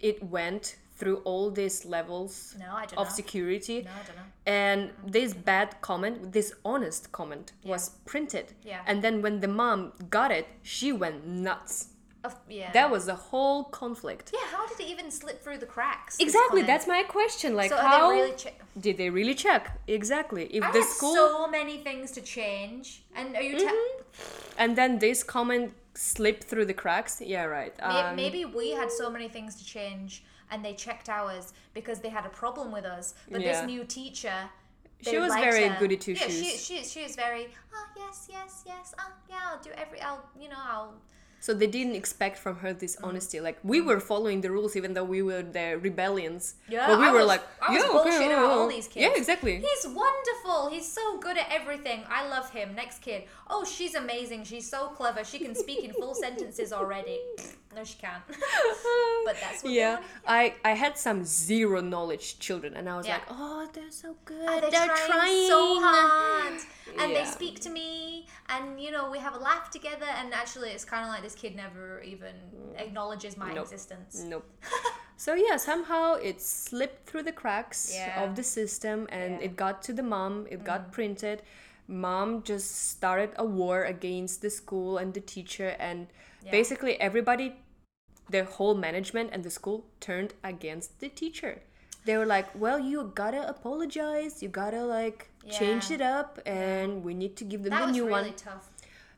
it 0.00 0.22
went 0.22 0.76
through 1.00 1.18
all 1.30 1.50
these 1.50 1.84
levels 1.96 2.54
No, 2.60 2.76
of 3.02 3.08
know. 3.08 3.14
security. 3.20 3.78
No, 3.82 3.90
I 3.90 4.02
don't 4.06 4.16
know. 4.16 4.28
And 4.46 4.80
this 5.16 5.30
bad 5.34 5.68
comment, 5.80 6.32
this 6.32 6.52
honest 6.64 7.10
comment, 7.18 7.46
was 7.64 7.82
printed. 8.12 8.46
Yeah. 8.62 8.82
And 8.88 9.02
then 9.04 9.22
when 9.24 9.40
the 9.40 9.48
mom 9.48 9.92
got 10.10 10.30
it, 10.30 10.46
she 10.62 10.88
went 10.92 11.26
nuts. 11.26 11.74
Of- 12.22 12.36
yeah. 12.50 12.70
That 12.78 12.90
was 12.90 13.08
a 13.08 13.14
whole 13.14 13.64
conflict. 13.64 14.26
yeah. 14.34 14.46
How 14.54 14.66
did 14.68 14.78
it 14.80 14.88
even 14.94 15.10
slip 15.10 15.38
through 15.42 15.56
the 15.64 15.70
cracks? 15.74 16.18
Exactly, 16.26 16.62
that's 16.70 16.86
my 16.86 17.02
question. 17.02 17.50
Like, 17.60 17.70
So 17.70 17.78
how 17.78 18.10
they 18.10 18.16
really? 18.20 18.36
Che- 18.36 18.58
did 18.86 18.94
they 18.98 19.08
really 19.18 19.34
check? 19.34 19.62
Exactly. 19.86 20.44
If 20.58 20.62
I 20.62 20.70
the 20.76 20.82
school 20.82 21.14
so 21.14 21.48
many 21.58 21.76
things 21.88 22.06
to 22.16 22.20
change, 22.20 23.02
and 23.18 23.26
are 23.38 23.42
you? 23.42 23.56
Te- 23.58 23.64
Mm-hmm. 23.64 24.60
and 24.62 24.70
then 24.76 24.98
this 24.98 25.18
comment 25.36 25.72
slipped 25.94 26.44
through 26.44 26.66
the 26.66 26.74
cracks. 26.82 27.14
Yeah, 27.34 27.44
right. 27.58 27.74
Um, 27.80 28.16
Maybe 28.16 28.44
we 28.44 28.66
had 28.80 28.90
so 29.02 29.06
many 29.16 29.28
things 29.36 29.52
to 29.60 29.64
change, 29.64 30.22
and 30.50 30.64
they 30.64 30.74
checked 30.74 31.08
ours 31.08 31.52
because 31.74 32.00
they 32.00 32.08
had 32.08 32.26
a 32.26 32.30
problem 32.30 32.72
with 32.72 32.84
us. 32.84 33.14
But 33.30 33.40
Yeah. 33.40 33.52
this 33.52 33.66
new 33.66 33.84
teacher 33.84 34.50
She 35.02 35.18
was 35.18 35.30
liked 35.30 35.42
very 35.44 35.66
her. 35.68 35.78
goody 35.78 35.96
two 35.96 36.12
yeah, 36.12 36.26
shoes. 36.26 36.40
She, 36.40 36.76
she, 36.78 36.84
she 36.84 37.02
was 37.02 37.16
very, 37.16 37.48
oh, 37.74 37.86
yes, 37.96 38.28
yes, 38.30 38.62
yes, 38.66 38.94
oh, 38.98 39.12
yeah, 39.30 39.36
I'll 39.50 39.62
do 39.62 39.70
every, 39.76 40.00
I'll, 40.00 40.22
you 40.38 40.48
know, 40.48 40.58
I'll. 40.58 40.94
So 41.42 41.54
they 41.54 41.66
didn't 41.68 41.94
expect 41.94 42.36
from 42.36 42.56
her 42.56 42.74
this 42.74 42.96
Mm. 42.96 43.06
honesty. 43.08 43.40
Like 43.40 43.58
we 43.64 43.80
mm. 43.80 43.86
were 43.86 43.98
following 43.98 44.42
the 44.42 44.50
rules, 44.50 44.76
even 44.76 44.92
though 44.92 45.04
we 45.04 45.22
were 45.22 45.40
the 45.42 45.78
rebellions. 45.80 46.56
Yeah, 46.68 46.86
but 46.86 46.98
we 46.98 47.06
I 47.06 47.12
were 47.12 47.20
was- 47.20 47.28
like, 47.28 47.42
I 47.66 47.72
was 47.72 47.82
yeah, 47.82 47.88
okay, 47.88 48.10
bullshitting 48.10 48.32
about 48.38 48.50
all 48.50 48.68
these 48.68 48.88
kids. 48.88 49.02
Yeah, 49.06 49.16
exactly. 49.16 49.56
He's 49.56 49.86
wonderful. 50.04 50.68
He's 50.68 50.86
so 50.92 51.16
good 51.18 51.38
at 51.38 51.46
everything. 51.50 52.04
I 52.10 52.28
love 52.28 52.50
him. 52.50 52.74
Next 52.74 52.98
kid. 53.00 53.24
Oh, 53.48 53.64
she's 53.64 53.94
amazing. 53.94 54.44
She's 54.44 54.68
so 54.68 54.88
clever. 54.88 55.24
She 55.24 55.38
can 55.38 55.54
speak 55.54 55.82
in 55.82 55.94
full 55.94 56.14
sentences 56.26 56.74
already. 56.74 57.18
No, 57.74 57.84
she 57.84 57.96
can't. 57.98 58.22
but 59.24 59.36
that's 59.40 59.62
what 59.62 59.72
yeah. 59.72 59.98
I 60.26 60.54
I 60.64 60.72
had 60.72 60.98
some 60.98 61.24
zero 61.24 61.80
knowledge 61.80 62.38
children, 62.38 62.74
and 62.74 62.88
I 62.88 62.96
was 62.96 63.06
Yeah. 63.06 63.14
like, 63.14 63.28
oh, 63.30 63.68
they're 63.72 63.90
so 63.90 64.16
good. 64.24 64.48
Oh, 64.48 64.60
they're, 64.60 64.70
they're 64.70 64.96
trying, 65.06 65.46
so 65.48 65.80
hard 65.80 66.60
and 66.98 67.14
they 67.14 67.24
speak 67.24 67.60
to 67.60 67.70
me 67.70 68.26
and 68.48 68.80
you 68.80 68.90
know 68.90 69.10
we 69.10 69.18
have 69.18 69.34
a 69.34 69.38
laugh 69.38 69.70
together 69.70 70.06
and 70.18 70.34
actually 70.34 70.70
it's 70.70 70.84
kind 70.84 71.04
of 71.04 71.08
like 71.10 71.22
this 71.22 71.34
kid 71.34 71.54
never 71.54 72.00
even 72.02 72.34
acknowledges 72.76 73.36
my 73.36 73.52
Nope. 73.52 73.64
existence 73.64 74.22
Nope. 74.26 74.44
so 75.16 75.34
yeah, 75.34 75.56
somehow 75.56 76.14
it 76.14 76.40
slipped 76.40 77.08
through 77.08 77.22
the 77.22 77.32
cracks 77.32 77.92
Yeah. 77.94 78.22
of 78.24 78.36
the 78.36 78.42
system, 78.42 79.06
and 79.10 79.34
Yeah. 79.34 79.38
Mm. 79.40 79.44
it 79.46 79.56
got 79.56 79.82
to 79.82 79.92
the 79.92 80.02
mom. 80.02 80.46
It 80.50 80.64
got 80.64 80.92
printed. 80.92 81.42
Mom 81.86 82.42
just 82.42 82.88
started 82.90 83.30
a 83.36 83.44
war 83.44 83.84
against 83.84 84.42
the 84.42 84.50
school 84.50 84.98
and 84.98 85.12
the 85.14 85.20
teacher, 85.20 85.76
and 85.78 86.06
Yeah. 86.44 86.50
basically 86.50 87.00
everybody, 87.00 87.56
the 88.28 88.44
whole 88.44 88.74
management 88.74 89.30
and 89.32 89.42
the 89.44 89.50
school 89.50 89.86
turned 90.00 90.34
against 90.44 91.00
the 91.00 91.08
teacher. 91.08 91.62
They 92.06 92.16
were 92.16 92.26
like, 92.26 92.48
"Well, 92.54 92.78
you 92.78 93.12
gotta 93.14 93.46
apologize. 93.48 94.42
You 94.42 94.48
gotta 94.48 94.82
like 94.84 95.28
change 95.50 95.90
it 95.90 96.00
up, 96.00 96.38
and 96.46 97.04
we 97.04 97.12
need 97.14 97.36
to 97.36 97.44
give 97.44 97.62
them 97.62 97.70
that 97.70 97.86
the 97.86 97.92
new 97.92 98.06
really 98.06 98.30
one." 98.30 98.34
tough 98.34 98.68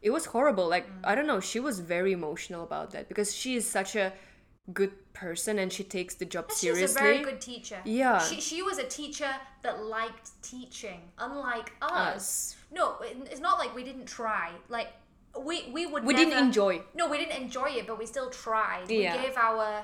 it 0.02 0.10
was 0.10 0.24
horrible 0.34 0.66
like 0.68 0.86
Mm. 0.88 1.00
i 1.10 1.14
don't 1.14 1.28
know 1.28 1.38
she 1.38 1.60
was 1.60 1.78
very 1.78 2.10
emotional 2.10 2.64
about 2.64 2.90
that 2.90 3.04
because 3.08 3.32
she 3.40 3.54
is 3.54 3.64
such 3.78 3.94
a 3.94 4.12
good 4.72 4.92
person 5.12 5.60
and 5.60 5.72
she 5.72 5.84
takes 5.84 6.14
the 6.16 6.24
job 6.24 6.50
she 6.50 6.56
seriously 6.66 6.82
was 6.82 6.96
a 6.96 6.98
very 6.98 7.22
good 7.22 7.40
teacher 7.40 7.78
Yeah. 7.84 8.18
she, 8.18 8.40
she 8.40 8.62
was 8.62 8.78
a 8.78 8.88
teacher 9.00 9.32
that 9.62 9.74
liked 9.84 10.30
teaching 10.42 11.00
unlike 11.18 11.68
us, 11.80 12.16
Us. 12.16 12.56
no 12.72 12.96
it's 13.30 13.40
not 13.48 13.60
like 13.60 13.72
we 13.76 13.84
didn't 13.84 14.06
try 14.06 14.50
like 14.68 14.88
we 15.40 15.70
we 15.72 15.86
would 15.86 16.04
we 16.04 16.14
didn't 16.14 16.36
enjoy 16.38 16.80
No, 16.94 17.08
we 17.08 17.16
didn't 17.18 17.40
enjoy 17.42 17.70
it, 17.70 17.86
but 17.86 17.98
we 17.98 18.06
still 18.06 18.30
tried. 18.30 18.90
Yeah. 18.90 19.16
We 19.16 19.22
gave 19.22 19.36
our 19.36 19.82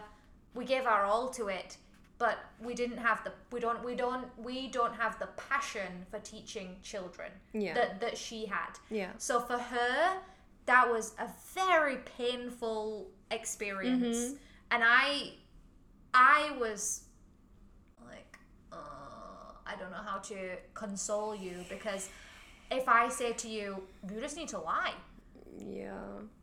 we 0.54 0.64
gave 0.64 0.86
our 0.86 1.04
all 1.04 1.28
to 1.30 1.48
it, 1.48 1.76
but 2.18 2.38
we 2.60 2.74
didn't 2.74 2.98
have 2.98 3.22
the 3.24 3.32
we 3.52 3.60
don't 3.60 3.82
we 3.84 3.94
don't 3.94 4.26
we 4.38 4.68
don't 4.68 4.94
have 4.94 5.18
the 5.18 5.28
passion 5.48 6.06
for 6.10 6.18
teaching 6.18 6.76
children 6.82 7.30
Yeah. 7.52 7.74
that 7.74 8.00
that 8.00 8.18
she 8.18 8.46
had. 8.46 8.72
Yeah. 8.90 9.10
So 9.18 9.40
for 9.40 9.58
her, 9.58 10.18
that 10.66 10.90
was 10.90 11.14
a 11.18 11.28
very 11.54 11.98
painful 12.18 13.08
experience, 13.30 14.16
Mm-hmm. 14.18 14.34
and 14.72 14.82
I 14.84 15.32
I 16.14 16.52
was 16.58 17.02
like 18.06 18.38
uh, 18.72 18.76
I 19.66 19.76
don't 19.78 19.90
know 19.90 20.04
how 20.04 20.18
to 20.18 20.56
console 20.74 21.34
you 21.34 21.64
because 21.68 22.08
if 22.70 22.86
I 22.88 23.08
say 23.08 23.32
to 23.32 23.48
you, 23.48 23.82
you 24.12 24.20
just 24.20 24.36
need 24.36 24.48
to 24.48 24.58
lie. 24.58 24.92
Yeah. 25.66 25.92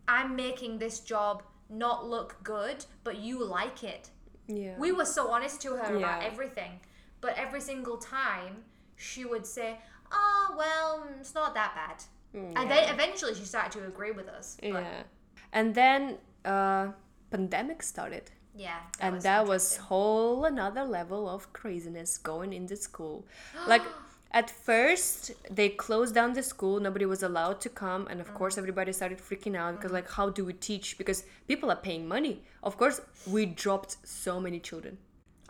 I'm 0.08 0.36
making 0.36 0.78
this 0.78 1.00
job 1.00 1.44
not 1.70 2.08
look 2.08 2.38
good, 2.44 2.86
but 3.04 3.18
you 3.18 3.44
like 3.44 3.84
it. 3.84 4.10
yeah. 4.48 4.78
We 4.78 4.92
were 4.92 5.06
so 5.06 5.32
honest 5.32 5.62
to 5.62 5.70
her 5.76 5.98
about 5.98 6.24
everything, 6.24 6.80
but 7.22 7.36
every 7.38 7.62
single 7.62 7.98
time 7.98 8.64
she 8.96 9.26
would 9.26 9.46
say, 9.46 9.80
"Oh 10.12 10.56
well, 10.58 11.08
mm, 11.08 11.20
it's 11.20 11.34
not 11.34 11.54
that 11.56 11.74
bad," 11.76 12.04
and 12.34 12.70
then 12.70 12.94
eventually 12.94 13.34
she 13.34 13.46
started 13.46 13.72
to 13.80 13.88
agree 13.88 14.12
with 14.12 14.28
us. 14.28 14.58
But 14.62 14.84
yeah. 14.84 15.04
And 15.52 15.74
then 15.74 16.18
uh 16.44 16.92
pandemic 17.32 17.82
started. 17.82 18.30
Yeah, 18.58 18.80
and 19.00 19.16
was 19.16 19.24
that 19.24 19.48
was 19.48 19.78
whole 19.78 20.46
another 20.46 20.86
level 20.86 21.28
of 21.28 21.52
craziness 21.52 22.18
going 22.18 22.54
into 22.54 22.76
school. 22.76 23.26
Like 23.68 23.82
at 24.40 24.50
first 24.50 25.32
they 25.60 25.70
closed 25.70 26.14
down 26.14 26.34
the 26.34 26.44
school. 26.44 26.80
Nobody 26.88 27.06
was 27.14 27.24
allowed 27.24 27.62
to 27.66 27.70
come. 27.84 28.06
And 28.12 28.20
of 28.24 28.30
Mm. 28.30 28.36
course 28.40 28.58
everybody 28.62 28.92
started 29.00 29.20
freaking 29.28 29.56
out 29.62 29.72
because 29.78 29.94
like 30.00 30.10
how 30.18 30.26
do 30.38 30.44
we 30.50 30.54
teach? 30.70 30.98
Because 31.02 31.20
people 31.52 31.72
are 31.76 31.82
paying 31.90 32.04
money. 32.16 32.34
Of 32.70 32.78
course 32.82 32.98
we 33.36 33.46
dropped 33.64 33.98
so 34.04 34.34
many 34.48 34.60
children. 34.70 34.98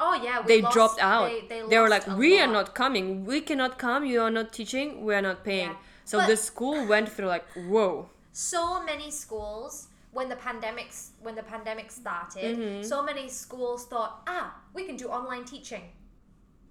Oh 0.08 0.14
yeah, 0.28 0.38
they 0.52 0.62
lost- 0.62 0.74
dropped 0.76 1.00
out. 1.02 1.28
They, 1.32 1.42
they, 1.52 1.60
they, 1.72 1.80
were 1.80 1.90
like 1.96 2.06
we 2.24 2.32
are 2.44 2.52
not 2.60 2.76
coming. 2.84 3.08
We 3.32 3.42
cannot 3.50 3.74
come. 3.86 4.06
You 4.14 4.22
are 4.28 4.32
not 4.40 4.54
teaching. 4.60 4.88
We 5.08 5.16
are 5.16 5.26
not 5.30 5.44
paying. 5.50 5.72
Yeah. 5.72 5.84
so 6.12 6.20
But- 6.20 6.28
the 6.32 6.38
school 6.38 6.78
went 6.94 7.08
through 7.14 7.30
like 7.36 7.46
whoa. 7.74 7.92
So 8.32 8.62
many 8.92 9.10
schools 9.24 9.88
when 10.18 10.28
the 10.34 10.40
pandemic 10.48 10.90
when 11.26 11.36
the 11.42 11.48
pandemic 11.54 11.88
started 12.02 12.58
Mm-hmm. 12.58 12.84
so 12.94 12.98
many 13.10 13.26
schools 13.44 13.82
thought 13.92 14.12
ah 14.38 14.46
we 14.76 14.82
can 14.88 14.96
do 15.04 15.08
online 15.20 15.46
teaching. 15.54 15.86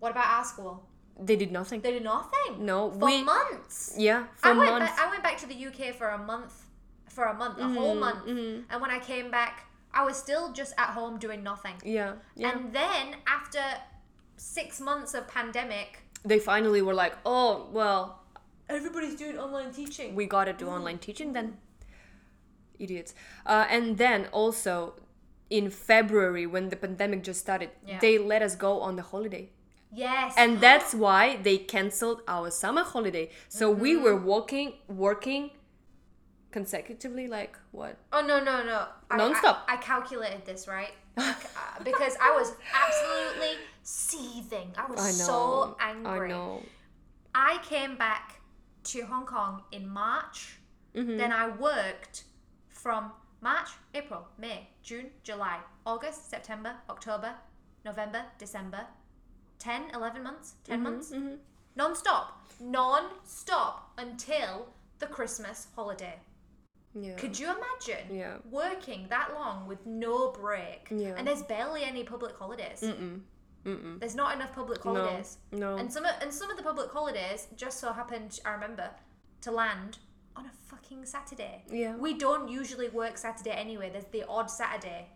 What 0.01 0.12
about 0.17 0.29
our 0.37 0.45
school 0.55 0.75
they 1.19 1.37
did 1.37 1.53
nothing. 1.53 1.81
They 1.81 1.93
did 1.93 2.03
nothing? 2.05 2.65
No, 2.65 2.91
for 2.91 3.07
we- 3.07 3.23
months? 3.23 3.95
Yeah 3.97 4.25
for 4.37 4.49
I 4.49 4.53
went, 4.53 4.71
months. 4.71 4.91
Back, 4.97 5.07
I 5.07 5.11
went 5.11 5.23
back 5.23 5.39
to 5.39 5.47
the 5.47 5.55
UK 5.69 5.95
for 5.95 6.09
a 6.09 6.19
month 6.19 6.55
for 7.09 7.25
a 7.27 7.35
month 7.35 7.59
a 7.59 7.62
Mm-hmm, 7.62 7.77
whole 7.77 7.95
month 7.95 8.27
and 8.27 8.81
when 8.83 8.91
I 8.91 8.99
came 8.99 9.31
back 9.31 9.67
I 9.93 10.05
was 10.05 10.17
still 10.17 10.53
just 10.53 10.73
at 10.77 10.89
home 10.91 11.19
doing 11.19 11.43
nothing. 11.45 11.75
Yeah 11.85 12.15
yeah. 12.35 12.51
And 12.51 12.73
then 12.73 13.17
after 13.27 13.62
six 14.37 14.81
months 14.81 15.15
of 15.15 15.29
pandemic 15.29 16.01
they 16.25 16.39
finally 16.41 16.83
were 16.83 16.95
like 16.95 17.15
oh 17.25 17.69
well 17.71 18.21
everybody's 18.69 19.15
doing 19.15 19.39
online 19.39 19.71
teaching. 19.73 20.15
we 20.17 20.27
gotta 20.27 20.53
do 20.53 20.67
online 20.69 20.99
teaching 20.99 21.33
then. 21.33 21.59
Idiots. 22.79 23.15
Uh, 23.47 23.67
and 23.71 23.99
then 23.99 24.27
also 24.33 24.95
in 25.51 25.71
february 25.71 26.47
when 26.47 26.71
the 26.71 26.77
pandemic 26.77 27.23
just 27.23 27.39
started 27.41 27.71
Yeah. 27.87 27.99
they 28.01 28.19
let 28.19 28.43
us 28.43 28.57
go 28.57 28.81
on 28.81 28.97
the 28.97 29.03
holiday 29.03 29.51
yes 29.95 30.35
and 30.37 30.61
that's 30.61 30.95
why 30.95 31.37
they 31.37 31.59
canceled 31.59 32.23
our 32.27 32.51
summer 32.51 32.83
holiday 32.83 33.31
so 33.49 33.71
we 33.71 33.97
were 33.97 34.17
working 34.17 34.73
working 34.89 35.51
consecutively 36.51 37.27
like 37.27 37.59
what 37.73 37.99
Oh 38.13 38.25
no 38.25 38.39
no 38.39 38.65
no! 38.65 38.87
I, 39.11 39.17
Non-stop. 39.17 39.65
I, 39.69 39.75
I 39.75 39.77
calculated 39.79 40.45
this 40.47 40.69
right 40.69 40.93
Uh, 41.17 41.83
because 41.85 42.17
I 42.21 42.31
was 42.33 42.53
absolutely 42.85 43.55
seething. 43.83 44.73
I 44.77 44.87
was 44.91 45.01
i 45.01 45.11
so 45.11 45.77
angry. 45.81 46.27
i 46.27 46.29
know 46.29 46.63
I 47.35 47.59
came 47.63 47.97
back 47.97 48.41
to 48.85 49.05
Hong 49.07 49.27
Kong 49.27 49.63
in 49.73 49.89
March. 49.89 50.59
Mm-hmm. 50.95 51.17
Then 51.17 51.33
I 51.33 51.49
worked 51.49 52.25
from 52.71 53.13
March, 53.41 53.71
April, 53.95 54.27
May, 54.39 54.69
June, 54.83 55.11
July, 55.23 55.59
August, 55.85 56.31
September, 56.31 56.75
October, 56.89 57.35
November, 57.85 58.23
December. 58.39 58.87
10, 59.59 59.91
11 59.95 60.23
months, 60.23 60.55
10 60.65 60.75
Mm-hmm, 60.81 60.85
months. 60.85 61.13
Non-stop. 61.77 62.47
Non-stop 62.61 63.93
until 63.99 64.67
the 64.99 65.07
Christmas 65.07 65.67
holiday. 65.75 66.15
yeah 66.95 67.17
Could 67.17 67.39
you 67.39 67.47
imagine 67.59 68.05
Yeah. 68.17 68.37
working 68.51 69.07
that 69.09 69.35
long 69.35 69.67
with 69.67 69.85
no 69.87 70.31
break? 70.31 70.89
Yeah. 70.91 71.15
And 71.17 71.27
there's 71.27 71.43
barely 71.43 71.83
any 71.83 72.05
public 72.05 72.37
holidays. 72.37 72.81
Mm-mm. 72.83 73.21
Mm-mm. 73.65 73.99
There's 73.99 74.15
not 74.15 74.35
enough 74.37 74.53
public 74.55 74.83
holidays. 74.83 75.39
no 75.53 75.77
And 75.77 75.91
some 75.93 76.05
of, 76.05 76.15
and 76.23 76.33
some 76.33 76.51
of 76.51 76.57
the 76.57 76.63
public 76.63 76.91
holidays 76.91 77.49
just 77.57 77.81
so 77.81 77.93
happened, 77.93 78.39
I 78.45 78.51
remember, 78.53 78.89
to 79.41 79.51
land 79.51 79.99
on 80.37 80.45
a 80.47 80.51
fucking 80.71 81.05
Saturday. 81.07 81.65
Yeah. 81.71 81.97
We 81.97 82.15
don't 82.15 82.49
usually 82.49 82.89
work 82.91 83.17
Saturday 83.19 83.51
anyway. 83.67 83.91
There's 83.91 84.11
the 84.13 84.25
odd 84.29 84.51
Saturday. 84.51 85.09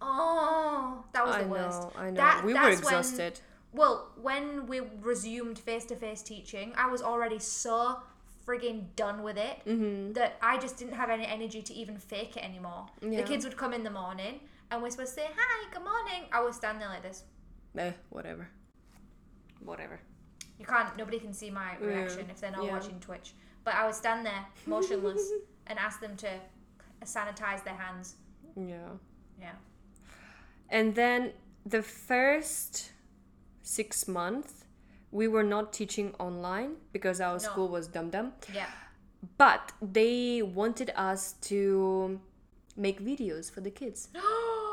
Oh, 0.00 1.04
that 1.12 1.26
was 1.26 1.36
i 1.36 1.42
the 1.42 1.48
worst. 1.48 1.82
i 1.96 2.10
know 2.10 2.16
That- 2.16 2.44
we 2.44 2.54
were 2.54 2.70
exhausted 2.70 3.40
well, 3.72 4.10
when 4.20 4.66
we 4.66 4.80
resumed 5.00 5.58
face 5.58 5.84
to 5.86 5.96
face 5.96 6.22
teaching, 6.22 6.72
I 6.76 6.86
was 6.88 7.02
already 7.02 7.38
so 7.38 8.00
frigging 8.46 8.86
done 8.96 9.22
with 9.22 9.36
it 9.36 9.56
Mm-hmm. 9.66 10.12
that 10.14 10.36
I 10.42 10.58
just 10.58 10.76
didn't 10.78 10.94
have 10.94 11.10
any 11.10 11.26
energy 11.26 11.62
to 11.62 11.74
even 11.74 11.96
fake 11.98 12.36
it 12.36 12.44
anymore. 12.44 12.86
Yeah. 13.00 13.18
The 13.20 13.26
kids 13.26 13.44
would 13.44 13.56
come 13.56 13.72
in 13.72 13.84
the 13.84 13.90
morning 13.90 14.40
and 14.70 14.82
we're 14.82 14.90
supposed 14.90 15.14
to 15.14 15.20
say, 15.20 15.26
Hi, 15.36 15.70
good 15.72 15.84
morning. 15.84 16.22
I 16.32 16.42
would 16.42 16.54
stand 16.54 16.80
there 16.80 16.88
like 16.88 17.02
this. 17.02 17.24
eh, 17.78 17.92
whatever 18.08 18.48
whatever 19.62 20.00
You 20.58 20.64
can't, 20.64 20.96
nobody 20.96 21.18
can 21.18 21.32
see 21.34 21.50
my 21.50 21.76
reaction 21.80 22.28
if 22.30 22.40
they're 22.40 22.50
not 22.50 22.64
Yeah. 22.64 22.72
watching 22.72 22.98
Twitch. 22.98 23.34
But 23.62 23.74
I 23.74 23.84
would 23.86 23.94
stand 23.94 24.24
there 24.24 24.44
motionless 24.66 25.30
and 25.66 25.78
ask 25.78 26.00
them 26.00 26.16
to 26.16 26.28
sanitize 27.04 27.62
their 27.62 27.74
hands. 27.74 28.16
yeah 28.56 28.88
Yeah. 29.40 29.52
And 30.70 30.94
then 30.94 31.32
the 31.66 31.82
first 31.82 32.92
six 33.62 34.06
months, 34.08 34.64
we 35.10 35.26
were 35.28 35.42
not 35.42 35.72
teaching 35.72 36.14
online 36.18 36.76
because 36.92 37.20
our 37.20 37.38
school 37.38 37.68
was 37.68 37.88
dum 37.88 38.10
dum. 38.10 38.32
Yeah. 38.54 38.66
But 39.36 39.72
they 39.82 40.40
wanted 40.42 40.90
us 40.96 41.32
to 41.42 42.20
make 42.76 43.00
videos 43.04 43.50
for 43.50 43.60
the 43.60 43.70
kids. 43.70 44.08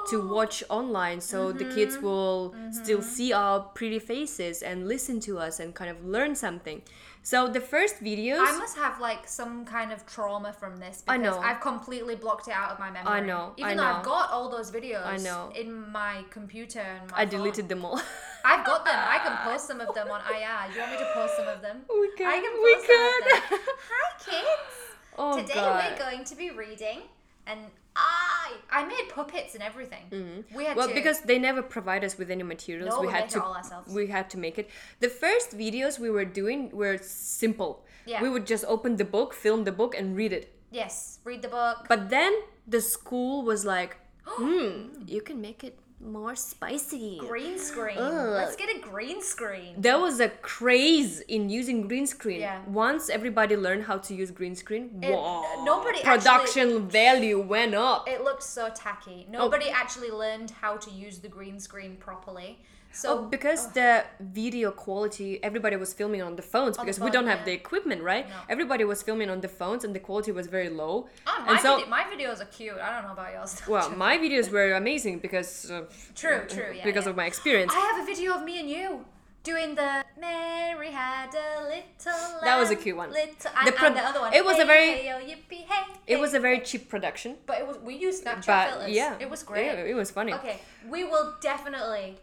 to 0.09 0.25
watch 0.25 0.63
online 0.69 1.19
so 1.19 1.51
the 1.51 1.65
Mm-hmm. 1.65 1.75
kids 1.75 1.97
will 1.97 2.55
still 2.71 3.01
see 3.01 3.33
our 3.33 3.59
pretty 3.59 3.99
faces 3.99 4.63
and 4.63 4.88
listen 4.88 5.19
to 5.19 5.38
us 5.38 5.59
and 5.59 5.75
kind 5.75 5.91
of 5.91 6.05
learn 6.05 6.33
something. 6.33 6.81
So 7.23 7.49
the 7.49 7.59
first 7.59 7.95
videos 8.01 8.39
I 8.39 8.57
must 8.57 8.77
have 8.77 9.01
like 9.01 9.27
some 9.27 9.65
kind 9.65 9.91
of 9.91 10.05
trauma 10.05 10.53
from 10.53 10.77
this 10.77 11.01
because 11.01 11.13
I 11.13 11.17
know. 11.17 11.38
I've 11.39 11.59
completely 11.59 12.15
blocked 12.15 12.47
it 12.47 12.53
out 12.53 12.71
of 12.71 12.79
my 12.79 12.89
memory. 12.89 13.11
I 13.11 13.19
know, 13.19 13.51
Even 13.57 13.71
I 13.71 13.75
though 13.75 13.83
I've 13.99 14.05
got 14.05 14.31
all 14.31 14.47
those 14.49 14.71
videos 14.71 15.05
I 15.05 15.17
know. 15.17 15.51
in 15.53 15.91
my 15.91 16.23
computer 16.29 16.79
and 16.79 17.11
my 17.11 17.17
I 17.17 17.25
phone. 17.25 17.31
deleted 17.39 17.67
them 17.67 17.83
all. 17.83 17.99
I've 18.50 18.66
got 18.66 18.86
them. 18.86 18.95
I 19.16 19.18
can 19.26 19.36
post 19.48 19.68
some 19.68 19.80
of 19.86 19.93
them 19.93 20.08
on 20.16 20.22
IR. 20.36 20.60
You 20.74 20.80
want 20.82 20.91
me 20.93 20.98
to 21.06 21.10
post 21.14 21.34
some 21.39 21.48
of 21.56 21.60
them? 21.66 21.78
We 21.89 22.08
can, 22.18 22.28
I 22.36 22.38
can 22.45 22.54
we 22.66 22.72
post 22.76 22.89
of 22.98 23.22
them. 23.30 23.60
Hi 23.91 24.06
kids. 24.28 24.74
oh 25.18 25.38
Today 25.41 25.54
god. 25.56 25.76
we're 25.91 26.00
going 26.06 26.24
to 26.32 26.36
be 26.43 26.48
reading 26.52 27.00
and 27.45 27.60
I 27.95 28.54
I 28.78 28.86
made 28.93 29.06
puppets 29.18 29.52
and 29.56 29.64
everything. 29.72 30.04
We 30.12 30.18
had 30.18 30.78
Mm-hmm. 30.78 30.78
Well, 30.80 30.88
to 30.88 30.93
because 30.93 31.20
they 31.30 31.39
never 31.50 31.62
provide 31.76 32.04
us 32.08 32.14
with 32.20 32.30
any 32.36 32.43
materials, 32.43 32.89
No, 32.93 33.02
we 33.02 33.08
we 33.08 33.14
had 33.14 33.30
to 33.36 33.43
all 33.43 33.56
ourselves. 33.62 33.93
we 34.00 34.08
had 34.18 34.30
to 34.34 34.38
make 34.45 34.56
it. 34.62 34.70
The 35.06 35.10
first 35.24 35.48
videos 35.64 35.93
we 36.06 36.10
were 36.18 36.26
doing 36.41 36.60
were 36.82 36.98
simple. 37.02 37.72
Yeah. 38.06 38.22
We 38.24 38.30
would 38.34 38.45
just 38.54 38.64
open 38.76 38.95
the 39.04 39.10
book, 39.18 39.34
film 39.34 39.60
the 39.66 39.76
book, 39.82 39.93
and 40.00 40.16
read 40.22 40.32
it. 40.39 40.45
yes, 40.82 41.20
read 41.30 41.41
the 41.41 41.52
book. 41.60 41.78
But 41.93 42.02
then 42.10 42.34
the 42.76 42.82
school 42.82 43.43
was 43.52 43.66
like, 43.76 43.91
"Hmm, 44.38 45.04
you 45.14 45.22
can 45.28 45.38
make 45.48 45.64
it 45.70 45.76
more 46.00 46.36
spicy." 46.36 47.18
green 47.20 47.58
screen. 47.58 47.98
Ugh. 47.98 48.34
Let's 48.34 48.56
get 48.56 48.70
a 48.76 48.80
green 48.80 49.22
screen. 49.22 49.76
There 49.78 50.00
was 50.00 50.20
a 50.20 50.30
craze 50.30 51.22
in 51.22 51.50
using 51.50 51.88
green 51.88 52.08
screen. 52.08 52.41
Yeah. 52.41 52.62
Once 52.68 53.10
everybody 53.10 53.56
learned 53.56 53.84
how 53.84 53.98
to 53.98 54.14
use 54.14 54.32
green 54.32 54.56
screen, 54.56 55.00
It- 55.02 55.14
wow, 55.14 55.64
nobody 55.64 56.02
production 56.02 56.88
value 56.88 57.39
went 57.39 57.74
up. 57.76 58.08
It 58.08 58.24
looked 58.24 58.43
so 58.43 58.70
tacky. 58.70 59.26
Oh. 59.28 59.32
Nobody 59.32 59.70
actually 59.70 60.12
learned 60.12 60.52
how 60.62 60.78
to 60.78 60.89
use 60.91 61.20
the 61.20 61.30
green 61.30 61.60
screen 61.60 61.98
properly. 61.98 62.60
So 63.02 63.08
Oh, 63.10 63.18
because 63.36 63.62
the 63.80 63.91
video 64.20 64.72
quality, 64.72 65.30
everybody 65.50 65.76
was 65.76 65.93
filming 65.93 66.22
on 66.28 66.34
the 66.36 66.41
phones 66.54 66.78
On 66.78 66.86
the 66.86 66.91
because 66.91 67.00
we 67.00 67.12
don't 67.16 67.28
have 67.34 67.39
yeah. 67.41 67.50
the 67.50 67.54
equipment, 67.62 68.02
right? 68.02 68.26
No. 68.28 68.36
Everybody 68.50 68.84
was 68.86 69.00
filming 69.08 69.30
on 69.30 69.39
the 69.45 69.48
phones 69.60 69.82
and 69.86 69.91
the 69.98 70.00
quality 70.08 70.32
was 70.39 70.48
very 70.48 70.70
low. 70.70 71.08
Ah, 71.28 71.43
my, 71.45 71.52
and 71.52 71.60
so, 71.66 71.78
vid- 71.78 71.89
my 71.98 72.04
videos 72.14 72.41
are 72.41 72.45
cute. 72.60 72.80
I 72.86 72.89
don't 72.93 73.04
know 73.08 73.14
about 73.20 73.32
yours. 73.34 73.62
well, 73.68 73.89
my 73.91 74.18
videos 74.26 74.48
were 74.52 74.74
amazing 74.74 75.20
because 75.20 75.70
uh, 75.70 75.84
True, 76.16 76.41
true, 76.56 76.72
yeah, 76.76 76.84
because 76.89 77.06
yeah. 77.06 77.12
of 77.12 77.16
my 77.16 77.28
experience. 77.28 77.72
I 77.76 77.80
have 77.89 78.00
a 78.04 78.06
video 78.12 78.30
of 78.38 78.41
me 78.50 78.60
and 78.62 78.68
you 78.70 79.06
doing 79.43 79.76
the 79.76 80.04
Mary 80.20 80.91
had 80.91 81.30
a 81.36 81.50
little 81.74 82.41
That 82.48 82.58
was 82.60 82.70
a 82.72 82.76
cute 82.76 82.98
one. 82.98 83.12
Little, 83.12 83.52
and, 83.58 83.68
The 83.68 83.72
pro- 83.72 83.88
and 83.89 83.95
the 83.95 84.02
other 84.10 84.20
one. 84.22 84.34
it 84.34 84.43
was 84.43 84.58
a 84.60 84.66
very- 84.66 84.91
hey, 84.98 85.14
oh, 85.16 85.22
yippee, 85.32 85.64
hey, 85.72 85.84
It 86.08 86.20
was 86.20 86.34
a 86.34 86.39
very 86.39 86.60
cheap 86.62 86.89
production, 86.89 87.38
But 87.45 87.60
it 87.62 87.68
was 87.68 87.78
we 87.89 87.93
used 87.95 88.26
Snapchat 88.26 88.45
but 88.48 88.70
filters. 88.72 88.91
yeah, 89.02 89.16
it 89.20 89.30
was 89.30 89.43
great. 89.43 89.68
It, 89.68 89.88
it 89.93 89.95
was 89.95 90.10
funny. 90.12 90.34
Okay, 90.34 90.58
we 90.89 91.04
will 91.12 91.36
definitely 91.41 92.18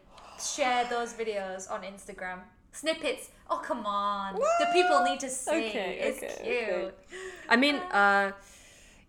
share 0.44 0.84
those 0.88 1.12
videos 1.12 1.70
on 1.70 1.82
Instagram. 1.82 2.40
Snippets. 2.72 3.30
Oh 3.50 3.58
come 3.58 3.86
on, 3.86 4.34
the 4.34 4.66
people 4.72 5.02
need 5.04 5.20
to 5.20 5.28
see. 5.30 5.50
Okay, 5.68 5.98
it's 6.02 6.22
okay, 6.22 6.42
cute. 6.42 6.84
okay. 6.84 6.94
I 7.48 7.56
mean, 7.56 7.76
uh, 7.76 8.32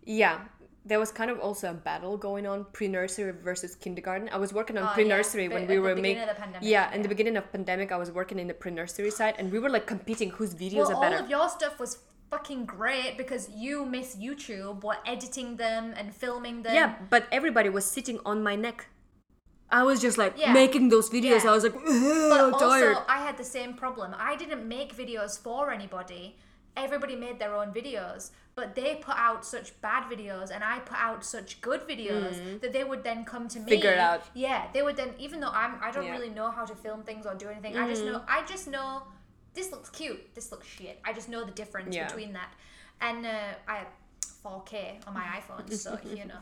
yeah, 0.05 0.41
there 0.85 0.99
was 0.99 1.11
kind 1.11 1.31
of 1.31 1.39
also 1.39 1.71
a 1.71 1.73
battle 1.73 2.15
going 2.17 2.45
on 2.45 2.65
pre-nursery 2.73 3.31
versus 3.43 3.73
kindergarten. 3.75 4.29
I 4.31 4.37
was 4.37 4.53
working 4.53 4.77
on 4.77 4.83
Oh, 4.83 4.93
pre-nursery 4.93 5.47
but 5.47 5.55
when 5.55 5.67
we 5.67 5.79
were 5.79 5.95
making. 5.95 6.23
pandemic, 6.27 6.59
yeah, 6.61 6.93
in 6.93 7.01
the 7.01 7.07
beginning 7.07 7.37
of 7.37 7.51
pandemic, 7.51 7.91
I 7.91 7.97
was 7.97 8.11
working 8.11 8.37
in 8.39 8.47
the 8.47 8.53
pre-nursery 8.53 9.09
side, 9.09 9.35
and 9.39 9.51
we 9.51 9.57
were 9.57 9.69
like 9.69 9.87
competing 9.87 10.29
whose 10.29 10.53
videos 10.53 10.75
Well, 10.87 10.91
are 10.91 10.95
all 10.95 11.01
better. 11.01 11.17
of 11.23 11.29
your 11.29 11.49
stuff 11.49 11.79
was 11.79 11.99
fucking 12.29 12.65
great 12.65 13.17
because 13.17 13.49
you 13.55 13.85
miss 13.85 14.15
YouTube 14.15 14.83
were 14.83 14.97
editing 15.07 15.55
them 15.55 15.93
and 15.97 16.13
filming 16.13 16.61
them. 16.61 16.75
yeah, 16.75 16.95
but 17.09 17.25
everybody 17.31 17.69
was 17.69 17.85
sitting 17.85 18.19
on 18.25 18.43
my 18.43 18.55
neck. 18.55 18.87
I 19.71 19.83
was 19.83 19.99
just 19.99 20.17
like 20.17 20.33
Yeah. 20.37 20.53
making 20.53 20.89
those 20.89 21.09
videos. 21.09 21.43
Yeah. 21.43 21.49
I 21.51 21.53
was 21.53 21.63
like, 21.63 21.73
But 21.73 22.53
also, 22.53 22.69
tired. 22.69 22.97
I 23.07 23.19
had 23.25 23.37
the 23.37 23.43
same 23.43 23.73
problem. 23.73 24.15
I 24.17 24.35
didn't 24.35 24.67
make 24.67 24.95
videos 24.95 25.39
for 25.39 25.71
anybody. 25.71 26.37
Everybody 26.77 27.15
made 27.15 27.39
their 27.39 27.55
own 27.55 27.73
videos, 27.73 28.31
but 28.53 28.75
they 28.75 28.95
put 28.95 29.15
out 29.17 29.45
such 29.45 29.79
bad 29.81 30.03
videos, 30.11 30.51
and 30.53 30.61
I 30.61 30.79
put 30.79 30.97
out 30.97 31.23
such 31.23 31.61
good 31.61 31.81
videos 31.87 32.59
that 32.61 32.73
they 32.73 32.83
would 32.83 33.01
then 33.03 33.23
come 33.23 33.47
to 33.47 33.59
me. 33.59 33.65
Mm. 33.65 33.69
Figure 33.69 33.91
it 33.91 33.97
out. 33.97 34.23
Yeah, 34.33 34.67
they 34.73 34.81
would 34.81 34.97
then, 34.97 35.11
even 35.17 35.39
though 35.39 35.51
I'm, 35.51 35.75
I 35.81 35.89
don't 35.91 36.03
Yeah. 36.03 36.11
Mm-hmm. 36.11 36.19
really 36.21 36.29
know 36.33 36.51
how 36.51 36.65
to 36.65 36.75
film 36.75 37.03
things 37.03 37.25
or 37.25 37.33
do 37.33 37.47
anything. 37.47 37.77
I 37.77 37.87
just 37.87 38.03
know, 38.03 38.21
I 38.27 38.43
just 38.45 38.67
know 38.67 39.03
this 39.53 39.71
looks 39.71 39.89
cute. 39.89 40.35
This 40.35 40.51
looks 40.51 40.67
shit. 40.67 40.99
I 41.05 41.13
just 41.13 41.29
know 41.29 41.45
the 41.45 41.51
difference 41.51 41.95
between 41.95 42.33
that, 42.33 42.51
and 43.01 43.25
uh, 43.25 43.53
I. 43.69 43.85
4K 44.45 45.07
on 45.07 45.13
my 45.13 45.23
iPhone, 45.39 45.71
so 45.73 45.97
you 46.03 46.25
know. 46.25 46.41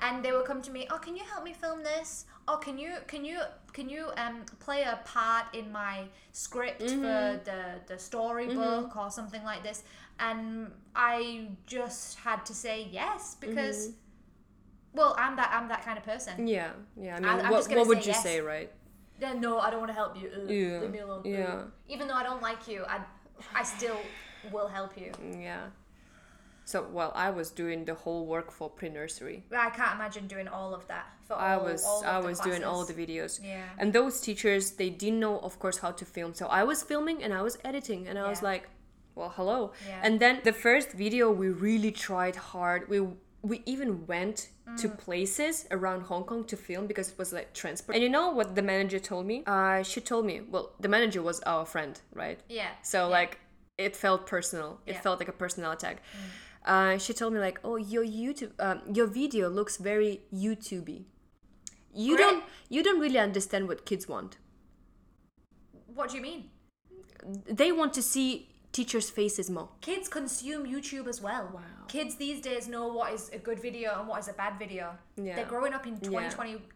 And 0.00 0.24
they 0.24 0.32
would 0.32 0.44
come 0.44 0.60
to 0.62 0.70
me, 0.70 0.86
"Oh, 0.90 0.98
can 0.98 1.16
you 1.16 1.22
help 1.32 1.44
me 1.44 1.52
film 1.52 1.82
this? 1.82 2.26
Oh, 2.48 2.56
can 2.56 2.78
you 2.78 2.92
can 3.06 3.24
you 3.24 3.38
can 3.72 3.88
you 3.88 4.08
um 4.16 4.44
play 4.58 4.82
a 4.82 4.98
part 5.04 5.46
in 5.54 5.70
my 5.70 6.04
script 6.32 6.82
for 6.82 6.88
mm-hmm. 6.88 7.44
the 7.44 7.60
the 7.86 7.98
storybook 7.98 8.90
mm-hmm. 8.90 8.98
or 8.98 9.10
something 9.10 9.44
like 9.44 9.62
this?" 9.62 9.84
And 10.18 10.70
I 10.94 11.48
just 11.66 12.18
had 12.18 12.44
to 12.46 12.54
say 12.54 12.88
yes 12.90 13.36
because 13.40 13.88
mm-hmm. 13.88 14.98
well, 14.98 15.14
I'm 15.18 15.36
that 15.36 15.50
I'm 15.52 15.68
that 15.68 15.84
kind 15.84 15.98
of 15.98 16.04
person. 16.04 16.46
yeah, 16.46 16.70
yeah. 16.96 17.16
I 17.16 17.20
mean, 17.20 17.28
I- 17.28 17.40
I'm 17.42 17.50
what, 17.52 17.68
what 17.70 17.86
would 17.86 18.02
say 18.02 18.10
you 18.10 18.14
yes. 18.14 18.22
say, 18.22 18.40
right? 18.40 18.70
Yeah, 19.20 19.32
no, 19.34 19.58
I 19.60 19.70
don't 19.70 19.78
want 19.78 19.90
to 19.90 19.94
help 19.94 20.20
you. 20.20 20.28
Ugh, 20.34 20.50
Yeah, 20.50 20.80
Leave 20.80 20.90
me 20.90 20.98
alone. 20.98 21.20
Ugh. 21.20 21.26
yeah. 21.26 21.62
Even 21.88 22.08
though 22.08 22.14
I 22.14 22.24
don't 22.24 22.42
like 22.42 22.66
you, 22.66 22.84
I 22.88 22.98
I 23.54 23.62
still 23.62 23.98
will 24.52 24.68
help 24.68 24.98
you. 24.98 25.12
Mm, 25.22 25.42
yeah. 25.42 25.64
So, 26.64 26.86
well, 26.90 27.12
I 27.14 27.30
was 27.30 27.50
doing 27.50 27.84
the 27.84 27.94
whole 27.94 28.24
work 28.26 28.50
for 28.50 28.70
pre-nursery. 28.70 29.44
I 29.52 29.70
can't 29.70 29.94
imagine 29.94 30.26
doing 30.26 30.48
all 30.48 30.74
of 30.74 30.86
that 30.88 31.06
for 31.26 31.34
I 31.34 31.56
was 31.56 31.84
all 31.84 32.00
of 32.04 32.06
I 32.06 32.18
was 32.20 32.40
doing 32.40 32.64
all 32.64 32.84
the 32.84 32.94
videos. 32.94 33.40
Yeah. 33.42 33.62
And 33.78 33.92
those 33.92 34.20
teachers, 34.20 34.72
they 34.72 34.90
didn't 34.90 35.20
know, 35.20 35.38
of 35.40 35.58
course, 35.58 35.78
how 35.78 35.90
to 35.92 36.04
film. 36.04 36.34
So 36.34 36.46
I 36.46 36.64
was 36.64 36.82
filming 36.82 37.22
and 37.22 37.32
I 37.34 37.42
was 37.42 37.58
editing, 37.64 38.08
and 38.08 38.18
I 38.18 38.28
was 38.28 38.42
like, 38.42 38.68
"Well, 39.14 39.30
hello." 39.36 39.72
Yeah. 39.88 40.00
And 40.02 40.20
then 40.20 40.40
the 40.44 40.52
first 40.52 40.92
video, 40.92 41.30
we 41.30 41.48
really 41.48 41.92
tried 41.92 42.36
hard. 42.36 42.88
We 42.88 43.00
we 43.42 43.62
even 43.66 44.06
went 44.06 44.48
to 44.78 44.88
Mm. 44.88 44.96
places 45.06 45.66
around 45.70 46.00
Hong 46.10 46.24
Kong 46.24 46.44
to 46.44 46.56
film 46.56 46.86
because 46.86 47.10
it 47.12 47.18
was 47.18 47.30
like 47.38 47.52
transport. 47.52 47.94
And 47.96 48.02
you 48.02 48.08
know 48.08 48.30
what 48.30 48.54
the 48.54 48.62
manager 48.62 48.98
told 48.98 49.26
me? 49.26 49.42
Uh, 49.46 49.82
she 49.82 50.00
told 50.00 50.24
me. 50.24 50.40
Well, 50.52 50.72
the 50.80 50.88
manager 50.88 51.20
was 51.22 51.40
our 51.40 51.66
friend, 51.66 52.00
right? 52.14 52.40
Yeah. 52.48 52.70
So 52.82 52.98
yeah. 53.00 53.18
like 53.18 53.32
it 53.76 53.94
felt 53.96 54.26
personal. 54.26 54.80
It 54.86 54.94
Yeah. 54.94 55.00
felt 55.02 55.18
like 55.20 55.28
a 55.28 55.38
personal 55.44 55.70
attack. 55.72 55.96
Uh, 56.64 56.96
she 56.98 57.12
told 57.12 57.32
me 57.34 57.40
like, 57.40 57.58
"Oh, 57.62 57.76
your 57.76 58.04
YouTube, 58.04 58.52
um, 58.58 58.80
your 58.94 59.06
video 59.06 59.48
looks 59.48 59.76
very 59.76 60.22
YouTubey. 60.32 61.04
You 61.94 62.16
Great. 62.16 62.24
don't, 62.30 62.44
you 62.68 62.82
don't 62.82 63.00
really 63.00 63.18
understand 63.18 63.68
what 63.68 63.84
kids 63.86 64.08
want. 64.08 64.38
What 65.94 66.10
do 66.10 66.16
you 66.16 66.22
mean? 66.22 66.50
They 67.46 67.70
want 67.70 67.94
to 67.94 68.02
see 68.02 68.48
teachers' 68.72 69.08
faces 69.10 69.48
more. 69.48 69.68
Kids 69.80 70.08
consume 70.08 70.66
YouTube 70.66 71.06
as 71.06 71.20
well. 71.22 71.50
Wow. 71.54 71.60
Kids 71.86 72.16
these 72.16 72.40
days 72.40 72.66
know 72.66 72.88
what 72.88 73.12
is 73.12 73.30
a 73.32 73.38
good 73.38 73.60
video 73.60 73.98
and 74.00 74.08
what 74.08 74.18
is 74.20 74.28
a 74.28 74.32
bad 74.32 74.58
video. 74.58 74.96
Yeah. 75.16 75.36
They're 75.36 75.46
growing 75.46 75.72
up 75.72 75.86
in 75.86 75.98
Yeah. 76.02 76.28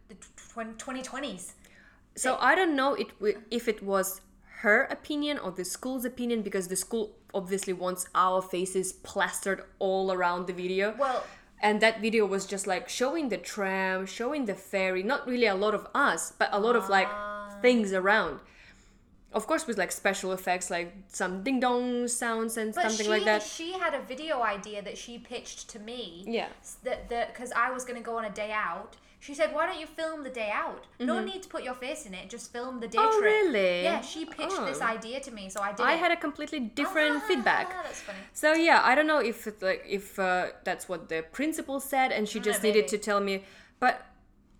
the 0.08 0.14
tw- 0.14 0.36
tw- 0.36 0.78
2020s. 0.78 1.54
So 2.14 2.36
I 2.40 2.54
don't 2.54 2.76
know 2.76 2.94
it 2.94 3.08
wi- 3.18 3.40
if 3.50 3.66
it 3.68 3.82
was 3.82 4.20
her 4.62 4.84
opinion 4.84 5.38
or 5.38 5.50
the 5.50 5.64
school's 5.64 6.04
opinion 6.04 6.42
because 6.42 6.68
the 6.68 6.76
school 6.76 7.17
obviously 7.34 7.72
wants 7.72 8.06
our 8.14 8.40
faces 8.42 8.92
plastered 8.92 9.62
all 9.78 10.12
around 10.12 10.46
the 10.46 10.52
video. 10.52 10.94
Well, 10.98 11.24
and 11.60 11.80
that 11.80 12.00
video 12.00 12.24
was 12.24 12.46
just 12.46 12.66
like 12.66 12.88
showing 12.88 13.28
the 13.30 13.36
tram, 13.38 14.06
showing 14.06 14.44
the 14.46 14.54
ferry, 14.54 15.02
not 15.02 15.26
really 15.26 15.46
a 15.46 15.54
lot 15.54 15.74
of 15.74 15.86
us, 15.94 16.32
but 16.38 16.48
a 16.52 16.58
lot 16.60 16.76
of 16.76 16.88
like 16.88 17.08
Ah. 17.10 17.58
things 17.60 17.92
around. 17.92 18.40
Of 19.30 19.46
course, 19.46 19.66
with 19.66 19.76
like 19.76 19.92
special 19.92 20.32
effects, 20.32 20.70
like 20.70 20.94
some 21.08 21.42
ding 21.42 21.60
dong 21.60 22.08
sounds 22.08 22.56
and 22.56 22.74
but 22.74 22.82
something 22.84 23.04
she, 23.04 23.10
like 23.10 23.24
that. 23.24 23.42
she 23.42 23.72
had 23.72 23.92
a 23.92 24.00
video 24.00 24.40
idea 24.42 24.80
that 24.82 24.96
she 24.96 25.18
pitched 25.18 25.68
to 25.70 25.78
me. 25.78 26.24
Yeah. 26.26 26.48
That 26.84 27.08
that 27.10 27.34
because 27.34 27.52
I 27.52 27.70
was 27.70 27.84
gonna 27.84 28.00
go 28.00 28.16
on 28.16 28.24
a 28.24 28.30
day 28.30 28.52
out. 28.52 28.96
She 29.20 29.34
said, 29.34 29.52
"Why 29.52 29.66
don't 29.66 29.80
you 29.80 29.86
film 29.86 30.22
the 30.22 30.30
day 30.30 30.50
out? 30.64 30.86
No 31.00 31.20
need 31.20 31.42
to 31.42 31.48
put 31.48 31.62
your 31.64 31.74
face 31.74 32.06
in 32.06 32.14
it. 32.14 32.30
Just 32.30 32.52
film 32.52 32.78
the 32.80 32.86
day 32.88 32.98
Mm-hmm. 32.98 33.16
Oh, 33.16 33.20
trip." 33.20 33.32
really? 33.32 33.82
Yeah, 33.82 34.00
she 34.00 34.24
pitched 34.24 34.60
this 34.70 34.80
Oh. 34.80 34.86
idea 34.96 35.18
to 35.20 35.30
me, 35.38 35.48
so 35.50 35.60
I 35.60 35.72
did. 35.72 35.84
I 35.84 35.94
it. 35.94 35.98
had 36.04 36.12
a 36.12 36.16
completely 36.16 36.60
different 36.60 37.16
Ah, 37.22 37.28
feedback. 37.28 37.66
That's 37.84 38.00
funny. 38.00 38.18
So 38.32 38.48
yeah, 38.54 38.80
I 38.90 38.94
don't 38.94 39.08
know 39.12 39.18
if 39.32 39.46
it, 39.46 39.60
like 39.60 39.82
if 39.88 40.18
uh, 40.18 40.48
that's 40.64 40.88
what 40.88 41.08
the 41.08 41.20
principal 41.32 41.80
said, 41.80 42.12
and 42.12 42.28
she 42.28 42.38
just 42.40 42.62
needed 42.62 42.84
maybe. 42.86 42.96
to 42.96 42.98
tell 42.98 43.20
me. 43.20 43.44
But 43.80 43.94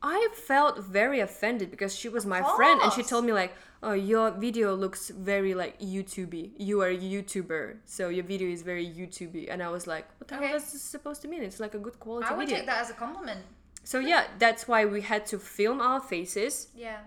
I 0.03 0.29
felt 0.49 0.79
very 1.01 1.21
offended 1.21 1.71
because 1.71 1.93
she 1.95 2.09
was 2.09 2.25
my 2.27 2.43
friend, 2.57 2.81
and 2.83 2.91
she 2.93 3.03
course. 3.03 3.11
told 3.11 3.25
me 3.27 3.33
like, 3.33 3.53
"Oh, 3.83 3.93
your 4.13 4.31
video 4.33 4.75
looks 4.75 5.03
very 5.11 5.55
like 5.55 5.75
YouTubey. 5.81 6.45
You 6.69 6.83
are 6.83 6.89
a 6.89 6.97
YouTuber, 7.15 7.63
so 7.85 8.09
your 8.09 8.25
video 8.25 8.49
is 8.57 8.63
very 8.63 8.87
YouTubey." 8.87 9.45
And 9.53 9.63
I 9.63 9.69
was 9.77 9.87
like, 9.87 10.07
"What 10.19 10.27
the 10.29 10.37
Okay. 10.37 10.49
hell 10.49 10.57
is 10.57 10.73
this 10.73 10.83
supposed 10.83 11.23
to 11.23 11.29
mean? 11.29 11.43
It's 11.49 11.61
like 11.61 11.75
a 11.75 11.83
good 11.87 11.99
quality 12.01 12.25
video. 12.27 12.35
I 12.35 12.39
would 12.39 12.49
video." 12.49 12.59
take 12.59 12.67
that 12.67 12.81
as 12.85 12.91
a 12.91 12.95
compliment. 12.95 13.43
So 13.85 13.99
yeah, 13.99 14.25
that's 14.39 14.69
why 14.69 14.85
we 14.85 15.01
had 15.03 15.27
to 15.27 15.39
film 15.39 15.81
our 15.81 16.01
faces 16.01 16.69
Yeah. 16.75 16.99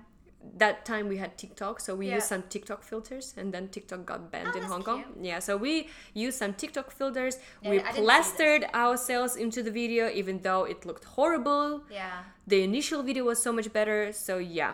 that 0.58 0.86
time 0.86 1.08
we 1.08 1.18
had 1.18 1.38
TikTok, 1.38 1.80
so 1.80 1.94
we 1.96 2.08
Yeah. 2.08 2.16
used 2.16 2.28
some 2.28 2.44
TikTok 2.44 2.82
filters, 2.84 3.34
and 3.38 3.54
then 3.54 3.68
TikTok 3.70 4.06
got 4.06 4.32
banned 4.32 4.54
Oh, 4.56 4.58
in 4.58 4.64
Hong 4.64 4.82
Kong. 4.84 5.04
Yeah, 5.22 5.40
so 5.40 5.56
we 5.58 5.90
used 6.16 6.38
some 6.40 6.54
TikTok 6.56 6.90
filters. 6.92 7.38
Yeah, 7.62 7.70
we 7.70 7.76
I 7.76 7.80
didn't 7.80 7.94
see 7.96 8.02
this. 8.02 8.06
plastered 8.06 8.64
ourselves 8.74 9.36
into 9.36 9.62
the 9.62 9.72
video, 9.72 10.10
even 10.10 10.42
though 10.42 10.64
it 10.64 10.84
looked 10.86 11.04
horrible. 11.16 11.84
Yeah. 11.92 12.24
The 12.48 12.64
initial 12.64 13.04
video 13.04 13.24
was 13.26 13.42
so 13.42 13.52
much 13.54 13.72
better. 13.72 14.12
So 14.14 14.40
yeah, 14.40 14.74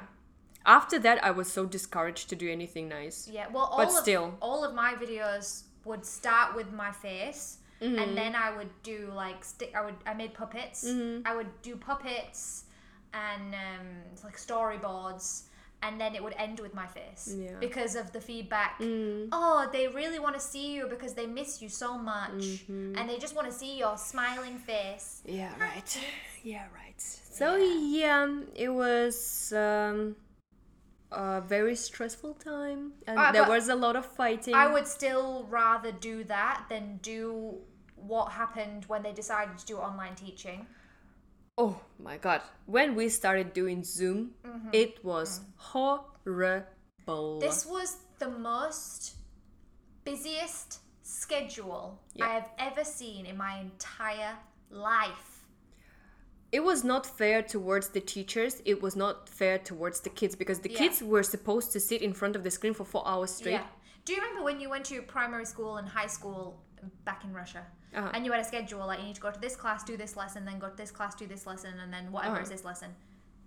after 0.66 0.98
that, 1.00 1.22
I 1.24 1.32
was 1.32 1.52
so 1.52 1.66
discouraged 1.66 2.30
to 2.30 2.36
do 2.38 2.50
anything 2.50 2.88
nice. 2.88 3.28
Yeah. 3.28 3.48
Well, 3.52 3.66
all 3.66 3.78
But 3.78 3.90
of, 3.90 3.94
still. 3.96 4.38
all 4.42 4.64
of 4.64 4.74
my 4.74 4.96
videos 4.96 5.64
would 5.84 6.06
start 6.06 6.56
with 6.56 6.72
my 6.72 6.92
face, 6.92 7.58
Mm-hmm. 7.82 8.00
and 8.00 8.18
then 8.18 8.36
I 8.36 8.56
would 8.58 8.70
do 8.84 9.12
like 9.16 9.44
stick. 9.46 9.74
I 9.76 9.86
would 9.86 9.96
I 10.06 10.14
made 10.14 10.34
puppets. 10.34 10.84
Mm-hmm. 10.88 11.28
I 11.28 11.36
would 11.36 11.52
do 11.62 11.76
puppets 11.76 12.64
and 13.14 13.54
um, 13.54 13.88
it's 14.12 14.24
like 14.24 14.38
storyboards. 14.38 15.44
And 15.84 16.02
then 16.02 16.16
it 16.16 16.24
would 16.24 16.34
end 16.40 16.60
with 16.60 16.74
my 16.74 16.88
face 16.88 17.36
Yeah. 17.38 17.52
Mm. 17.52 17.60
because 17.60 17.96
of 17.96 18.12
the 18.12 18.20
feedback. 18.20 18.82
Oh, 18.82 19.70
they 19.72 19.88
really 19.88 20.18
want 20.18 20.34
to 20.34 20.42
see 20.42 20.74
you 20.74 20.88
because 20.88 21.14
they 21.14 21.28
miss 21.28 21.62
you 21.62 21.70
so 21.70 22.00
much, 22.00 22.32
Mm-hmm. 22.32 22.96
and 22.98 23.08
they 23.08 23.20
just 23.20 23.36
want 23.36 23.48
to 23.48 23.54
see 23.54 23.78
your 23.78 23.96
smiling 23.96 24.58
face. 24.58 25.22
Yeah, 25.24 25.52
right. 25.60 26.00
Yeah, 26.44 26.66
right. 26.74 27.00
So 27.40 27.58
yeah, 27.58 28.40
it 28.56 28.70
was 28.70 29.54
um, 29.56 30.16
a 31.12 31.42
very 31.42 31.76
stressful 31.76 32.34
time, 32.36 32.94
and 33.08 33.18
Uh, 33.20 33.32
there 33.32 33.48
was 33.48 33.70
a 33.70 33.76
lot 33.76 33.96
of 33.96 34.06
fighting. 34.06 34.54
I 34.54 34.68
would 34.68 34.88
still 34.88 35.46
rather 35.50 35.92
do 35.92 36.24
that 36.26 36.66
than 36.70 36.98
do 36.98 37.58
what 37.96 38.32
happened 38.32 38.86
when 38.86 39.04
they 39.04 39.14
decided 39.14 39.58
to 39.58 39.66
do 39.66 39.78
online 39.78 40.16
teaching. 40.16 40.68
Oh 41.58 41.82
my 41.98 42.18
god! 42.18 42.42
When 42.66 42.94
we 42.96 43.10
started 43.10 43.54
doing 43.54 43.84
Zoom, 43.84 44.36
Mm-hmm. 44.44 44.70
it 44.74 45.04
was 45.04 45.42
horrible. 45.56 47.40
This 47.40 47.66
was 47.66 47.98
the 48.20 48.30
most 48.30 49.16
busiest 50.04 50.80
schedule 51.04 52.00
Yeah. 52.14 52.26
I 52.26 52.30
have 52.34 52.50
ever 52.60 52.84
seen 52.84 53.26
in 53.26 53.38
my 53.38 53.60
entire 53.60 54.36
life. 54.70 55.37
It 56.52 56.64
was 56.64 56.84
not 56.84 57.06
fair 57.06 57.42
towards 57.42 57.90
the 57.90 58.00
teachers. 58.00 58.62
It 58.66 58.82
was 58.82 58.96
not 58.96 59.28
fair 59.30 59.58
towards 59.58 60.00
the 60.02 60.10
kids 60.10 60.36
because 60.36 60.60
the 60.60 60.70
Yeah. 60.72 60.78
kids 60.80 61.02
were 61.04 61.24
supposed 61.24 61.72
to 61.74 61.80
sit 61.80 62.02
in 62.02 62.14
front 62.14 62.36
of 62.36 62.44
the 62.44 62.52
screen 62.52 62.74
for 62.74 62.86
four 62.86 63.06
hours 63.08 63.32
straight. 63.32 63.54
Yeah. 63.54 63.68
Do 64.06 64.14
you 64.14 64.22
remember 64.22 64.44
when 64.44 64.60
you 64.62 64.70
went 64.70 64.86
to 64.86 65.02
primary 65.02 65.46
school 65.46 65.78
and 65.78 65.88
high 65.88 66.08
school 66.08 66.62
back 67.04 67.24
in 67.26 67.34
Russia? 67.34 67.66
Uh-huh. 67.94 68.12
And 68.14 68.26
you 68.26 68.32
had 68.32 68.40
a 68.42 68.44
schedule 68.46 68.86
like 68.88 69.00
you 69.00 69.06
need 69.06 69.16
to 69.16 69.22
go 69.22 69.32
to 69.32 69.40
this 69.40 69.56
class, 69.56 69.84
do 69.84 69.98
this 69.98 70.16
lesson, 70.16 70.46
then 70.46 70.60
go 70.60 70.70
to 70.70 70.76
this 70.78 70.92
class, 70.92 71.16
do 71.16 71.28
this 71.28 71.46
lesson, 71.46 71.80
and 71.80 71.92
then 71.92 72.12
whatever 72.12 72.36
Uh-huh. 72.36 72.44
is 72.44 72.50
this 72.50 72.64
lesson. 72.64 72.96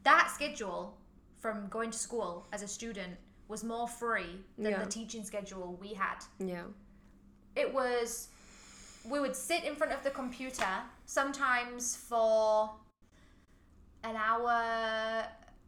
That 0.02 0.30
schedule 0.34 0.98
from 1.38 1.68
going 1.68 1.90
to 1.90 1.98
school 1.98 2.46
as 2.52 2.62
a 2.62 2.68
student 2.68 3.18
was 3.48 3.64
more 3.64 3.88
free 3.88 4.44
than 4.58 4.72
Yeah. 4.72 4.84
the 4.84 4.90
teaching 4.90 5.24
schedule 5.24 5.76
we 5.80 5.94
had. 5.94 6.18
Yeah. 6.38 6.64
it 7.56 7.72
was 7.74 8.28
we 9.04 9.18
would 9.18 9.34
sit 9.34 9.64
in 9.64 9.74
front 9.74 9.92
of 9.92 10.02
the 10.04 10.10
computer 10.10 10.82
sometimes 11.06 11.96
for 11.96 12.70
an 14.04 14.16
hour 14.16 15.24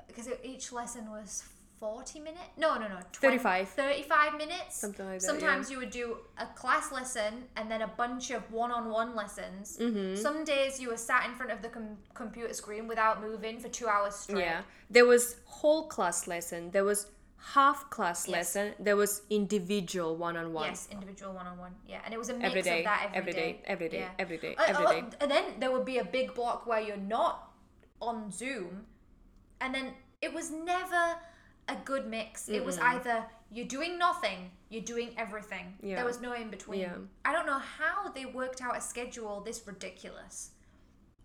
because 0.06 0.28
each 0.42 0.72
lesson 0.72 1.10
was 1.10 1.44
40 1.80 2.20
minutes 2.20 2.38
no 2.56 2.74
no 2.78 2.86
no 2.86 2.98
20 3.12 3.38
35. 3.38 3.68
35 3.70 4.36
minutes 4.36 4.76
Something 4.76 5.06
like 5.06 5.18
that, 5.20 5.26
sometimes 5.26 5.68
you 5.70 5.78
would 5.78 5.90
do 5.90 6.18
a 6.38 6.46
class 6.46 6.92
lesson 6.92 7.44
and 7.56 7.68
then 7.70 7.82
a 7.82 7.88
bunch 7.88 8.30
of 8.30 8.42
one-on-one 8.52 9.16
lessons 9.16 9.78
Mm-hmm. 9.80 10.14
some 10.16 10.44
days 10.44 10.78
you 10.80 10.90
were 10.90 10.96
sat 10.96 11.26
in 11.28 11.34
front 11.34 11.50
of 11.50 11.60
the 11.60 11.68
com- 11.68 11.96
computer 12.14 12.54
screen 12.54 12.86
without 12.86 13.20
moving 13.20 13.58
for 13.58 13.68
two 13.68 13.88
hours 13.88 14.14
straight 14.14 14.44
Yeah. 14.44 14.62
There 14.90 15.06
was 15.06 15.36
whole 15.46 15.86
class 15.88 16.26
lesson. 16.28 16.70
There 16.70 16.84
was 16.84 17.06
half 17.54 17.88
class 17.90 18.28
Yes. 18.28 18.32
lesson. 18.36 18.74
There 18.78 18.94
was 18.96 19.22
individual 19.30 20.16
one 20.16 20.36
on 20.36 20.52
one. 20.52 20.68
Yes, 20.68 20.86
individual 20.92 21.32
one-on-one. 21.32 21.74
Yeah, 21.88 22.00
and 22.04 22.12
it 22.14 22.18
was 22.18 22.28
a 22.28 22.34
mix 22.34 22.44
Every 22.50 22.62
day, 22.62 22.78
of 22.80 22.84
that 22.84 23.10
every 23.14 23.32
day, 23.32 23.60
every 23.64 23.88
day, 23.88 23.98
Yeah. 24.00 24.10
every 24.18 24.38
day, 24.38 24.54
Uh, 24.56 24.62
every 24.68 24.86
uh. 24.86 25.02
And 25.20 25.30
then 25.30 25.44
there 25.58 25.72
would 25.72 25.84
be 25.84 25.98
a 25.98 26.04
big 26.04 26.34
block 26.34 26.66
where 26.66 26.78
you're 26.80 26.96
not 27.18 27.51
on 28.02 28.30
Zoom, 28.30 28.86
and 29.60 29.74
then 29.74 29.92
it 30.20 30.32
was 30.34 30.50
never 30.50 31.16
a 31.68 31.76
good 31.84 32.06
mix. 32.08 32.48
It 32.48 32.64
was 32.64 32.78
either 32.78 33.24
you're 33.50 33.66
doing 33.66 33.98
nothing, 33.98 34.50
you're 34.70 34.82
doing 34.82 35.10
everything. 35.16 35.74
Yeah. 35.82 35.96
There 35.96 36.04
was 36.04 36.20
no 36.20 36.32
in 36.32 36.50
between. 36.50 36.80
Yeah. 36.80 36.94
I 37.24 37.32
don't 37.32 37.46
know 37.46 37.58
how 37.78 38.10
they 38.10 38.26
worked 38.26 38.60
out 38.60 38.76
a 38.76 38.80
schedule 38.80 39.40
this 39.40 39.62
ridiculous. 39.66 40.50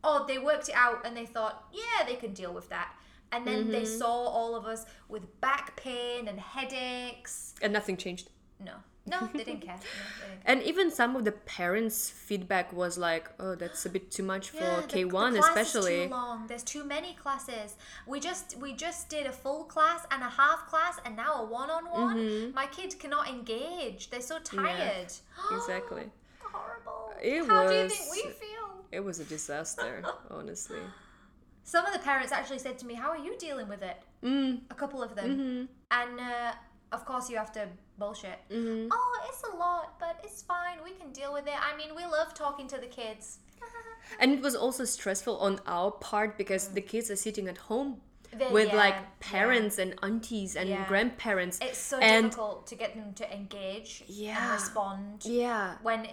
Oh, 0.04 0.26
they 0.28 0.38
worked 0.38 0.70
it 0.70 0.76
out 0.76 1.06
and 1.06 1.18
they 1.18 1.26
thought, 1.26 1.66
yeah, 1.74 2.06
they 2.06 2.16
can 2.16 2.34
deal 2.34 2.54
with 2.54 2.70
that. 2.70 2.94
And 3.32 3.46
then 3.48 3.72
they 3.72 3.82
Mm-hmm. 3.82 3.98
saw 4.00 4.12
all 4.28 4.56
of 4.56 4.66
us 4.66 4.86
with 5.10 5.42
back 5.42 5.76
pain 5.76 6.28
and 6.28 6.40
headaches. 6.40 7.56
And 7.62 7.74
nothing 7.74 7.98
changed. 7.98 8.30
No, 8.64 8.74
no, 9.14 9.30
they 9.34 9.44
didn't 9.44 9.62
care. 9.62 9.76
No, 9.76 9.80
they 9.82 10.30
didn't. 10.30 10.44
And 10.46 10.64
even 10.64 10.92
some 10.92 11.16
of 11.16 11.24
the 11.26 11.32
parents' 11.32 12.10
feedback 12.10 12.72
was 12.74 12.98
like, 12.98 13.30
"Oh, 13.40 13.56
that's 13.56 13.86
a 13.86 13.90
bit 13.90 14.12
too 14.12 14.24
much 14.24 14.50
for 14.52 14.58
Yeah, 14.64 14.82
K 14.88 15.06
one, 15.06 15.36
especially." 15.38 16.04
Is 16.04 16.08
too 16.10 16.16
long. 16.16 16.48
There's 16.48 16.64
too 16.64 16.84
many 16.84 17.14
classes. 17.14 17.76
We 18.06 18.20
just 18.20 18.58
we 18.58 18.74
just 18.74 19.10
did 19.10 19.26
a 19.28 19.32
full 19.32 19.64
class 19.66 20.06
and 20.12 20.22
a 20.22 20.30
half 20.30 20.68
class 20.68 20.96
and 21.06 21.16
now 21.16 21.34
a 21.44 21.46
one 21.46 21.70
on 21.70 21.84
one. 22.02 22.54
My 22.54 22.68
kids 22.68 22.96
cannot 22.96 23.28
engage. 23.30 24.10
They're 24.10 24.22
so 24.22 24.40
tired. 24.40 25.12
Exactly. 25.58 26.06
Horrible. 26.40 27.14
It 27.22 27.46
How 27.48 27.68
do 27.68 27.74
you 27.76 27.90
think 27.90 28.10
was- 28.10 28.22
we 28.26 28.32
feel? 28.32 28.86
It 28.92 29.04
was 29.04 29.20
a 29.20 29.26
disaster, 29.26 30.04
honestly. 30.32 30.80
Some 31.64 31.86
of 31.86 31.92
the 31.92 32.00
parents 32.00 32.32
actually 32.32 32.60
said 32.60 32.78
to 32.80 32.86
me, 32.86 32.94
"How 32.94 33.10
are 33.10 33.18
you 33.28 33.38
dealing 33.38 33.68
with 33.68 33.82
it?" 33.82 33.98
Mm. 34.24 34.62
A 34.72 34.74
couple 34.74 35.04
of 35.04 35.16
them, 35.16 35.30
Mm-hmm. 35.30 35.66
and 35.92 36.20
uh, 36.20 36.52
of 36.92 37.06
course 37.06 37.30
you 37.30 37.38
have 37.38 37.52
to 37.54 37.68
bullshit. 37.98 38.40
Mm-hmm. 38.50 38.90
Oh, 38.92 39.20
it's 39.30 39.44
a 39.44 39.56
lot, 39.58 40.00
but 40.00 40.20
it's 40.24 40.42
fine. 40.42 40.78
We 40.84 40.92
can 40.92 41.12
deal 41.12 41.34
with 41.34 41.48
it. 41.48 41.54
I 41.60 41.76
mean, 41.78 41.96
we 41.96 42.04
love 42.06 42.34
talking 42.34 42.68
to 42.68 42.78
the 42.78 42.88
kids. 42.88 43.40
And 44.22 44.32
it 44.32 44.42
was 44.42 44.56
also 44.56 44.86
stressful 44.86 45.38
on 45.38 45.60
our 45.68 45.92
part 45.92 46.38
because 46.38 46.70
the 46.70 46.80
kids 46.80 47.12
are 47.12 47.18
sitting 47.18 47.50
at 47.50 47.58
home 47.58 48.00
with 48.52 48.70
yeah, 48.70 48.76
like 48.76 48.94
yeah. 48.94 49.06
parents 49.20 49.80
and 49.80 49.96
aunties 50.02 50.56
and 50.56 50.70
Yeah. 50.70 50.88
grandparents. 50.88 51.60
It's 51.62 51.78
so 51.78 52.00
and 52.00 52.28
difficult 52.28 52.68
to 52.68 52.76
get 52.76 52.96
them 52.96 53.14
to 53.16 53.34
engage 53.34 54.04
and 54.08 54.16
Yeah. 54.16 54.54
respond 54.54 55.26
yeah. 55.26 55.76
when 55.82 56.08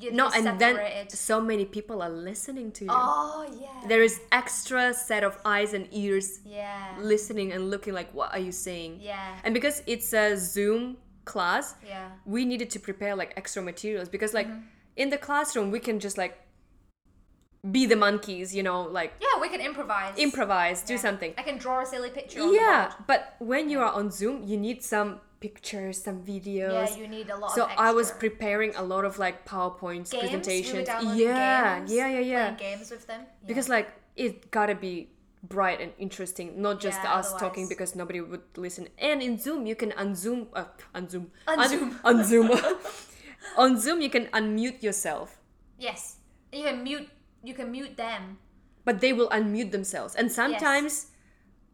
you're 0.00 0.12
No, 0.12 0.28
and 0.34 0.58
then 0.60 0.76
so 1.08 1.40
many 1.40 1.64
people 1.64 2.02
are 2.02 2.10
listening 2.10 2.72
to 2.72 2.84
you. 2.84 2.90
oh 2.92 3.46
yeah. 3.60 3.88
There 3.88 4.02
is 4.02 4.20
extra 4.32 4.92
set 4.94 5.22
of 5.24 5.38
eyes 5.44 5.74
and 5.74 5.86
ears 5.92 6.40
yeah. 6.44 6.94
listening 7.00 7.52
and 7.52 7.70
looking 7.70 7.94
like 7.94 8.12
what 8.14 8.32
are 8.32 8.38
you 8.40 8.52
saying? 8.52 8.98
Yeah. 9.00 9.36
And 9.44 9.54
because 9.54 9.82
it's 9.86 10.12
a 10.12 10.36
Zoom 10.36 10.96
class, 11.24 11.74
Yeah. 11.86 12.08
we 12.26 12.44
needed 12.44 12.68
to 12.70 12.78
prepare 12.80 13.14
like 13.16 13.32
extra 13.36 13.62
materials 13.62 14.08
because 14.08 14.32
like 14.34 14.46
Mm-hmm. 14.48 15.02
in 15.02 15.10
the 15.10 15.18
classroom 15.18 15.70
we 15.70 15.80
can 15.80 15.98
just 16.00 16.16
like 16.18 16.34
be 17.70 17.86
the 17.86 17.96
monkeys, 17.96 18.54
you 18.54 18.62
know, 18.62 18.82
like 18.82 19.12
Yeah, 19.20 19.40
we 19.40 19.48
can 19.48 19.60
improvise. 19.60 20.18
improvise, 20.18 20.82
do 20.82 20.98
something. 20.98 21.32
I 21.38 21.42
can 21.42 21.56
draw 21.56 21.80
a 21.80 21.86
silly 21.86 22.10
picture 22.10 22.40
Yeah, 22.52 22.92
but 23.06 23.36
when 23.38 23.70
you 23.70 23.80
are 23.80 23.92
on 23.92 24.10
Zoom, 24.10 24.44
you 24.44 24.56
need 24.58 24.82
some 24.82 25.20
pictures, 25.44 25.94
some 26.06 26.18
videos. 26.32 26.88
Yeah, 26.90 26.96
you 27.02 27.08
need 27.16 27.28
a 27.28 27.36
lot 27.36 27.50
so 27.56 27.62
I 27.88 27.90
was 27.92 28.08
preparing 28.24 28.70
a 28.82 28.84
lot 28.92 29.04
of 29.04 29.18
like 29.24 29.36
PowerPoints, 29.44 30.08
games. 30.10 30.22
Presentations. 30.24 30.88
yeah, 30.88 31.78
games, 31.78 31.92
yeah, 31.92 32.08
yeah, 32.08 32.20
yeah. 32.20 32.44
Playing 32.54 32.62
games 32.68 32.90
with 32.94 33.04
them. 33.10 33.20
Yeah. 33.22 33.46
Because 33.50 33.68
like 33.68 33.88
it 34.16 34.50
gotta 34.50 34.74
be 34.74 34.94
bright 35.56 35.78
and 35.84 35.92
interesting, 35.98 36.46
not 36.66 36.80
just 36.80 37.00
Yeah, 37.04 37.18
us 37.20 37.28
talking 37.36 37.68
because 37.68 37.94
nobody 37.94 38.20
would 38.20 38.46
listen. 38.56 38.88
And 38.98 39.20
in 39.20 39.36
Zoom, 39.38 39.66
you 39.66 39.76
can 39.76 39.92
unzoom, 39.92 40.46
uh, 40.54 40.64
unzoom, 40.94 41.26
Unzoom. 41.46 42.00
un- 42.08 42.18
unzoom. 42.24 42.48
on 43.62 43.78
Zoom, 43.78 44.00
you 44.00 44.08
can 44.08 44.26
unmute 44.32 44.82
yourself, 44.82 45.36
yes, 45.78 46.16
you 46.52 46.64
can 46.64 46.82
mute. 46.82 47.08
You 47.44 47.52
can 47.52 47.68
mute 47.70 47.96
them. 48.00 48.38
but 48.88 49.00
they 49.04 49.12
will 49.12 49.28
unmute 49.28 49.70
themselves. 49.70 50.14
And 50.16 50.32
sometimes, 50.32 51.12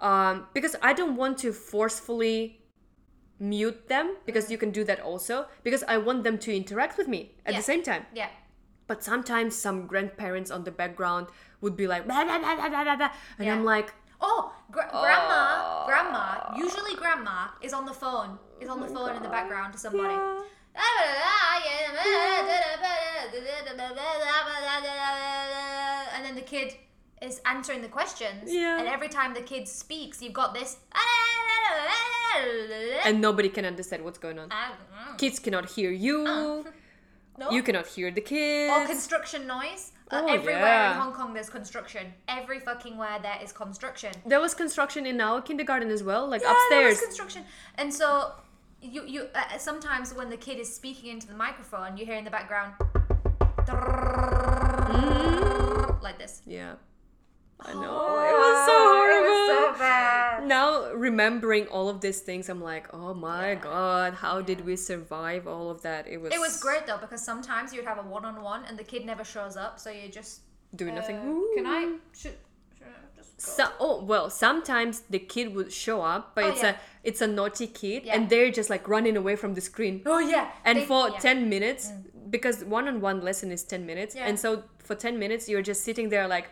um, 0.01 0.47
because 0.55 0.75
I 0.83 0.93
don't 0.93 1.15
want 1.15 1.39
to 1.47 1.53
forcefully 1.53 2.60
mute 3.41 3.89
them 3.89 4.17
because 4.27 4.51
you 4.51 4.59
can 4.59 4.71
do 4.71 4.85
that 4.85 5.01
also 5.01 5.47
because 5.65 5.83
I 5.89 5.97
want 5.97 6.23
them 6.25 6.39
to 6.39 6.55
interact 6.55 6.99
with 6.99 7.09
me 7.09 7.33
at 7.47 7.53
Yeah. 7.53 7.59
the 7.59 7.65
same 7.65 7.83
time. 7.83 8.07
Yeah. 8.15 8.29
But 8.87 9.03
sometimes 9.03 9.57
some 9.57 9.87
grandparents 9.87 10.51
on 10.51 10.65
the 10.65 10.71
background 10.71 11.29
would 11.61 11.77
be 11.77 11.87
like, 11.87 12.07
blah, 12.07 12.25
blah, 12.25 12.39
blah, 12.39 13.11
and 13.39 13.47
Yeah. 13.47 13.55
I'm 13.55 13.65
like, 13.65 13.95
Oh, 14.23 14.53
gra- 14.71 14.91
grandma, 14.93 15.41
oh. 15.65 15.87
grandma. 15.87 16.55
Usually, 16.55 16.95
grandma 16.95 17.49
is 17.63 17.73
on 17.73 17.87
the 17.87 17.95
phone. 17.95 18.39
Is 18.61 18.69
on 18.69 18.79
the 18.81 18.87
oh 18.87 18.95
phone 18.95 19.17
in 19.17 19.23
the 19.23 19.31
background 19.31 19.73
to 19.73 19.79
somebody. 19.79 20.13
And 26.15 26.25
then 26.25 26.35
the 26.35 26.43
kid 26.43 26.77
is 27.21 27.41
answering 27.45 27.83
the 27.83 27.89
questions. 27.89 28.51
Yeah. 28.53 28.79
And 28.79 28.89
every 28.89 29.09
time 29.09 29.35
the 29.35 29.43
kid 29.43 29.69
speaks, 29.69 30.23
you've 30.23 30.33
got 30.33 30.55
this. 30.55 30.79
and 33.05 33.21
nobody 33.21 33.49
can 33.49 33.65
understand 33.65 34.05
what's 34.05 34.19
going 34.19 34.39
on. 34.39 34.49
Ah, 34.51 34.75
Kids 35.19 35.39
cannot 35.39 35.71
hear 35.71 35.91
you. 35.91 36.25
No. 36.25 36.65
You 37.51 37.63
cannot 37.63 37.87
hear 37.87 38.11
the 38.11 38.21
kids. 38.21 38.71
or 38.73 38.87
construction 38.87 39.47
noise. 39.47 39.93
Uh, 40.11 40.23
Oh, 40.25 40.27
everywhere 40.27 40.59
yeah. 40.61 40.93
in 40.95 41.01
Hong 41.01 41.13
Kong, 41.13 41.33
there's 41.33 41.49
construction. 41.49 42.13
Every 42.29 42.61
fucking 42.61 42.97
where 42.99 43.19
there 43.21 43.39
is 43.43 43.53
construction. 43.53 44.13
there 44.27 44.41
was 44.41 44.53
construction 44.55 45.07
in 45.07 45.21
our 45.21 45.41
kindergarten 45.41 45.91
as 45.91 46.03
well, 46.03 46.27
like 46.29 46.43
Yeah, 46.43 46.55
there 46.71 46.87
was 46.89 46.99
upstairs. 46.99 47.07
construction, 47.07 47.45
and 47.79 47.95
so 47.95 48.33
you 48.83 49.05
you 49.07 49.29
uh, 49.35 49.57
sometimes 49.59 50.13
when 50.13 50.29
the 50.31 50.37
kid 50.37 50.59
is 50.59 50.75
speaking 50.75 51.11
into 51.15 51.27
the 51.29 51.37
microphone, 51.47 51.97
you 51.97 52.05
hear 52.05 52.17
in 52.17 52.25
the 52.25 52.31
background 52.39 52.73
like 56.03 56.19
this. 56.19 56.43
Yeah. 56.47 56.75
I 57.63 57.73
know. 57.75 57.81
it 58.31 58.37
was 58.47 58.67
so 58.67 58.77
horrible. 58.93 59.27
It 59.27 59.31
was 59.31 59.75
so 59.75 59.79
bad. 59.79 60.47
now 60.47 60.91
remembering 60.93 61.67
all 61.69 61.89
of 61.89 62.01
these 62.01 62.21
things, 62.21 62.49
I'm 62.49 62.63
like, 62.63 62.87
oh 62.95 63.13
my 63.15 63.49
Yeah. 63.53 63.55
god, 63.57 64.15
how 64.15 64.41
did 64.41 64.65
we 64.65 64.77
survive 64.77 65.47
all 65.47 65.71
of 65.71 65.83
that? 65.83 66.07
It 66.09 66.19
was 66.21 66.33
It 66.33 66.41
was 66.41 66.59
great 66.59 66.87
though 66.87 66.99
because 66.99 67.23
sometimes 67.23 67.73
you'd 67.75 67.85
have 67.93 67.99
a 67.99 68.03
one-on-one 68.17 68.65
and 68.67 68.79
the 68.79 68.85
kid 68.85 69.05
never 69.05 69.25
shows 69.25 69.57
up, 69.57 69.79
so 69.79 69.91
you 69.91 70.09
just 70.09 70.41
doing 70.75 70.95
nothing. 70.95 71.17
uh, 71.17 71.55
Can 71.57 71.67
I? 71.67 71.81
Should, 72.21 72.37
should 72.79 72.87
I 72.87 73.17
just 73.17 73.31
go? 73.37 73.53
So, 73.57 73.65
oh 73.79 74.03
well, 74.05 74.31
sometimes 74.31 74.95
the 75.11 75.19
kid 75.35 75.55
would 75.55 75.73
show 75.73 75.99
up, 76.03 76.35
but 76.35 76.45
Oh, 76.45 76.49
it's 76.51 76.63
yeah. 76.63 76.71
a 76.71 77.09
it's 77.09 77.21
a 77.21 77.27
naughty 77.27 77.67
kid, 77.67 78.05
Yeah. 78.05 78.15
and 78.15 78.29
they're 78.31 78.51
just 78.51 78.71
like 78.71 78.85
running 78.89 79.17
away 79.17 79.37
from 79.37 79.55
the 79.55 79.61
screen. 79.71 80.03
Oh 80.07 80.19
yeah. 80.19 80.51
And 80.65 80.79
They- 80.79 80.87
for 80.87 81.03
yeah. 81.09 81.17
Mm. 81.17 81.21
ten 81.29 81.49
minutes, 81.55 81.83
because 82.37 82.57
one 82.65 82.87
on 82.89 83.01
one 83.01 83.21
lesson 83.29 83.49
is 83.53 83.63
ten 83.65 83.83
minutes, 83.87 84.15
Yeah. 84.15 84.27
and 84.29 84.39
so 84.45 84.65
for 84.79 84.95
ten 84.95 85.19
minutes 85.19 85.49
you're 85.49 85.63
just 85.73 85.83
sitting 85.85 86.09
there 86.15 86.27
like, 86.37 86.49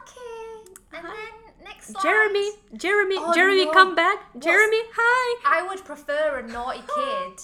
Okay, 0.00 0.27
slide. 1.82 2.02
Jeremy, 2.02 2.50
Jeremy, 2.76 3.16
Oh, 3.18 3.32
Jeremy, 3.34 3.64
no. 3.66 3.72
come 3.72 3.94
back, 3.94 4.18
What's- 4.32 4.44
Jeremy, 4.46 4.80
hi. 4.94 5.58
I 5.58 5.66
would 5.68 5.84
prefer 5.84 6.38
a 6.38 6.46
naughty 6.46 6.82
kid 6.94 7.40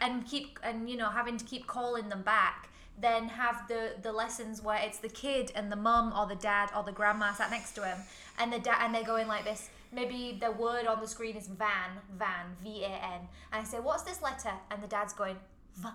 and 0.00 0.26
keep 0.26 0.58
and 0.62 0.88
you 0.90 0.96
know 0.96 1.08
having 1.10 1.36
to 1.36 1.44
keep 1.44 1.66
calling 1.66 2.08
them 2.08 2.22
back 2.22 2.68
than 3.00 3.28
have 3.28 3.66
the 3.68 3.94
the 4.02 4.12
lessons 4.12 4.62
where 4.62 4.78
it's 4.82 4.98
the 4.98 5.08
kid 5.08 5.50
and 5.54 5.70
the 5.72 5.76
mum 5.76 6.12
or 6.18 6.26
the 6.26 6.36
dad 6.36 6.70
or 6.76 6.82
the 6.82 6.92
grandma 6.92 7.32
sat 7.32 7.50
next 7.50 7.72
to 7.72 7.84
him 7.84 7.98
and 8.38 8.52
the 8.52 8.58
dad 8.58 8.76
and 8.80 8.94
they're 8.94 9.02
going 9.04 9.28
like 9.28 9.44
this. 9.44 9.70
Maybe 9.94 10.38
the 10.40 10.50
word 10.50 10.86
on 10.86 11.00
the 11.00 11.06
screen 11.08 11.36
is 11.36 11.48
van, 11.48 11.90
van, 12.16 12.56
V 12.62 12.84
A 12.84 12.88
N, 12.88 13.20
and 13.52 13.60
I 13.60 13.64
say, 13.64 13.78
"What's 13.78 14.04
this 14.04 14.22
letter?" 14.22 14.52
And 14.70 14.82
the 14.82 14.86
dad's 14.86 15.12
going, 15.12 15.36
v 15.76 15.88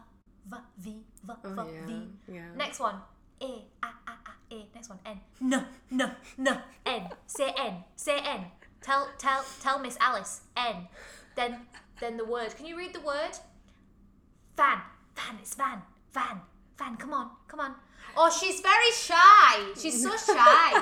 v 0.48 0.58
v 0.78 0.92
v, 1.24 1.34
v. 1.44 1.50
Oh, 1.58 1.68
yeah. 1.74 1.86
v. 1.88 2.08
yeah. 2.32 2.42
Next 2.56 2.80
one, 2.80 2.96
A, 3.42 3.46
A, 3.84 3.88
A, 3.88 4.12
A, 4.12 4.56
A. 4.56 4.66
Next 4.76 4.90
one, 4.90 5.00
N. 5.06 5.20
No, 5.40 5.64
no, 5.92 6.12
no, 6.38 6.58
N. 6.86 7.10
Say 7.28 7.54
N. 7.58 7.84
Say 7.96 8.20
N. 8.20 8.46
Tell, 8.82 9.10
tell, 9.18 9.44
tell 9.62 9.80
Miss 9.80 9.98
Alice 10.00 10.42
N. 10.56 10.88
Then, 11.36 11.58
then 12.00 12.18
the 12.18 12.26
word. 12.26 12.56
Can 12.56 12.66
you 12.66 12.78
read 12.78 12.94
the 12.94 13.02
word? 13.02 13.38
Van. 14.56 14.80
Van. 15.16 15.38
It's 15.42 15.56
van. 15.56 15.82
Van. 16.14 16.42
Van. 16.78 16.96
Come 16.98 17.14
on. 17.14 17.30
Come 17.48 17.60
on. 17.60 17.76
Oh, 18.16 18.30
she's 18.32 18.62
very 18.62 18.92
shy. 18.94 19.74
She's 19.80 20.02
so 20.02 20.16
shy. 20.18 20.72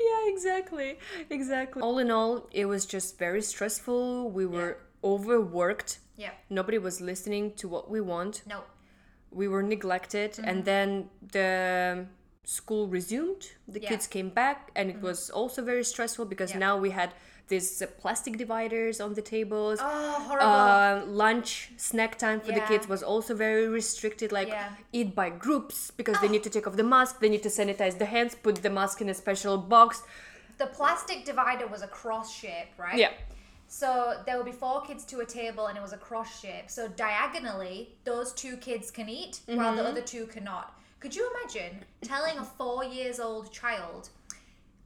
yeah, 0.00 0.32
exactly, 0.32 0.98
exactly. 1.28 1.82
All 1.82 1.98
in 1.98 2.10
all, 2.10 2.48
it 2.52 2.64
was 2.66 2.86
just 2.86 3.18
very 3.18 3.42
stressful. 3.42 4.30
We 4.30 4.46
were 4.46 4.78
overworked. 5.04 5.98
yeah. 6.16 6.30
Nobody 6.48 6.78
was 6.78 7.00
listening 7.02 7.52
to 7.54 7.68
what 7.68 7.90
we 7.90 8.00
want. 8.00 8.42
No. 8.46 8.60
We 9.30 9.48
were 9.48 9.62
neglected 9.62 10.32
Mm-hmm. 10.32 10.48
and 10.48 10.64
then 10.64 10.88
the 11.32 12.06
school 12.44 12.86
resumed 12.88 13.42
the 13.68 13.80
Yeah. 13.80 13.86
Mm-hmm. 13.86 13.88
kids 13.94 14.06
came 14.06 14.30
back 14.30 14.70
and 14.76 14.90
it 14.90 15.00
was 15.02 15.30
also 15.30 15.62
very 15.62 15.84
stressful 15.84 16.24
because 16.26 16.50
Yeah. 16.52 16.58
now 16.66 16.76
we 16.78 16.90
had 16.90 17.10
these 17.48 17.80
uh, 17.82 17.86
plastic 18.02 18.36
dividers 18.38 19.00
on 19.00 19.14
the 19.14 19.22
tables 19.22 19.78
Oh, 19.80 20.12
horrible. 20.28 20.46
uh, 20.46 21.04
lunch 21.24 21.70
snack 21.76 22.12
time 22.18 22.40
for 22.40 22.52
the 22.52 22.60
kids 22.70 22.88
was 22.88 23.02
also 23.02 23.34
very 23.34 23.68
restricted 23.68 24.32
like 24.32 24.48
Yeah. 24.48 24.68
Oh. 24.72 24.98
eat 24.98 25.14
by 25.14 25.28
groups 25.30 25.90
because 26.00 26.16
they 26.22 26.28
need 26.28 26.42
to 26.48 26.50
take 26.50 26.66
off 26.68 26.76
the 26.76 26.88
mask 26.96 27.12
they 27.20 27.28
need 27.34 27.42
to 27.42 27.52
sanitize 27.60 27.94
the 27.98 28.06
hands 28.16 28.34
put 28.46 28.56
the 28.66 28.70
mask 28.70 29.00
in 29.00 29.08
a 29.08 29.14
special 29.14 29.56
box 29.58 30.02
the 30.58 30.66
plastic 30.66 31.18
divider 31.26 31.66
was 31.66 31.82
a 31.82 31.88
cross 32.00 32.28
shape, 32.40 32.70
right? 32.78 32.96
yeah 33.02 33.12
So 33.68 34.20
there 34.26 34.36
will 34.36 34.44
be 34.44 34.52
four 34.52 34.82
kids 34.82 35.04
to 35.06 35.20
a 35.20 35.26
table 35.26 35.66
and 35.66 35.76
it 35.76 35.82
was 35.82 35.92
a 35.92 35.96
cross 35.98 36.40
shape. 36.40 36.70
So 36.70 36.88
diagonally, 36.88 37.96
those 38.04 38.32
two 38.32 38.56
kids 38.58 38.90
can 38.90 39.08
eat 39.08 39.40
while 39.46 39.74
the 39.74 39.82
other 39.84 40.00
two 40.02 40.26
cannot. 40.26 40.78
Could 41.00 41.14
you 41.14 41.28
imagine 41.34 41.84
telling 42.02 42.38
a 42.38 42.44
four 42.44 42.84
years 42.84 43.20
old 43.20 43.52
child, 43.52 44.08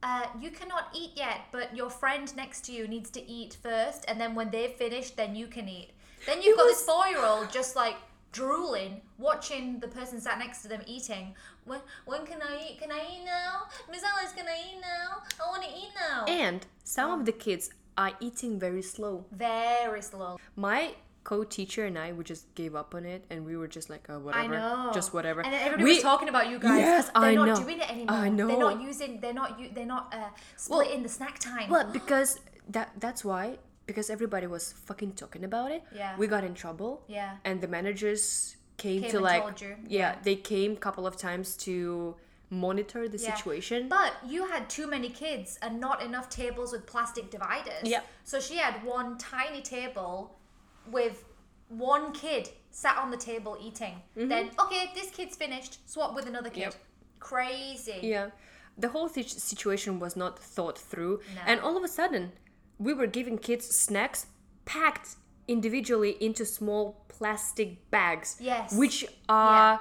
uh, 0.02 0.24
you 0.40 0.50
cannot 0.50 0.88
eat 0.94 1.10
yet, 1.14 1.40
but 1.52 1.76
your 1.76 1.90
friend 1.90 2.34
next 2.36 2.64
to 2.64 2.72
you 2.72 2.88
needs 2.88 3.10
to 3.10 3.30
eat 3.30 3.58
first, 3.62 4.04
and 4.08 4.18
then 4.18 4.34
when 4.34 4.50
they've 4.50 4.72
finished, 4.72 5.16
then 5.16 5.34
you 5.36 5.46
can 5.46 5.68
eat. 5.68 5.90
Then 6.26 6.40
you've 6.42 6.56
got 6.56 6.64
this 6.68 6.82
four 6.82 7.06
year 7.06 7.24
old 7.24 7.50
just 7.52 7.76
like 7.76 7.96
drooling, 8.32 9.02
watching 9.18 9.78
the 9.80 9.88
person 9.88 10.20
sat 10.20 10.38
next 10.38 10.62
to 10.62 10.68
them 10.68 10.80
eating. 10.86 11.34
When, 11.64 11.80
when 12.06 12.24
can 12.26 12.40
I 12.42 12.70
eat? 12.70 12.80
Can 12.80 12.90
I 12.90 13.00
eat 13.12 13.24
now? 13.24 13.62
Miss 13.90 14.02
Alice, 14.02 14.32
can 14.32 14.46
I 14.46 14.56
eat 14.56 14.80
now? 14.80 15.22
I 15.44 15.48
want 15.48 15.62
to 15.64 15.68
eat 15.68 15.90
now. 15.94 16.24
and 16.26 16.66
some 16.84 17.10
of 17.18 17.26
the 17.26 17.32
kids 17.32 17.70
are 17.98 18.12
eating 18.20 18.58
very 18.58 18.82
slow 18.82 19.24
Very 19.32 20.02
slow. 20.02 20.38
my 20.56 20.94
co-teacher 21.22 21.84
and 21.84 21.98
I 21.98 22.12
we 22.12 22.24
just 22.24 22.52
gave 22.54 22.74
up 22.74 22.94
on 22.94 23.04
it 23.04 23.24
and 23.30 23.44
we 23.44 23.54
were 23.56 23.68
just 23.68 23.90
like 23.90 24.06
oh 24.08 24.18
whatever 24.20 24.54
I 24.54 24.58
know. 24.58 24.90
just 24.94 25.12
whatever 25.12 25.40
And 25.42 25.52
then 25.52 25.60
everybody 25.66 25.84
we, 25.84 25.94
was 25.94 26.02
talking 26.02 26.28
about 26.30 26.48
you 26.48 26.58
guys. 26.58 26.78
Yes, 26.80 27.04
they're 27.14 27.22
I 27.22 27.34
not 27.34 27.48
know. 27.48 27.56
doing 27.62 27.78
it 27.80 27.90
anymore. 27.90 28.16
I 28.16 28.28
know. 28.30 28.46
They're 28.48 28.58
not 28.58 28.80
using. 28.80 29.20
They're 29.20 29.34
not. 29.34 29.60
They're 29.74 29.84
not 29.96 30.14
uh, 30.14 30.30
splitting 30.56 31.02
the 31.02 31.08
snack 31.10 31.38
time. 31.38 31.68
well 31.68 31.84
because 31.92 32.40
that 32.70 32.88
that's 32.98 33.22
why 33.24 33.58
because 33.86 34.08
everybody 34.08 34.46
was 34.46 34.72
fucking 34.88 35.12
talking 35.12 35.44
about 35.44 35.70
it 35.72 35.82
Yeah. 35.94 36.16
we 36.16 36.26
got 36.26 36.42
in 36.44 36.54
trouble 36.54 37.02
Yeah. 37.08 37.36
and 37.44 37.60
the 37.60 37.68
managers 37.68 38.56
came, 38.78 39.02
Came 39.02 39.10
to 39.10 39.20
like 39.20 39.42
yeah 39.60 39.74
Yeah. 39.88 40.16
they 40.22 40.36
came 40.36 40.72
a 40.72 40.76
couple 40.86 41.06
of 41.06 41.16
times 41.18 41.54
to 41.66 42.14
monitor 42.50 43.08
the 43.08 43.16
Yeah. 43.18 43.34
situation 43.36 43.88
But 43.88 44.12
you 44.26 44.46
had 44.46 44.68
too 44.68 44.86
many 44.88 45.08
kids 45.08 45.58
and 45.62 45.80
not 45.80 46.02
enough 46.02 46.28
tables 46.28 46.72
with 46.72 46.84
plastic 46.86 47.30
dividers. 47.30 47.84
Yep. 47.84 48.04
So 48.24 48.40
she 48.40 48.56
had 48.58 48.82
one 48.84 49.16
tiny 49.18 49.62
table 49.62 50.38
with 50.86 51.24
one 51.68 52.12
kid 52.12 52.48
sat 52.70 52.96
on 52.98 53.10
the 53.12 53.16
table 53.16 53.56
eating. 53.60 54.02
Then 54.16 54.50
okay, 54.58 54.90
this 54.94 55.10
kid's 55.10 55.36
finished. 55.36 55.78
Swap 55.88 56.14
with 56.14 56.26
another 56.26 56.50
kid. 56.50 56.70
Mm-hmm. 56.70 56.70
Yep. 56.72 56.86
Crazy. 57.20 57.98
yeah 58.02 58.30
the 58.78 58.88
whole 58.88 59.06
thi- 59.08 59.22
situation 59.22 59.98
was 60.00 60.16
not 60.16 60.38
thought 60.38 60.78
through 60.78 61.20
No. 61.34 61.40
and 61.46 61.60
all 61.60 61.76
of 61.76 61.84
a 61.84 61.88
sudden 61.88 62.32
we 62.78 62.94
were 62.94 63.06
giving 63.06 63.36
kids 63.36 63.66
snacks 63.76 64.26
packed 64.64 65.16
individually 65.46 66.16
into 66.18 66.46
small 66.46 67.04
plastic 67.08 67.90
bags 67.90 68.36
Yes. 68.40 68.72
which 68.74 69.04
are 69.28 69.80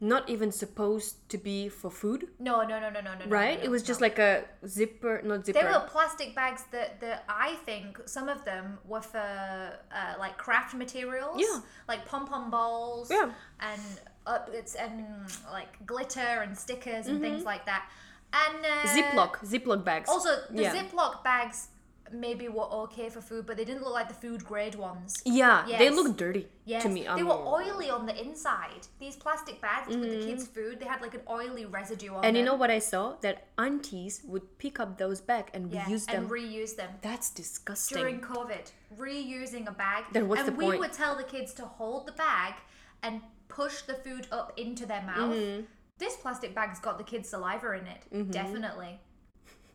not 0.00 0.28
even 0.28 0.52
supposed 0.52 1.26
to 1.30 1.38
be 1.38 1.68
for 1.70 1.90
food 1.90 2.28
No, 2.38 2.60
no, 2.62 2.78
no, 2.78 2.90
no, 2.90 3.00
no, 3.00 3.14
no. 3.14 3.24
no, 3.24 3.30
right 3.30 3.58
no, 3.58 3.64
it 3.64 3.70
was 3.70 3.82
no. 3.82 3.86
just 3.86 4.00
like 4.02 4.18
a 4.18 4.44
zipper 4.66 5.22
not 5.24 5.46
zipper 5.46 5.58
They 5.58 5.64
were 5.64 5.86
plastic 5.88 6.34
bags 6.34 6.64
that, 6.72 7.00
that 7.00 7.24
I 7.28 7.54
think 7.64 8.00
some 8.04 8.28
of 8.28 8.44
them 8.44 8.78
were 8.84 9.00
for 9.00 9.18
uh, 9.18 10.14
like 10.18 10.36
craft 10.36 10.74
materials. 10.74 11.36
Yeah. 11.40 11.60
Like 11.88 12.04
pom 12.06 12.26
pom 12.26 12.50
balls. 12.50 13.10
Yeah. 13.10 13.30
And 13.60 13.80
uh, 14.26 14.40
it's 14.52 14.74
and 14.74 15.06
like 15.50 15.72
glitter 15.86 16.42
and 16.44 16.56
stickers 16.56 17.06
and 17.06 17.16
Mm-hmm. 17.16 17.24
things 17.24 17.44
like 17.44 17.64
that. 17.64 17.88
And 18.34 18.58
uh, 18.66 18.88
ziploc 18.96 19.32
ziploc 19.46 19.82
bags 19.84 20.08
Also, 20.10 20.30
the 20.50 20.62
yeah. 20.64 20.74
Ziploc 20.74 21.24
bags 21.24 21.68
maybe 22.12 22.48
were 22.48 22.70
okay 22.84 23.08
for 23.08 23.20
food, 23.20 23.46
but 23.46 23.56
they 23.56 23.64
didn't 23.64 23.82
look 23.82 23.92
like 23.92 24.08
the 24.08 24.14
food 24.14 24.44
grade 24.44 24.74
ones. 24.74 25.14
yeah 25.24 25.64
they 25.66 25.84
Yes. 25.86 25.94
look 25.94 26.16
dirty 26.16 26.46
Yes, 26.64 26.82
to 26.82 26.88
me 26.88 27.06
they 27.16 27.22
were 27.22 27.40
oily 27.58 27.88
on 27.90 28.06
the 28.06 28.16
inside. 28.24 28.82
These 28.98 29.16
plastic 29.16 29.60
bags 29.60 29.88
with 29.96 30.10
the 30.10 30.26
kids' 30.26 30.46
food, 30.46 30.80
they 30.80 30.86
had 30.86 31.00
like 31.00 31.14
an 31.14 31.22
oily 31.28 31.64
residue 31.66 32.10
on 32.10 32.16
Mm-hmm. 32.16 32.24
and 32.26 32.36
you 32.36 32.44
know 32.44 32.54
what 32.62 32.70
i 32.70 32.78
saw 32.78 33.14
that 33.20 33.36
aunties 33.58 34.22
would 34.24 34.46
pick 34.58 34.78
up 34.80 34.98
those 34.98 35.20
bags 35.20 35.50
and 35.54 35.70
yeah, 35.72 35.84
reuse 35.84 36.06
them 36.06 36.22
and 36.22 36.30
reuse 36.30 36.74
them. 36.76 36.90
that's 37.02 37.30
disgusting 37.30 37.98
during 37.98 38.20
COVID, 38.20 38.64
reusing 38.98 39.66
a 39.68 39.72
bag. 39.72 40.04
Then 40.12 40.28
what's 40.28 40.40
and 40.42 40.48
the 40.48 40.54
we 40.66 40.78
would 40.78 40.92
tell 40.92 41.14
the 41.16 41.24
kids 41.34 41.52
to 41.54 41.64
hold 41.64 42.06
the 42.06 42.12
bag 42.12 42.54
and 43.02 43.20
push 43.48 43.82
the 43.82 43.94
food 43.94 44.26
up 44.32 44.52
into 44.56 44.84
their 44.86 45.02
mouth. 45.02 45.34
Mm-hmm. 45.34 45.62
This 45.98 46.16
plastic 46.16 46.54
bag's 46.54 46.78
got 46.80 46.98
the 46.98 47.04
kids' 47.04 47.28
saliva 47.30 47.72
in 47.72 47.86
it, 47.86 48.30
definitely. 48.32 49.00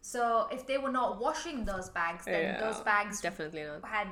So 0.02 0.48
if 0.52 0.66
they 0.66 0.78
were 0.78 0.92
not 0.92 1.20
washing 1.20 1.64
those 1.64 1.90
bags, 1.90 2.26
then 2.26 2.42
Yeah, 2.42 2.60
those 2.60 2.82
bags 2.82 3.22
definitely 3.22 3.64
not 3.64 3.86
had 3.86 4.08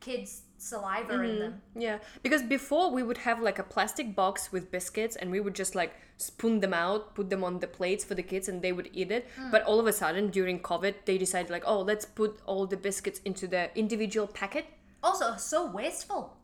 kids' 0.00 0.42
saliva 0.58 1.22
in 1.22 1.38
them. 1.38 1.62
Yeah, 1.74 1.98
because 2.22 2.42
before 2.42 2.90
we 2.90 3.02
would 3.02 3.18
have 3.18 3.40
like 3.40 3.58
a 3.58 3.62
plastic 3.62 4.14
box 4.14 4.52
with 4.52 4.70
biscuits 4.70 5.16
and 5.16 5.30
we 5.30 5.40
would 5.40 5.54
just 5.54 5.74
like 5.74 5.94
spoon 6.16 6.60
them 6.60 6.74
out, 6.74 7.14
put 7.14 7.30
them 7.30 7.42
on 7.44 7.58
the 7.58 7.66
plates 7.66 8.04
for 8.04 8.14
the 8.14 8.22
kids 8.22 8.48
and 8.48 8.60
they 8.60 8.72
would 8.72 8.90
eat 8.92 9.10
it. 9.10 9.28
Hmm. 9.36 9.50
But 9.50 9.62
all 9.64 9.80
of 9.80 9.86
a 9.86 9.92
sudden 9.92 10.30
during 10.30 10.60
COVID, 10.60 10.94
they 11.04 11.18
decided 11.18 11.50
like, 11.50 11.64
oh, 11.66 11.80
let's 11.80 12.04
put 12.04 12.40
all 12.46 12.66
the 12.66 12.76
biscuits 12.76 13.20
into 13.24 13.46
the 13.46 13.70
individual 13.78 14.26
packet. 14.26 14.66
Also, 15.02 15.36
so 15.36 15.70
wasteful. 15.70 16.36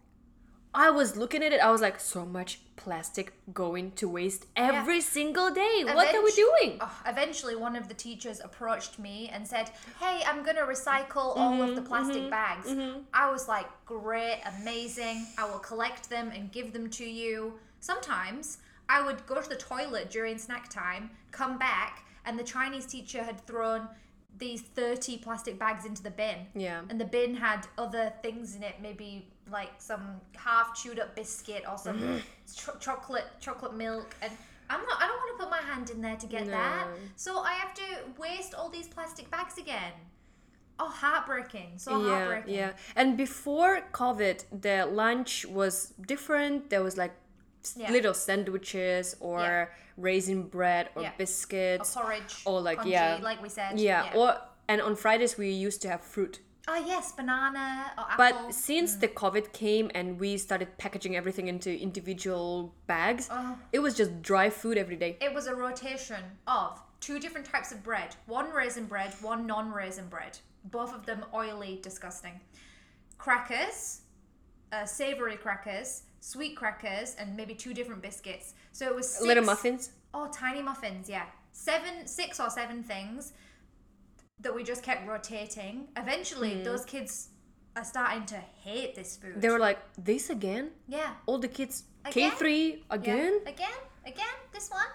I 0.76 0.90
was 0.90 1.16
looking 1.16 1.42
at 1.42 1.52
it, 1.52 1.60
I 1.60 1.70
was 1.70 1.80
like, 1.80 1.98
so 1.98 2.26
much 2.26 2.60
plastic 2.76 3.32
going 3.54 3.92
to 3.92 4.06
waste 4.08 4.44
every 4.54 5.00
single 5.00 5.50
day. 5.50 5.84
What 5.84 6.14
are 6.14 6.22
we 6.22 6.32
doing? 6.32 6.76
Oh, 6.82 7.02
eventually, 7.06 7.56
one 7.56 7.76
of 7.76 7.88
the 7.88 7.94
teachers 7.94 8.40
approached 8.44 8.98
me 8.98 9.30
and 9.32 9.48
said, 9.48 9.70
"Hey, 9.98 10.22
I'm 10.26 10.44
gonna 10.44 10.66
recycle 10.74 11.34
all 11.36 11.62
of 11.62 11.74
the 11.74 11.80
Mm-hmm, 11.80 11.84
plastic 11.86 12.30
bags." 12.30 12.66
I 13.14 13.30
was 13.30 13.48
like, 13.48 13.68
"Great, 13.86 14.42
amazing! 14.60 15.26
I 15.38 15.44
will 15.50 15.58
collect 15.70 16.10
them 16.10 16.30
and 16.34 16.52
give 16.52 16.74
them 16.74 16.90
to 16.90 17.04
you." 17.04 17.58
Sometimes 17.80 18.58
I 18.88 19.00
would 19.00 19.26
go 19.26 19.40
to 19.40 19.48
the 19.48 19.56
toilet 19.56 20.10
during 20.10 20.36
snack 20.38 20.68
time, 20.68 21.10
come 21.30 21.56
back, 21.58 22.04
and 22.26 22.38
the 22.38 22.44
Chinese 22.44 22.86
teacher 22.86 23.22
had 23.22 23.40
thrown 23.46 23.88
these 24.38 24.62
30 24.62 25.18
plastic 25.18 25.58
bags 25.58 25.84
into 25.84 26.02
the 26.02 26.10
bin. 26.10 26.46
Yeah. 26.54 26.82
And 26.88 27.00
the 27.00 27.04
bin 27.04 27.34
had 27.34 27.66
other 27.78 28.12
things 28.22 28.54
in 28.56 28.62
it, 28.62 28.76
maybe 28.80 29.28
like 29.50 29.70
some 29.78 30.20
half 30.36 30.74
chewed 30.74 30.98
up 30.98 31.14
biscuit 31.14 31.64
or 31.70 31.78
some 31.78 32.20
cho- 32.54 32.76
chocolate 32.80 33.26
chocolate 33.40 33.74
milk 33.74 34.16
and 34.20 34.32
I'm 34.68 34.80
not 34.82 35.00
I 35.00 35.06
don't 35.06 35.16
want 35.16 35.38
to 35.38 35.44
put 35.44 35.50
my 35.50 35.62
hand 35.72 35.90
in 35.90 36.00
there 36.02 36.16
to 36.16 36.26
get 36.26 36.46
that. 36.46 36.88
So 37.14 37.38
I 37.38 37.52
have 37.52 37.72
to 37.74 37.82
waste 38.18 38.54
all 38.54 38.68
these 38.68 38.88
plastic 38.88 39.30
bags 39.30 39.58
again. 39.58 39.92
Oh, 40.78 40.88
heartbreaking. 40.88 41.74
So 41.76 42.02
yeah, 42.02 42.08
heartbreaking. 42.08 42.54
yeah. 42.54 42.72
And 42.96 43.16
before 43.16 43.82
COVID, 43.92 44.44
the 44.60 44.86
lunch 44.86 45.46
was 45.46 45.94
different. 46.06 46.68
There 46.70 46.82
was 46.82 46.96
like 46.96 47.14
Yeah. 47.76 47.90
little 47.90 48.14
sandwiches 48.14 49.16
or 49.20 49.40
Yeah. 49.40 49.66
raisin 49.96 50.42
bread 50.48 50.90
or 50.94 51.02
Yeah. 51.02 51.12
Biscuits. 51.18 51.94
porridge. 51.94 52.42
Or 52.44 52.60
like, 52.60 52.78
congee, 52.78 52.92
yeah. 52.92 53.18
like 53.22 53.42
we 53.42 53.48
said. 53.48 53.80
yeah. 53.80 54.12
Or 54.14 54.40
and 54.68 54.80
on 54.82 54.94
Fridays 54.96 55.36
we 55.38 55.50
used 55.50 55.80
to 55.82 55.88
have 55.88 56.02
fruit. 56.02 56.40
oh 56.68 56.74
yes, 56.74 57.12
banana 57.12 57.92
or 57.96 58.04
apple. 58.10 58.16
But 58.18 58.52
since 58.52 58.96
the 58.96 59.06
COVID 59.22 59.52
came 59.52 59.86
and 59.94 60.18
we 60.18 60.36
started 60.36 60.68
packaging 60.78 61.14
everything 61.16 61.46
into 61.46 61.70
individual 61.88 62.74
bags, 62.88 63.28
Oh. 63.30 63.56
it 63.72 63.78
was 63.78 63.94
just 63.96 64.20
dry 64.20 64.50
food 64.50 64.76
every 64.76 64.96
day. 64.96 65.16
it 65.20 65.32
was 65.32 65.46
a 65.46 65.54
rotation 65.54 66.22
of 66.48 66.82
two 66.98 67.18
different 67.20 67.46
types 67.46 67.70
of 67.72 67.78
bread 67.84 68.16
one 68.26 68.48
raisin 68.52 68.86
bread 68.86 69.12
one 69.20 69.46
non-raisin 69.46 70.08
bread 70.08 70.38
both 70.64 70.92
of 70.94 71.04
them 71.06 71.20
oily 71.34 71.78
disgusting 71.88 72.40
crackers 73.18 74.00
uh, 74.72 74.84
savory 74.84 75.36
crackers 75.36 76.02
sweet 76.32 76.56
crackers 76.56 77.14
and 77.20 77.36
maybe 77.36 77.54
two 77.54 77.72
different 77.72 78.02
biscuits 78.02 78.54
so 78.72 78.82
it 78.90 78.94
was 79.00 79.08
six, 79.08 79.24
Little 79.24 79.44
muffins. 79.44 79.90
oh 80.12 80.28
tiny 80.32 80.60
muffins 80.60 81.08
yeah 81.08 81.26
seven 81.52 82.04
six 82.06 82.40
or 82.40 82.50
seven 82.50 82.82
things 82.82 83.32
that 84.40 84.52
we 84.52 84.64
just 84.64 84.82
kept 84.82 85.06
rotating 85.06 85.86
eventually 85.96 86.54
hmm. 86.54 86.64
those 86.64 86.84
kids 86.84 87.28
are 87.76 87.84
starting 87.84 88.24
to 88.24 88.40
hate 88.64 88.94
this 88.94 89.18
food. 89.18 89.40
They 89.42 89.50
were 89.50 89.58
like, 89.58 89.78
"This 89.98 90.30
again? 90.30 90.70
yeah 90.88 91.10
All 91.26 91.38
the 91.38 91.52
kids 91.58 91.84
K 92.10 92.30
three 92.30 92.66
Yeah. 92.66 92.98
again?" 92.98 93.34
again 93.54 93.80
again 94.12 94.36
this 94.54 94.68
one 94.70 94.90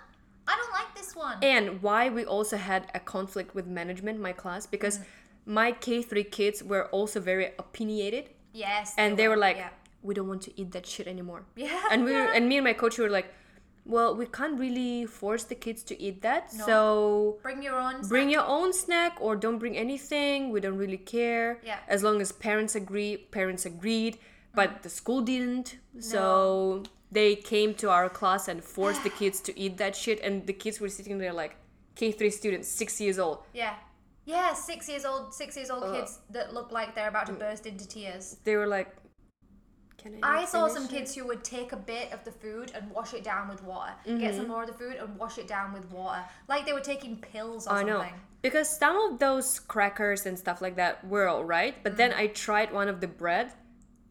i 0.48 0.54
don't 0.60 0.74
like 0.80 0.92
this 1.00 1.16
one 1.16 1.38
And 1.54 1.82
why 1.86 2.10
we 2.10 2.24
also 2.26 2.58
had 2.58 2.82
a 3.00 3.00
conflict 3.00 3.56
with 3.56 3.68
management, 3.68 4.20
my 4.20 4.34
class, 4.34 4.66
because 4.66 4.98
mm. 4.98 5.06
my 5.46 5.72
K3 5.84 6.30
kids 6.40 6.64
were 6.72 6.86
also 6.98 7.20
very 7.32 7.48
opinionated 7.64 8.26
yes 8.54 8.96
and 8.98 9.16
they 9.18 9.28
were 9.28 9.42
like, 9.48 9.58
yeah. 9.58 9.81
We 10.04 10.14
don't 10.14 10.28
want 10.28 10.42
to 10.44 10.52
eat 10.60 10.72
that 10.72 10.86
shit 10.86 11.08
anymore. 11.08 11.44
Yeah. 11.56 11.82
And 11.92 12.04
we 12.06 12.12
yeah. 12.12 12.32
and 12.36 12.48
me 12.50 12.58
and 12.58 12.64
my 12.64 12.74
coach 12.74 12.98
were 12.98 13.10
like, 13.10 13.34
well, 13.86 14.16
we 14.16 14.26
can't 14.28 14.60
really 14.60 15.06
force 15.06 15.44
the 15.44 15.56
kids 15.56 15.82
to 15.84 16.00
eat 16.02 16.22
that. 16.22 16.54
No. 16.56 16.66
So 16.66 17.38
bring 17.42 17.64
your 17.64 17.80
own. 17.80 18.02
bring 18.08 18.30
your 18.30 18.46
own 18.46 18.74
snack 18.74 19.18
or 19.20 19.36
don't 19.36 19.58
bring 19.58 19.76
anything. 19.76 20.52
We 20.52 20.60
don't 20.62 20.78
really 20.78 20.98
care. 20.98 21.60
Yeah. 21.64 21.80
As 21.88 22.04
long 22.04 22.22
as 22.22 22.32
parents 22.32 22.76
agree, 22.76 23.18
parents 23.18 23.66
agreed, 23.66 24.20
but 24.54 24.84
the 24.84 24.90
school 24.90 25.22
didn't. 25.22 25.78
No. 25.94 26.02
So 26.02 26.84
they 27.12 27.36
came 27.36 27.74
to 27.76 27.90
our 27.90 28.08
class 28.10 28.48
and 28.48 28.64
forced 28.64 29.04
the 29.04 29.10
kids 29.10 29.42
to 29.42 29.60
eat 29.60 29.78
that 29.78 29.96
shit 29.96 30.20
and 30.22 30.46
the 30.48 30.54
kids 30.54 30.80
were 30.80 30.90
sitting 30.90 31.18
there 31.18 31.34
like 31.34 31.56
K3 31.96 32.32
students, 32.32 32.68
6 32.70 33.02
years 33.02 33.20
old. 33.20 33.40
Yeah. 33.54 33.74
Yeah, 34.24 34.54
six 34.54 34.88
years 34.88 35.04
old, 35.04 35.34
six 35.34 35.58
years 35.58 35.72
old 35.72 35.84
Ugh. 35.84 35.96
kids 35.96 36.20
that 36.30 36.54
look 36.54 36.72
like 36.72 36.94
they're 36.94 37.06
Mm. 37.06 37.16
about 37.16 37.26
to 37.26 37.34
burst 37.34 37.66
into 37.66 37.88
tears. 37.88 38.38
They 38.44 38.56
were 38.56 38.68
like 38.68 38.96
can 40.02 40.20
I, 40.24 40.42
I 40.42 40.46
saw 40.46 40.68
some 40.68 40.86
it?" 40.86 40.90
kids 40.90 41.14
who 41.16 41.26
would 41.28 41.44
take 41.44 41.72
a 41.72 41.78
bit 41.78 42.12
of 42.12 42.24
the 42.24 42.32
food 42.32 42.72
and 42.76 42.90
wash 42.92 43.14
it 43.14 43.24
down 43.24 43.48
with 43.50 43.64
water. 43.64 43.94
Mm-hmm. 44.08 44.20
Get 44.20 44.36
some 44.36 44.48
more 44.48 44.64
of 44.64 44.68
the 44.68 44.74
food 44.74 44.96
and 44.96 45.16
wash 45.18 45.38
it 45.38 45.48
down 45.48 45.74
with 45.74 45.90
water. 45.92 46.24
Like 46.48 46.66
they 46.66 46.74
were 46.74 46.80
taking 46.82 47.18
pills 47.18 47.68
or 47.68 47.74
I 47.74 47.78
something. 47.80 47.94
know. 47.96 48.06
Because 48.42 48.68
some 48.70 48.98
of 48.98 49.20
those 49.20 49.60
crackers 49.60 50.26
and 50.26 50.38
stuff 50.38 50.62
like 50.62 50.76
that 50.78 51.06
were 51.08 51.30
alright, 51.30 51.84
but 51.84 51.98
then 51.98 52.12
I 52.14 52.28
tried 52.28 52.74
one 52.74 52.88
of 52.88 53.00
the 53.00 53.08
bread. 53.08 53.54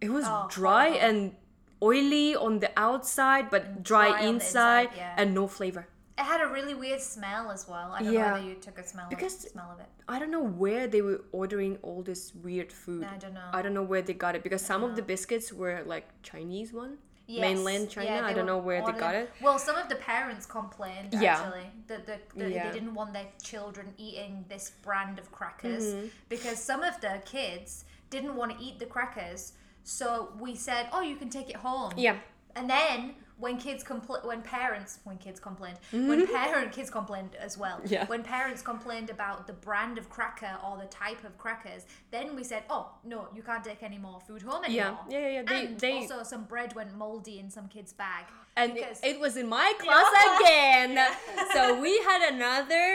It 0.00 0.10
was 0.10 0.24
Mm. 0.24 0.44
Oh, 0.44 0.48
dry 0.48 0.90
horrible. 0.90 1.06
and 1.08 1.36
oily 1.82 2.36
on 2.36 2.60
the 2.60 2.70
outside, 2.76 3.50
but 3.50 3.82
dry, 3.82 4.08
dry 4.10 4.20
inside, 4.22 4.82
inside, 4.84 4.96
yeah. 4.96 5.14
and 5.16 5.34
no 5.34 5.48
flavor. 5.48 5.88
It 6.20 6.24
had 6.26 6.42
a 6.42 6.48
really 6.48 6.74
weird 6.74 7.00
smell 7.00 7.50
as 7.50 7.66
well. 7.66 7.92
I 7.92 8.02
don't 8.02 8.12
Yeah. 8.12 8.26
know 8.26 8.32
whether 8.34 8.44
you 8.46 8.54
took 8.56 8.76
a 8.78 8.84
smell 8.86 9.06
Because- 9.08 9.42
of, 9.44 9.50
smell 9.52 9.70
of 9.72 9.80
it. 9.80 9.86
I 10.06 10.18
don't 10.18 10.30
know 10.30 10.42
where 10.64 10.86
they 10.86 11.00
were 11.00 11.22
ordering 11.32 11.78
all 11.80 12.02
this 12.02 12.34
weird 12.34 12.70
food. 12.70 13.04
I 13.04 13.16
don't 13.16 13.32
know. 13.32 13.48
I 13.58 13.62
don't 13.62 13.72
know 13.72 13.82
where 13.92 14.02
they 14.02 14.12
got 14.12 14.34
it 14.34 14.42
because 14.42 14.60
some 14.72 14.82
of 14.84 14.96
the 14.96 15.02
biscuits 15.02 15.50
were 15.50 15.82
like 15.86 16.06
Chinese 16.22 16.74
one, 16.74 16.98
Yes. 17.26 17.40
mainland 17.40 17.88
China. 17.88 18.10
Yeah, 18.10 18.26
I 18.26 18.34
don't 18.34 18.44
know 18.44 18.58
where 18.58 18.84
they 18.84 18.92
got 18.92 19.14
it. 19.14 19.30
Well, 19.40 19.58
some 19.58 19.76
of 19.76 19.88
the 19.88 19.94
parents 19.96 20.44
complained 20.44 21.14
Yeah. 21.14 21.36
actually 21.38 21.70
that, 21.86 22.04
the, 22.04 22.18
that 22.36 22.50
Yeah. 22.50 22.66
they 22.66 22.72
didn't 22.78 22.92
want 22.94 23.14
their 23.14 23.28
children 23.42 23.94
eating 23.96 24.44
this 24.50 24.64
brand 24.82 25.18
of 25.18 25.32
crackers 25.32 25.84
Mm-hmm. 25.86 26.08
because 26.28 26.58
some 26.62 26.82
of 26.82 27.00
the 27.00 27.22
kids 27.24 27.86
didn't 28.10 28.36
want 28.36 28.50
to 28.52 28.58
eat 28.62 28.78
the 28.78 28.86
crackers. 28.94 29.54
So 29.84 30.34
we 30.38 30.54
said, 30.54 30.90
"Oh, 30.92 31.00
you 31.00 31.16
can 31.16 31.30
take 31.30 31.48
it 31.48 31.56
home." 31.56 31.92
Yeah. 31.96 32.16
And 32.54 32.68
then 32.68 33.14
when 33.40 33.56
kids 33.56 33.82
compl- 33.82 34.24
when 34.30 34.42
parents 34.42 34.98
when 35.04 35.16
kids 35.18 35.40
complained 35.40 35.78
when 35.92 36.26
parent 36.26 36.70
kids 36.72 36.90
complained 36.90 37.30
as 37.40 37.56
well 37.58 37.78
Mm-hmm. 37.78 37.92
Yeah. 37.94 38.06
when 38.06 38.22
parents 38.22 38.60
complained 38.62 39.10
about 39.10 39.46
the 39.46 39.52
brand 39.52 39.96
of 39.98 40.08
cracker 40.10 40.54
or 40.66 40.76
the 40.78 40.86
type 41.04 41.22
of 41.24 41.36
crackers 41.38 41.82
then 42.10 42.36
we 42.36 42.44
said 42.44 42.62
oh 42.68 42.84
no 43.04 43.28
you 43.34 43.42
can't 43.42 43.64
take 43.64 43.82
any 43.82 43.98
more 43.98 44.20
food 44.26 44.42
home 44.42 44.62
Yeah. 44.68 44.86
anymore 44.88 45.04
Yeah, 45.08 45.18
yeah, 45.18 45.28
yeah. 45.36 45.42
They- 45.50 45.66
and 45.66 45.80
they- 45.80 45.92
also 46.02 46.22
some 46.22 46.44
bread 46.44 46.74
went 46.74 46.94
moldy 46.96 47.38
in 47.38 47.48
some 47.50 47.66
kid's 47.68 47.92
bag 47.92 48.24
And 48.56 48.74
because 48.74 48.98
it 49.10 49.18
was 49.24 49.36
in 49.42 49.48
my 49.48 49.72
class 49.82 50.10
again. 50.34 50.92
so 51.54 51.80
we 51.80 51.92
had 52.08 52.20
another 52.34 52.88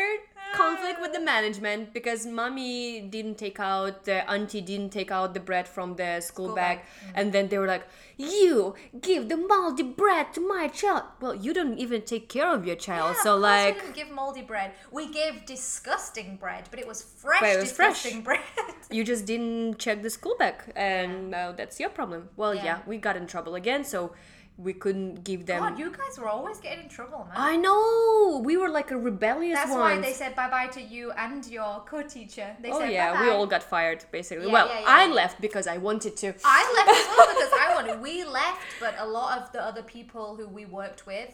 conflict 0.54 1.02
with 1.02 1.14
the 1.14 1.20
management 1.20 1.94
because 1.94 2.26
mommy 2.26 3.02
didn't 3.02 3.38
take 3.38 3.60
out 3.60 4.06
the 4.06 4.30
auntie 4.30 4.62
didn't 4.62 4.90
take 4.92 5.12
out 5.12 5.34
the 5.34 5.40
bread 5.40 5.68
from 5.68 5.96
the 5.96 6.22
school, 6.22 6.46
School 6.46 6.56
bag, 6.56 6.78
bag. 6.80 6.86
Mm. 6.86 7.12
and 7.16 7.34
then 7.34 7.48
they 7.50 7.58
were 7.58 7.68
like 7.68 7.88
you 8.18 8.76
give 9.02 9.28
the 9.30 9.36
moldy 9.36 9.84
bread 9.84 10.34
to 10.34 10.42
my 10.48 10.68
child 10.68 11.04
well 11.20 11.36
you 11.36 11.54
don't 11.54 11.78
even 11.78 12.02
take 12.02 12.30
care 12.30 12.52
of 12.54 12.66
your 12.66 12.76
child 12.76 13.16
Yeah, 13.18 13.24
so 13.24 13.38
like 13.38 13.76
we 13.76 13.82
didn't 13.82 13.96
give 13.96 14.12
moldy 14.12 14.42
bread 14.42 14.72
we 14.92 15.12
gave 15.12 15.46
disgusting 15.46 16.38
bread 16.38 16.68
but 16.70 16.80
it 16.80 16.88
was 16.88 17.02
fresh 17.02 17.42
it 17.44 17.60
was 17.60 17.72
fresh. 17.72 18.14
bread 18.24 18.40
you 18.92 19.04
just 19.04 19.26
didn't 19.26 19.78
check 19.80 20.02
the 20.02 20.10
school 20.10 20.36
bag 20.38 20.56
and 20.76 21.30
now 21.32 21.52
that's 21.52 21.80
your 21.80 21.90
problem 21.90 22.30
well 22.38 22.54
yeah. 22.56 22.64
Yeah. 22.64 22.80
we 22.88 22.98
got 22.98 23.18
in 23.18 23.28
trouble 23.28 23.56
again 23.56 23.84
so 23.84 24.14
we 24.58 24.72
couldn't 24.74 25.24
give 25.26 25.46
them 25.46 25.60
God, 25.60 25.78
you 25.78 25.92
guys 25.92 26.18
were 26.18 26.30
always 26.30 26.60
getting 26.60 26.84
in 26.86 26.90
trouble, 26.90 27.20
man. 27.28 27.34
i 27.36 27.58
know 27.58 28.42
we 28.44 28.56
were 28.56 28.70
like 28.70 28.90
a 28.92 28.98
rebellious 28.98 29.58
That's 29.60 29.70
ones. 29.72 29.82
why 29.82 30.00
they 30.00 30.14
said 30.14 30.34
bye 30.36 30.50
bye 30.50 30.68
to 30.68 30.82
you 30.82 31.12
and 31.12 31.46
your 31.48 31.84
co-teacher. 31.86 32.56
They 32.62 32.72
Oh 32.72 32.80
said 32.80 32.92
yeah, 32.92 33.12
we 33.12 33.18
bye-bye. 33.28 33.36
all 33.36 33.48
got 33.48 33.64
fired 33.64 34.06
basically. 34.12 34.46
Yeah, 34.48 34.54
well, 34.54 34.68
yeah, 34.68 34.80
yeah, 34.80 34.86
I 34.88 35.08
left 35.08 35.42
because 35.42 35.68
I 35.68 35.78
wanted 35.78 36.16
to. 36.18 36.28
I 36.46 36.62
left 36.78 36.90
as 37.02 37.08
well 37.18 37.28
because 37.36 37.52
I 37.54 37.72
wanted. 37.76 38.02
We 38.02 38.24
left, 38.24 38.62
but 38.80 38.96
a 38.98 39.06
lot 39.06 39.38
of 39.40 39.52
the 39.52 39.62
other 39.62 39.84
people 39.84 40.36
who 40.38 40.48
we 40.48 40.66
worked 40.66 41.06
with 41.06 41.32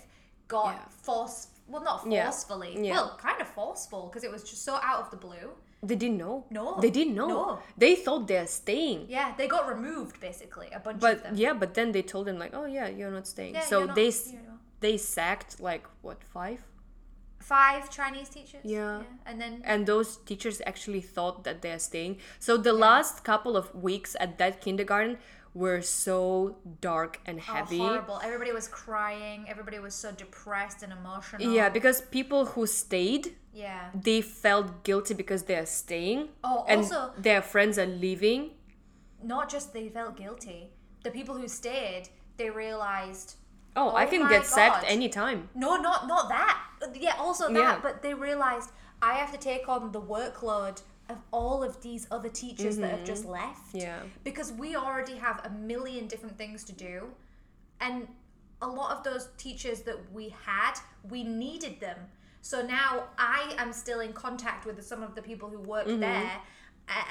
got 0.48 0.74
Yeah. 0.76 0.80
force. 0.90 1.48
Well, 1.68 1.84
not 1.84 2.04
forcefully. 2.04 2.76
Yeah. 2.86 2.94
Well, 2.96 3.18
kind 3.22 3.40
of 3.40 3.48
forceful 3.48 4.08
because 4.08 4.24
it 4.24 4.32
was 4.32 4.44
just 4.44 4.66
so 4.66 4.80
out 4.82 5.00
of 5.04 5.12
the 5.12 5.18
blue. 5.18 5.52
They 5.84 5.96
didn't 5.96 6.18
know. 6.18 6.46
No. 6.52 6.80
They 6.80 6.92
didn't 6.92 7.16
know. 7.16 7.28
No. 7.28 7.60
They 7.78 7.96
thought 7.96 8.28
they're 8.28 8.46
staying. 8.48 9.08
Yeah, 9.10 9.34
they 9.38 9.48
got 9.48 9.68
removed 9.68 10.20
basically. 10.22 10.70
A 10.74 10.80
bunch 10.80 10.96
of 10.96 11.02
But 11.02 11.24
them. 11.24 11.36
yeah, 11.36 11.54
but 11.54 11.74
then 11.74 11.92
they 11.92 12.04
told 12.04 12.28
them 12.28 12.38
like, 12.38 12.54
oh 12.54 12.66
yeah, 12.66 12.88
you're 12.88 13.12
not 13.12 13.26
staying. 13.28 13.56
Yeah, 13.56 13.62
so 13.66 13.86
not 13.86 13.96
they 13.96 14.12
they 14.80 14.98
sacked 14.98 15.60
like 15.60 15.86
what 16.02 16.24
five, 16.24 16.60
Five 17.40 17.90
Chinese 17.90 18.30
teachers. 18.30 18.62
Yeah. 18.64 19.02
and 19.26 19.42
then 19.42 19.62
and 19.66 19.88
those 19.88 20.18
teachers 20.18 20.62
actually 20.68 21.02
thought 21.02 21.44
that 21.46 21.64
they're 21.64 21.80
staying. 21.80 22.18
So 22.40 22.56
the 22.58 22.74
last 22.74 23.24
couple 23.24 23.58
of 23.58 23.74
weeks 23.74 24.16
at 24.20 24.38
that 24.38 24.62
kindergarten 24.62 25.18
were 25.54 25.82
so 25.82 26.58
dark 26.80 27.20
and 27.26 27.40
heavy. 27.40 27.80
Oh, 27.82 27.88
horrible. 27.88 28.20
Everybody 28.24 28.52
was 28.54 28.68
crying. 28.68 29.46
Everybody 29.50 29.80
was 29.80 29.94
so 29.94 30.12
depressed 30.12 30.82
and 30.84 30.94
emotional. 30.94 31.54
Yeah, 31.54 31.70
because 31.70 32.02
people 32.02 32.46
who 32.46 32.66
stayed, 32.68 33.36
Yeah. 33.54 33.90
they 33.94 34.22
felt 34.22 34.84
guilty 34.84 35.14
because 35.14 35.44
they're 35.44 35.66
staying. 35.66 36.30
Oh, 36.44 36.64
and 36.68 36.82
also- 36.82 37.12
their 37.18 37.42
friends 37.42 37.78
are 37.78 37.86
leaving. 37.86 38.52
Not 39.22 39.50
just 39.50 39.74
they 39.74 39.90
felt 39.90 40.16
guilty. 40.16 40.72
The 41.04 41.12
people 41.12 41.36
who 41.36 41.48
stayed, 41.48 42.10
they 42.38 42.50
realized. 42.50 43.36
Oh, 43.76 43.90
I 43.90 44.06
Oh 44.06 44.10
can 44.10 44.24
my 44.24 44.30
get 44.30 44.46
sacked 44.46 44.82
God. 44.84 44.92
anytime. 44.92 45.50
No, 45.54 45.76
not 45.78 46.08
not 46.08 46.30
that. 46.30 46.58
Yeah, 46.94 47.16
also 47.20 47.48
that. 47.48 47.60
Yeah. 47.60 47.80
But 47.82 48.02
they 48.02 48.14
realized 48.14 48.72
I 49.02 49.14
have 49.14 49.32
to 49.32 49.38
take 49.38 49.68
on 49.70 49.92
the 49.92 50.02
workload 50.02 50.82
of 51.12 51.18
all 51.32 51.64
of 51.64 51.82
these 51.82 52.08
other 52.12 52.30
teachers 52.30 52.78
that 52.78 52.92
have 52.92 53.06
just 53.06 53.26
left. 53.26 53.68
Mm-hmm. 53.70 53.78
Yeah. 53.80 54.00
Because 54.24 54.52
we 54.52 54.76
already 54.76 55.16
have 55.18 55.42
a 55.46 55.50
million 55.50 56.08
different 56.08 56.38
things 56.38 56.64
to 56.66 56.74
do, 56.74 57.08
and 57.80 58.08
a 58.62 58.68
lot 58.68 58.96
of 58.96 59.04
those 59.04 59.30
teachers 59.38 59.82
that 59.82 59.98
we 60.14 60.30
had, 60.46 60.74
we 61.10 61.24
needed 61.24 61.80
them. 61.80 61.98
So 62.42 62.62
now 62.66 63.06
I 63.18 63.54
am 63.58 63.72
still 63.74 64.00
in 64.00 64.14
contact 64.14 64.66
with 64.66 64.84
some 64.84 65.04
of 65.04 65.16
the 65.16 65.22
people 65.22 65.50
who 65.50 65.60
work 65.60 65.88
Mm-hmm. 65.88 66.00
there, 66.00 66.32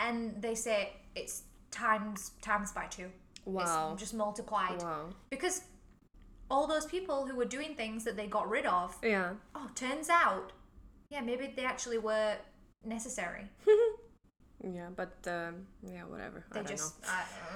and 0.06 0.40
they 0.42 0.54
say 0.54 0.92
it's 1.14 1.42
times 1.70 2.32
times 2.42 2.72
by 2.72 2.86
two. 2.86 3.10
Wow. 3.44 3.90
It's 3.92 4.00
just 4.02 4.14
multiplied 4.14 4.82
Wow. 4.82 5.10
because 5.30 5.62
all 6.50 6.66
those 6.66 6.84
people 6.86 7.26
who 7.26 7.36
were 7.36 7.44
doing 7.44 7.74
things 7.74 8.04
that 8.04 8.16
they 8.16 8.26
got 8.26 8.48
rid 8.50 8.66
of, 8.66 8.96
Yeah. 9.02 9.34
oh, 9.54 9.68
turns 9.74 10.08
out, 10.10 10.52
yeah, 11.10 11.20
maybe 11.20 11.52
they 11.56 11.64
actually 11.64 11.98
were 11.98 12.36
necessary. 12.84 13.44
Yeah, 14.62 14.88
but 14.94 15.16
um, 15.26 15.66
yeah, 15.82 16.04
whatever. 16.04 16.44
They 16.52 16.60
I 16.60 16.62
don't 16.62 16.70
just, 16.76 17.02
know. 17.02 17.08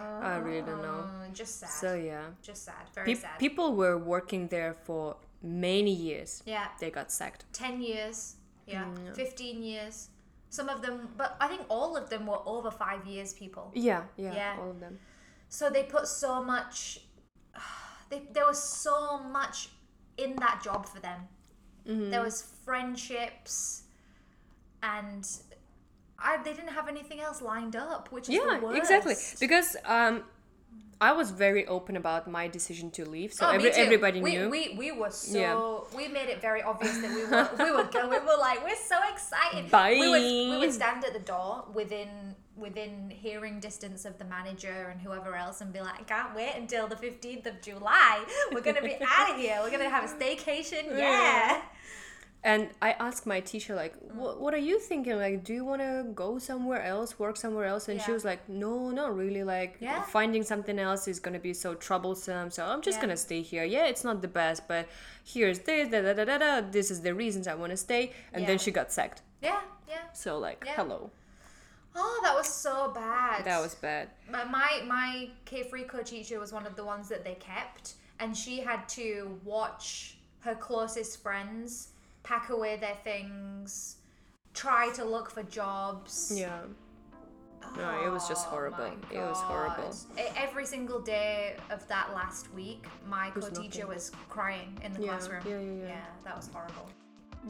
I, 0.03 0.35
I 0.35 0.37
really 0.39 0.63
don't 0.63 0.81
know. 0.83 1.05
uh, 1.05 1.29
Just 1.35 1.61
sad. 1.61 1.69
So 1.71 1.95
yeah, 1.95 2.25
just 2.43 2.65
sad. 2.65 2.89
Very 2.95 3.15
Pe- 3.15 3.21
sad. 3.21 3.39
people 3.39 3.75
were 3.75 3.99
working 3.99 4.49
there 4.49 4.75
for 4.85 5.17
many 5.43 5.91
years. 5.93 6.43
yeah. 6.47 6.69
They 6.81 6.91
got 6.91 7.13
sacked. 7.13 7.45
10 7.53 7.83
years, 7.83 8.37
yeah, 8.67 8.85
Mm, 8.85 9.15
15 9.15 9.63
years. 9.63 10.09
Some 10.49 10.69
of 10.71 10.81
them, 10.81 11.09
but 11.19 11.37
I 11.41 11.49
think 11.49 11.63
all 11.69 11.97
of 11.97 12.09
them 12.09 12.27
were 12.27 12.41
over 12.47 12.71
five 12.71 13.05
years, 13.07 13.35
people. 13.35 13.71
Yeah, 13.75 14.05
yeah, 14.17 14.35
Yeah. 14.35 14.57
all 14.61 14.71
of 14.71 14.81
them. 14.81 14.99
So 15.51 15.69
they 15.69 15.83
put 15.83 16.07
so 16.09 16.43
much, 16.43 17.01
they, 18.09 18.23
there 18.33 18.47
was 18.47 18.63
so 18.63 19.19
much 19.19 19.69
in 20.17 20.37
that 20.37 20.63
job 20.65 20.87
for 20.87 21.01
them. 21.01 21.21
Mm-hmm. 21.87 22.11
There 22.11 22.23
was 22.23 22.41
friendships, 22.65 23.83
and 24.83 25.29
I, 26.25 26.43
they 26.43 26.55
didn't 26.55 26.75
have 26.79 26.89
anything 26.89 27.21
else 27.21 27.43
lined 27.43 27.77
up, 27.77 28.11
which 28.11 28.29
is 28.29 28.35
Yeah, 28.37 28.75
exactly. 28.75 29.15
Because 29.39 29.77
um, 29.85 30.25
I 31.01 31.13
was 31.13 31.31
very 31.31 31.67
open 31.67 31.97
about 31.97 32.31
my 32.31 32.49
decision 32.49 32.91
to 32.93 33.05
leave, 33.05 33.33
so 33.33 33.47
Oh, 33.47 33.51
every, 33.51 33.71
everybody 33.71 34.23
we, 34.23 34.37
knew. 34.37 34.49
We, 34.49 34.75
we 34.79 34.93
were 34.93 35.11
so 35.11 35.39
Yeah. 35.39 35.99
we 35.99 36.09
made 36.09 36.29
it 36.35 36.41
very 36.41 36.63
obvious 36.63 36.97
that 36.99 37.11
we 37.19 37.25
were 37.27 37.49
we 37.65 37.71
were 37.77 37.85
go, 37.85 38.09
we 38.09 38.19
were 38.19 38.39
like 38.49 38.65
we're 38.65 38.85
so 38.95 38.97
excited. 39.13 39.71
Bye. 39.71 39.97
We 40.01 40.09
would 40.09 40.23
we 40.53 40.57
would 40.59 40.73
stand 40.73 41.05
at 41.05 41.13
the 41.13 41.25
door 41.35 41.65
within 41.75 42.35
within 42.57 43.11
hearing 43.11 43.59
distance 43.59 44.05
of 44.05 44.17
the 44.19 44.25
manager 44.25 44.89
and 44.91 45.01
whoever 45.01 45.35
else 45.35 45.61
and 45.61 45.73
be 45.73 45.81
like, 45.81 45.99
I 46.01 46.05
can't 46.05 46.35
wait 46.35 46.55
until 46.57 46.87
the 46.87 46.97
fifteenth 46.97 47.47
of 47.47 47.61
July. 47.61 48.25
We're 48.53 48.61
gonna 48.69 48.81
be 48.81 48.97
out 49.17 49.33
of 49.33 49.37
here. 49.37 49.59
We're 49.63 49.73
gonna 49.73 49.91
have 49.91 50.05
a 50.05 50.13
staycation. 50.17 50.97
Yeah. 50.97 51.61
Yeah. 52.45 52.53
And 52.55 52.69
I 52.83 52.93
asked 52.93 53.27
my 53.27 53.41
teacher, 53.41 53.75
like, 53.75 53.95
mm. 53.97 54.15
what, 54.15 54.41
what 54.41 54.55
are 54.55 54.59
you 54.59 54.79
thinking? 54.79 55.17
Like, 55.17 55.45
do 55.45 55.55
you 55.55 55.65
want 55.65 55.81
to 55.81 56.05
go 56.15 56.39
somewhere 56.39 56.83
else, 56.83 57.19
work 57.19 57.37
somewhere 57.37 57.65
else? 57.65 57.89
And 57.89 58.01
she 58.01 58.13
was 58.13 58.25
like, 58.25 58.49
no, 58.49 58.91
not 58.91 59.17
really. 59.17 59.43
Like, 59.45 59.77
Yeah. 59.81 60.03
finding 60.03 60.43
something 60.43 60.79
else 60.79 61.09
is 61.09 61.21
going 61.21 61.35
to 61.35 61.41
be 61.41 61.55
so 61.55 61.75
troublesome. 61.75 62.51
So 62.51 62.65
I'm 62.65 62.83
just 62.83 62.97
Yeah. 62.99 63.03
going 63.03 63.17
to 63.17 63.17
stay 63.17 63.43
here. 63.43 63.65
Yeah, 63.65 63.87
it's 63.87 64.05
not 64.05 64.21
the 64.23 64.29
best, 64.29 64.69
but 64.69 64.89
here's 65.25 65.61
this, 65.61 65.89
da 65.91 66.03
da 66.03 66.13
da 66.13 66.25
da 66.25 66.39
da. 66.39 66.61
This 66.71 66.91
is 66.91 67.01
the 67.01 67.15
reasons 67.15 67.49
I 67.49 67.55
want 67.55 67.71
to 67.71 67.77
stay. 67.77 68.13
And 68.33 68.43
Yeah. 68.43 68.49
then 68.49 68.59
she 68.59 68.71
got 68.71 68.93
sacked. 68.93 69.23
Yeah, 69.43 69.61
yeah. 69.89 70.03
So, 70.13 70.39
like, 70.39 70.63
Yeah. 70.67 70.75
hello. 70.77 71.11
Oh, 71.97 72.21
that 72.25 72.35
was 72.35 72.49
so 72.49 72.91
bad. 72.93 73.45
That 73.45 73.61
was 73.61 73.75
bad. 73.77 74.11
my 74.29 74.45
my, 74.45 74.83
my 74.87 75.31
K3 75.47 75.87
co-teacher 75.87 76.41
was 76.41 76.53
one 76.53 76.67
of 76.67 76.75
the 76.75 76.85
ones 76.85 77.09
that 77.09 77.25
they 77.25 77.37
kept, 77.37 77.95
and 78.19 78.37
she 78.37 78.61
had 78.61 78.89
to 78.91 79.41
watch 79.45 80.19
her 80.41 80.57
closest 80.57 81.23
friends 81.23 81.94
pack 82.25 82.51
away 82.51 82.77
their 82.77 82.97
things, 83.05 83.97
try 84.55 84.91
to 84.95 85.05
look 85.05 85.31
for 85.31 85.43
jobs. 85.45 86.33
Yeah. 86.35 86.63
No, 87.77 88.05
it 88.05 88.11
was 88.11 88.29
just 88.29 88.47
Oh 88.49 88.51
horrible. 88.51 88.79
my 88.79 88.93
It 89.11 89.21
was 89.21 89.39
horrible. 89.39 89.95
Every 90.37 90.67
single 90.67 91.01
day 91.01 91.57
of 91.71 91.87
that 91.89 92.13
last 92.15 92.53
week, 92.53 92.85
my 93.09 93.31
co-teacher 93.31 93.87
was 93.87 94.11
crying 94.29 94.79
in 94.83 94.93
the 94.93 95.01
Yeah, 95.03 95.09
classroom. 95.13 95.43
yeah, 95.47 95.59
yeah, 95.61 95.89
yeah. 95.89 96.05
that 96.25 96.37
was 96.37 96.49
horrible. 96.53 96.89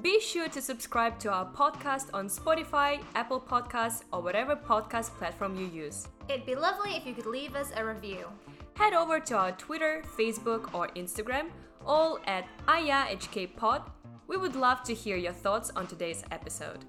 Be 0.03 0.20
sure 0.20 0.49
to 0.49 0.61
subscribe 0.61 1.18
to 1.20 1.31
our 1.33 1.47
podcast 1.47 2.07
on 2.14 2.29
Spotify, 2.29 3.01
Apple 3.14 3.41
Podcasts, 3.41 4.03
or 4.12 4.20
whatever 4.22 4.55
podcast 4.57 5.11
platform 5.18 5.57
you 5.57 5.66
use. 5.66 6.09
It'd 6.29 6.47
be 6.47 6.55
lovely 6.57 6.97
if 6.97 7.07
you 7.07 7.14
could 7.14 7.27
leave 7.27 7.55
us 7.55 7.70
a 7.77 7.85
review. 7.85 8.27
Head 8.75 8.93
over 8.93 9.20
to 9.20 9.35
our 9.37 9.53
Twitter, 9.53 10.03
Facebook, 10.16 10.72
or 10.75 10.89
Instagram, 10.97 11.51
all 11.87 12.18
at 12.27 12.45
AyaHKPod. 12.66 13.83
We 14.27 14.37
would 14.37 14.57
love 14.57 14.83
to 14.85 14.95
hear 14.95 15.16
your 15.16 15.33
thoughts 15.33 15.70
on 15.77 15.87
today's 15.87 16.25
episode. 16.31 16.85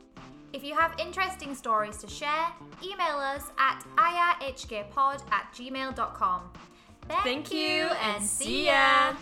If 0.54 0.64
you 0.64 0.74
have 0.74 0.96
interesting 0.98 1.54
stories 1.54 1.98
to 1.98 2.08
share, 2.08 2.48
email 2.82 3.18
us 3.18 3.52
at 3.58 3.84
ayahkpod 3.98 5.22
at 5.32 5.54
gmail.com. 5.54 6.42
Thank, 7.08 7.24
Thank 7.24 7.54
you 7.54 7.88
and 8.02 8.24
see 8.24 8.68
ya! 8.68 9.16